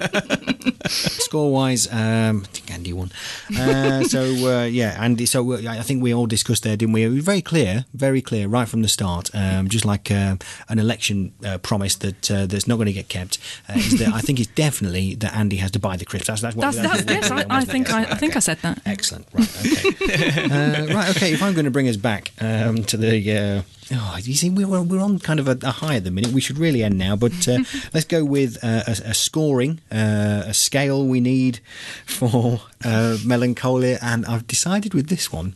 Score 0.88 1.52
wise, 1.52 1.92
um, 1.92 2.44
I 2.46 2.48
think 2.48 2.69
Won. 2.94 3.12
Uh, 3.58 4.04
so, 4.04 4.22
uh, 4.22 4.66
yeah, 4.66 4.98
Andy, 5.02 5.26
so 5.26 5.54
uh, 5.54 5.62
I 5.68 5.82
think 5.82 6.04
we 6.04 6.14
all 6.14 6.26
discussed 6.28 6.64
there, 6.64 6.78
didn't 6.78 6.94
we? 6.94 7.04
It 7.04 7.10
was 7.10 7.24
very 7.24 7.42
clear, 7.42 7.86
very 7.94 8.22
clear 8.22 8.48
right 8.48 8.68
from 8.68 8.82
the 8.82 8.88
start, 8.88 9.30
um, 9.34 9.68
just 9.68 9.86
like 9.86 10.12
uh, 10.12 10.36
an 10.68 10.80
election 10.80 11.34
uh, 11.46 11.58
promise 11.58 11.96
that 11.98 12.32
uh, 12.32 12.46
that's 12.46 12.68
not 12.68 12.76
going 12.76 12.88
to 12.88 12.94
get 12.94 13.10
kept. 13.10 13.38
Uh, 13.68 13.74
is 13.78 14.00
that 14.00 14.14
I 14.14 14.22
think 14.22 14.40
it's 14.40 14.50
definitely 14.50 15.16
that 15.16 15.36
Andy 15.36 15.58
has 15.58 15.72
to 15.72 15.80
buy 15.80 15.96
the 15.98 16.06
crisps. 16.06 16.28
That's, 16.28 16.42
that's 16.42 16.56
what 16.56 16.74
That's, 16.74 17.04
that's, 17.04 17.30
yes, 17.30 17.32
I, 17.32 17.46
I 17.50 17.66
think 17.66 17.92
I, 17.92 18.04
I 18.04 18.16
think 18.16 18.36
I 18.36 18.40
said 18.40 18.60
that. 18.60 18.82
Excellent. 18.86 19.28
Right. 19.34 19.66
Okay. 19.66 20.44
uh, 20.44 20.94
right. 20.94 21.10
Okay. 21.16 21.34
If 21.34 21.44
I'm 21.44 21.54
going 21.54 21.66
to 21.66 21.72
bring 21.72 21.88
us 21.88 21.98
back 21.98 22.32
um, 22.42 22.84
to 22.86 22.98
the. 22.98 23.38
Uh, 23.38 23.62
oh, 23.92 24.18
you 24.22 24.34
see, 24.34 24.50
we're, 24.50 24.82
we're 24.82 25.02
on 25.02 25.20
kind 25.20 25.40
of 25.40 25.48
a, 25.48 25.58
a 25.64 25.72
high 25.72 25.96
at 25.96 26.04
the 26.04 26.12
minute. 26.12 26.32
We 26.32 26.42
should 26.42 26.58
really 26.58 26.84
end 26.84 26.98
now, 26.98 27.16
but 27.16 27.48
uh, 27.48 27.60
let's 27.94 28.06
go 28.06 28.24
with 28.24 28.58
uh, 28.64 28.84
a, 28.88 28.92
a 29.10 29.14
scoring, 29.14 29.80
uh, 29.92 30.44
a 30.48 30.54
scale 30.54 31.06
we 31.06 31.20
need 31.20 31.60
for 32.06 32.62
uh, 32.84 33.18
Melancholia. 33.26 34.00
And 34.02 34.26
I've 34.26 34.48
decided 34.48 34.94
with 34.94 35.08
this 35.08 35.32
one 35.32 35.56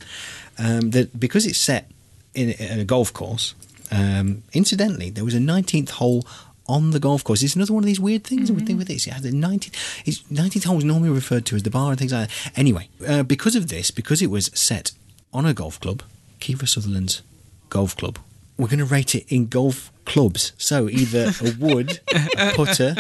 um, 0.58 0.92
that 0.92 1.20
because 1.20 1.46
it's 1.46 1.60
set 1.60 1.90
in, 2.34 2.52
in 2.52 2.80
a 2.80 2.86
golf 2.86 3.14
course, 3.14 3.56
um, 3.92 4.44
incidentally, 4.54 5.10
there 5.10 5.26
was 5.26 5.36
a 5.36 5.40
19th 5.40 5.92
hole 5.92 6.26
on 6.68 6.92
the 6.92 7.00
golf 7.00 7.24
course. 7.24 7.44
It's 7.44 7.56
another 7.56 7.74
one 7.74 7.84
of 7.84 7.88
these 7.88 8.00
weird 8.00 8.24
things 8.24 8.52
with 8.52 8.70
with 8.70 8.88
this. 8.88 9.06
It 9.06 9.12
has 9.12 9.22
the 9.22 9.32
19th, 9.32 9.74
it's, 10.06 10.20
19th 10.24 10.66
hole 10.66 10.78
is 10.78 10.84
normally 10.84 11.10
referred 11.10 11.46
to 11.48 11.56
as 11.56 11.64
the 11.64 11.70
bar 11.70 11.92
and 11.92 12.00
things 12.00 12.14
like 12.14 12.30
that. 12.30 12.52
Anyway, 12.58 12.90
uh, 13.08 13.24
because 13.24 13.56
of 13.56 13.68
this, 13.68 13.92
because 13.92 14.22
it 14.22 14.28
was 14.28 14.50
set 14.54 14.92
on 15.34 15.46
a 15.46 15.54
golf 15.54 15.80
club, 15.80 16.04
Kiefer 16.40 16.68
Sutherland's 16.68 17.22
golf 17.70 17.96
club, 17.96 18.18
we're 18.58 18.68
going 18.68 18.80
to 18.80 18.86
rate 18.86 19.16
it 19.16 19.26
in 19.32 19.48
golf 19.48 19.92
clubs. 20.06 20.54
So 20.58 20.90
either 20.90 21.32
a 21.42 21.56
wood, 21.60 22.00
a 22.14 22.52
putter, 22.56 22.96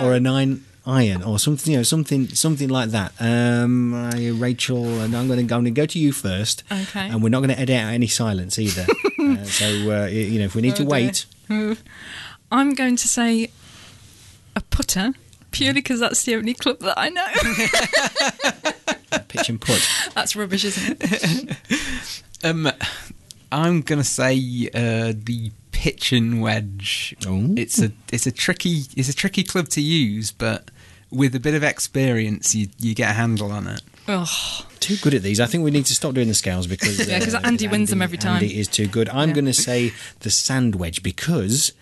or 0.00 0.14
a 0.14 0.20
nine 0.20 0.64
iron, 0.86 1.22
or 1.22 1.38
something, 1.38 1.72
you 1.72 1.78
know, 1.78 1.82
something, 1.84 2.28
something 2.28 2.68
like 2.68 2.90
that. 2.90 3.12
Um, 3.20 3.94
uh, 3.94 4.10
Rachel, 4.34 4.84
and 5.00 5.14
I'm 5.16 5.26
going 5.28 5.38
to 5.38 5.44
go, 5.44 5.56
I'm 5.56 5.62
going 5.62 5.74
to 5.74 5.80
go 5.80 5.86
to 5.86 5.98
you 5.98 6.12
first. 6.12 6.64
Okay. 6.70 7.08
And 7.08 7.22
we're 7.22 7.28
not 7.28 7.38
going 7.40 7.50
to 7.50 7.58
edit 7.58 7.76
out 7.76 7.92
any 7.92 8.06
silence 8.08 8.58
either. 8.58 8.86
uh, 9.20 9.44
so 9.44 9.64
uh, 9.66 10.06
you 10.06 10.38
know, 10.38 10.44
if 10.46 10.54
we 10.54 10.62
need 10.62 10.76
to 10.76 10.82
Oh, 10.84 10.86
dear. 10.86 10.90
wait. 10.90 11.26
I'm 12.50 12.74
going 12.74 12.96
to 12.96 13.08
say 13.08 13.50
a 14.56 14.60
putter, 14.60 15.12
purely 15.52 15.74
because 15.80 16.00
that's 16.00 16.22
the 16.24 16.34
only 16.36 16.54
club 16.54 16.80
that 16.80 16.98
I 16.98 17.08
know. 17.08 17.26
pitch 19.28 19.48
and 19.48 19.60
putt. 19.60 19.86
that's 20.14 20.34
rubbish, 20.36 20.64
isn't 20.64 20.98
it? 21.00 21.56
Um, 22.44 22.70
I'm 23.50 23.82
gonna 23.82 24.04
say 24.04 24.36
uh, 24.74 25.12
the 25.16 25.52
pitching 25.82 26.40
wedge. 26.40 27.12
Ooh. 27.26 27.54
It's 27.56 27.82
a 27.82 27.90
it's 28.12 28.24
a 28.24 28.30
tricky 28.30 28.82
it's 28.96 29.08
a 29.08 29.14
tricky 29.14 29.42
club 29.42 29.66
to 29.70 29.80
use, 29.80 30.30
but 30.30 30.70
with 31.10 31.34
a 31.34 31.40
bit 31.40 31.54
of 31.54 31.64
experience, 31.64 32.54
you 32.54 32.68
you 32.78 32.94
get 32.94 33.10
a 33.10 33.14
handle 33.14 33.50
on 33.50 33.66
it. 33.66 33.82
Oh, 34.06 34.64
Too 34.78 34.96
good 35.02 35.12
at 35.14 35.22
these. 35.22 35.40
I 35.40 35.46
think 35.46 35.64
we 35.64 35.70
need 35.72 35.86
to 35.86 35.94
stop 35.94 36.14
doing 36.14 36.28
the 36.28 36.34
scales 36.34 36.66
because 36.68 37.00
uh, 37.00 37.04
Yeah, 37.08 37.18
'cause 37.20 37.34
Andy 37.34 37.66
wins 37.66 37.90
them 37.90 38.00
every 38.02 38.18
time. 38.18 38.34
Andy 38.42 38.58
is 38.60 38.68
too 38.68 38.86
good. 38.86 39.08
I'm 39.08 39.30
Yeah. 39.30 39.34
going 39.34 39.44
to 39.46 39.52
say 39.54 39.92
the 40.20 40.30
sand 40.30 40.76
wedge 40.76 41.02
because 41.02 41.72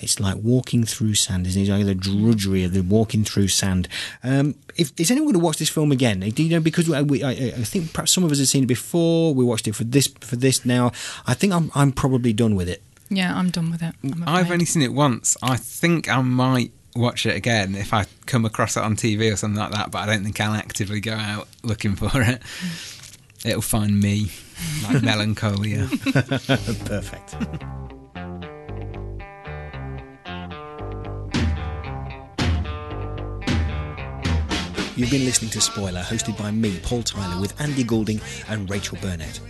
it's 0.00 0.18
like 0.18 0.36
walking 0.42 0.84
through 0.84 1.14
sand. 1.14 1.46
Isn't 1.46 1.60
it? 1.60 1.64
It's 1.68 1.70
like 1.70 1.84
the 1.86 1.94
drudgery 1.94 2.64
of 2.64 2.72
the 2.72 2.82
walking 2.82 3.22
through 3.24 3.48
sand. 3.48 3.86
Um, 4.24 4.54
if 4.76 4.92
is 4.98 5.10
anyone 5.10 5.28
going 5.32 5.40
to 5.40 5.44
watch 5.46 5.58
this 5.58 5.68
film 5.70 5.92
again? 5.92 6.20
Do 6.20 6.42
you 6.42 6.50
know? 6.50 6.60
Because 6.60 6.88
we, 6.88 7.02
we, 7.02 7.22
I, 7.22 7.30
I 7.30 7.64
think 7.72 7.92
perhaps 7.92 8.12
some 8.12 8.24
of 8.24 8.32
us 8.32 8.38
have 8.38 8.48
seen 8.48 8.64
it 8.64 8.66
before. 8.78 9.34
We 9.34 9.44
watched 9.44 9.68
it 9.68 9.74
for 9.74 9.84
this 9.84 10.06
for 10.20 10.36
this 10.36 10.64
now. 10.64 10.92
I 11.26 11.34
think 11.34 11.52
I'm 11.52 11.70
I'm 11.74 11.92
probably 11.92 12.32
done 12.32 12.54
with 12.54 12.68
it. 12.70 12.82
Yeah, 13.16 13.36
I'm 13.36 13.50
done 13.50 13.70
with 13.70 13.82
it. 13.82 13.94
I'm 14.02 14.24
I've 14.26 14.50
only 14.50 14.64
seen 14.64 14.82
it 14.82 14.92
once. 14.92 15.36
I 15.42 15.56
think 15.56 16.08
I 16.08 16.20
might 16.22 16.72
watch 16.94 17.26
it 17.26 17.36
again 17.36 17.74
if 17.74 17.92
I 17.94 18.06
come 18.26 18.44
across 18.44 18.76
it 18.76 18.82
on 18.82 18.96
TV 18.96 19.32
or 19.32 19.36
something 19.36 19.60
like 19.60 19.72
that. 19.72 19.90
But 19.90 19.98
I 19.98 20.06
don't 20.06 20.24
think 20.24 20.40
I'll 20.40 20.54
actively 20.54 21.00
go 21.00 21.12
out 21.14 21.48
looking 21.62 21.96
for 21.96 22.10
it. 22.14 22.42
It'll 23.44 23.60
find 23.60 23.98
me, 24.00 24.30
like 24.84 25.02
melancholia. 25.02 25.88
Perfect. 26.84 27.36
You've 34.94 35.10
been 35.10 35.24
listening 35.24 35.50
to 35.52 35.60
Spoiler, 35.60 36.02
hosted 36.02 36.38
by 36.38 36.50
me, 36.50 36.78
Paul 36.82 37.02
Tyler, 37.02 37.40
with 37.40 37.58
Andy 37.60 37.82
Goulding 37.82 38.20
and 38.48 38.70
Rachel 38.70 38.98
Burnett. 39.00 39.40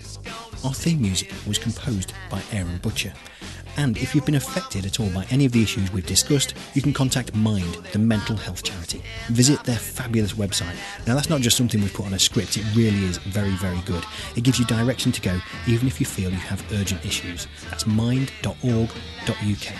Our 0.64 0.72
theme 0.72 1.02
music 1.02 1.32
was 1.46 1.58
composed 1.58 2.14
by 2.30 2.40
Aaron 2.52 2.78
Butcher. 2.78 3.12
And 3.76 3.96
if 3.96 4.12
you've 4.14 4.26
been 4.26 4.34
affected 4.34 4.84
at 4.86 5.00
all 5.00 5.08
by 5.10 5.26
any 5.30 5.44
of 5.44 5.52
the 5.52 5.62
issues 5.62 5.92
we've 5.92 6.06
discussed, 6.06 6.54
you 6.74 6.82
can 6.82 6.92
contact 6.92 7.34
Mind, 7.34 7.74
the 7.92 7.98
mental 7.98 8.36
health 8.36 8.62
charity. 8.62 9.02
Visit 9.28 9.64
their 9.64 9.76
fabulous 9.76 10.34
website. 10.34 10.76
Now, 11.06 11.14
that's 11.14 11.30
not 11.30 11.40
just 11.40 11.56
something 11.56 11.80
we've 11.80 11.94
put 11.94 12.06
on 12.06 12.14
a 12.14 12.18
script, 12.18 12.56
it 12.56 12.64
really 12.74 13.04
is 13.04 13.18
very, 13.18 13.54
very 13.56 13.80
good. 13.86 14.04
It 14.36 14.44
gives 14.44 14.58
you 14.58 14.64
direction 14.66 15.12
to 15.12 15.20
go, 15.20 15.40
even 15.66 15.86
if 15.88 16.00
you 16.00 16.06
feel 16.06 16.30
you 16.30 16.36
have 16.36 16.64
urgent 16.72 17.04
issues. 17.04 17.46
That's 17.70 17.86
mind.org.uk. 17.86 19.74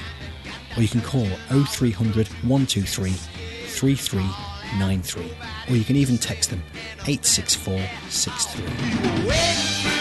Or 0.77 0.83
you 0.83 0.89
can 0.89 1.01
call 1.03 1.27
0300 1.51 2.29
123 2.29 3.11
3393. 3.11 5.33
Or 5.69 5.77
you 5.77 5.85
can 5.85 5.97
even 5.97 6.17
text 6.19 6.51
them 6.51 6.63
86463. 7.07 9.92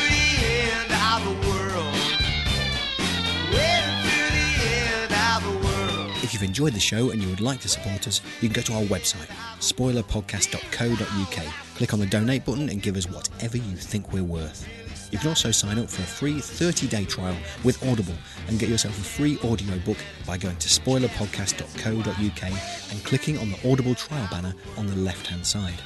You've 6.42 6.50
enjoyed 6.50 6.74
the 6.74 6.80
show 6.80 7.12
and 7.12 7.22
you 7.22 7.30
would 7.30 7.42
like 7.42 7.60
to 7.62 7.70
support 7.70 8.08
us, 8.08 8.22
you 8.42 8.50
can 8.50 8.56
go 8.56 8.62
to 8.62 8.74
our 8.74 8.82
website, 8.84 9.28
spoilerpodcast.co.uk. 9.60 11.54
Click 11.76 11.94
on 11.94 12.00
the 12.00 12.06
donate 12.06 12.46
button 12.46 12.70
and 12.70 12.82
give 12.82 12.98
us 12.98 13.08
whatever 13.10 13.58
you 13.58 13.76
think 13.76 14.12
we're 14.12 14.24
worth. 14.24 14.68
You 15.12 15.20
can 15.20 15.28
also 15.28 15.52
sign 15.52 15.78
up 15.78 15.89
for 15.89 16.02
a 16.02 16.06
free 16.06 16.39
30 16.39 16.88
day 16.88 17.06
trial 17.06 17.36
with 17.64 17.86
Audible 17.86 18.16
and 18.48 18.58
get 18.58 18.70
yourself 18.70 18.98
a 18.98 19.04
free 19.04 19.38
audiobook 19.39 19.98
by 20.26 20.38
going 20.38 20.56
to 20.58 20.70
spoilerpodcast.co.uk 20.70 22.44
and 22.92 23.04
clicking 23.04 23.38
on 23.38 23.52
the 23.52 23.72
Audible 23.72 23.94
trial 23.94 24.28
banner 24.32 24.54
on 24.78 24.88
the 24.88 24.96
left 24.96 25.28
hand 25.28 25.46
side. 25.46 25.80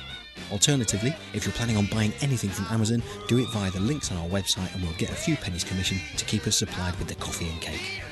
Alternatively, 0.52 1.16
if 1.34 1.44
you're 1.44 1.54
planning 1.54 1.76
on 1.76 1.88
buying 1.88 2.14
anything 2.22 2.52
from 2.52 2.66
Amazon, 2.70 3.02
do 3.28 3.40
it 3.40 3.50
via 3.50 3.72
the 3.72 3.80
links 3.80 4.12
on 4.12 4.18
our 4.18 4.28
website 4.28 4.72
and 4.76 4.84
we'll 4.84 4.94
get 4.94 5.10
a 5.10 5.16
few 5.16 5.36
pennies 5.36 5.64
commission 5.64 5.98
to 6.18 6.26
keep 6.26 6.46
us 6.46 6.56
supplied 6.58 6.96
with 7.00 7.08
the 7.08 7.16
coffee 7.16 7.50
and 7.50 7.60
cake. 7.62 8.04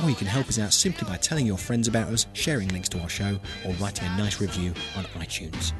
Or 0.00 0.08
you 0.08 0.16
can 0.16 0.26
help 0.26 0.48
us 0.48 0.58
out 0.58 0.72
simply 0.72 1.08
by 1.08 1.16
telling 1.16 1.46
your 1.46 1.58
friends 1.58 1.88
about 1.88 2.08
us, 2.12 2.26
sharing 2.32 2.68
links 2.68 2.88
to 2.90 3.00
our 3.00 3.08
show, 3.08 3.38
or 3.64 3.72
writing 3.74 4.08
a 4.08 4.16
nice 4.16 4.40
review 4.40 4.72
on 4.96 5.04
iTunes. 5.20 5.72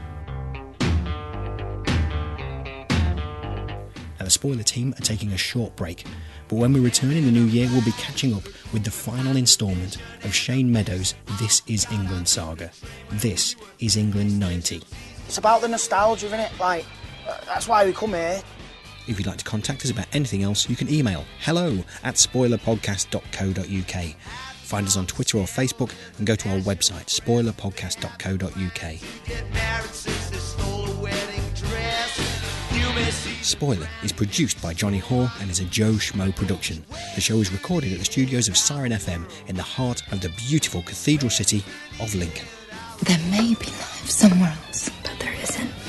Now, 4.18 4.26
the 4.26 4.30
spoiler 4.30 4.62
team 4.62 4.94
are 4.98 5.02
taking 5.02 5.32
a 5.32 5.36
short 5.36 5.74
break, 5.74 6.04
but 6.46 6.56
when 6.56 6.72
we 6.72 6.80
return 6.80 7.12
in 7.12 7.24
the 7.24 7.32
new 7.32 7.46
year, 7.46 7.68
we'll 7.72 7.84
be 7.84 7.92
catching 7.92 8.34
up 8.34 8.44
with 8.72 8.84
the 8.84 8.90
final 8.90 9.36
instalment 9.36 9.96
of 10.24 10.34
Shane 10.34 10.70
Meadows' 10.70 11.14
This 11.40 11.62
Is 11.66 11.86
England 11.90 12.28
saga. 12.28 12.70
This 13.10 13.56
is 13.80 13.96
England 13.96 14.38
90. 14.38 14.82
It's 15.26 15.38
about 15.38 15.62
the 15.62 15.68
nostalgia, 15.68 16.26
isn't 16.26 16.38
it? 16.38 16.52
Like, 16.60 16.84
uh, 17.26 17.38
that's 17.46 17.66
why 17.66 17.84
we 17.86 17.92
come 17.92 18.10
here. 18.10 18.42
If 19.08 19.18
you'd 19.18 19.26
like 19.26 19.38
to 19.38 19.44
contact 19.44 19.84
us 19.84 19.90
about 19.90 20.06
anything 20.12 20.42
else, 20.42 20.68
you 20.68 20.76
can 20.76 20.92
email 20.92 21.24
hello 21.40 21.78
at 22.04 22.14
spoilerpodcast.co.uk. 22.16 24.14
Find 24.62 24.86
us 24.86 24.96
on 24.96 25.06
Twitter 25.06 25.38
or 25.38 25.44
Facebook 25.44 25.92
and 26.18 26.26
go 26.26 26.34
to 26.36 26.48
our 26.50 26.58
website, 26.60 27.06
spoilerpodcast.co.uk. 27.06 28.98
Spoiler 33.42 33.88
is 34.02 34.12
produced 34.12 34.62
by 34.62 34.72
Johnny 34.72 34.98
Hoare 34.98 35.30
and 35.40 35.50
is 35.50 35.60
a 35.60 35.64
Joe 35.64 35.92
Schmo 35.92 36.34
production. 36.34 36.84
The 37.14 37.20
show 37.20 37.36
is 37.36 37.52
recorded 37.52 37.92
at 37.92 37.98
the 37.98 38.04
studios 38.04 38.48
of 38.48 38.56
Siren 38.56 38.92
FM 38.92 39.28
in 39.48 39.56
the 39.56 39.62
heart 39.62 40.02
of 40.12 40.20
the 40.20 40.30
beautiful 40.48 40.82
cathedral 40.82 41.28
city 41.28 41.64
of 42.00 42.14
Lincoln. 42.14 42.46
There 43.02 43.18
may 43.30 43.54
be 43.54 43.66
life 43.66 44.08
somewhere 44.08 44.56
else, 44.66 44.90
but 45.02 45.18
there 45.18 45.34
isn't. 45.42 45.81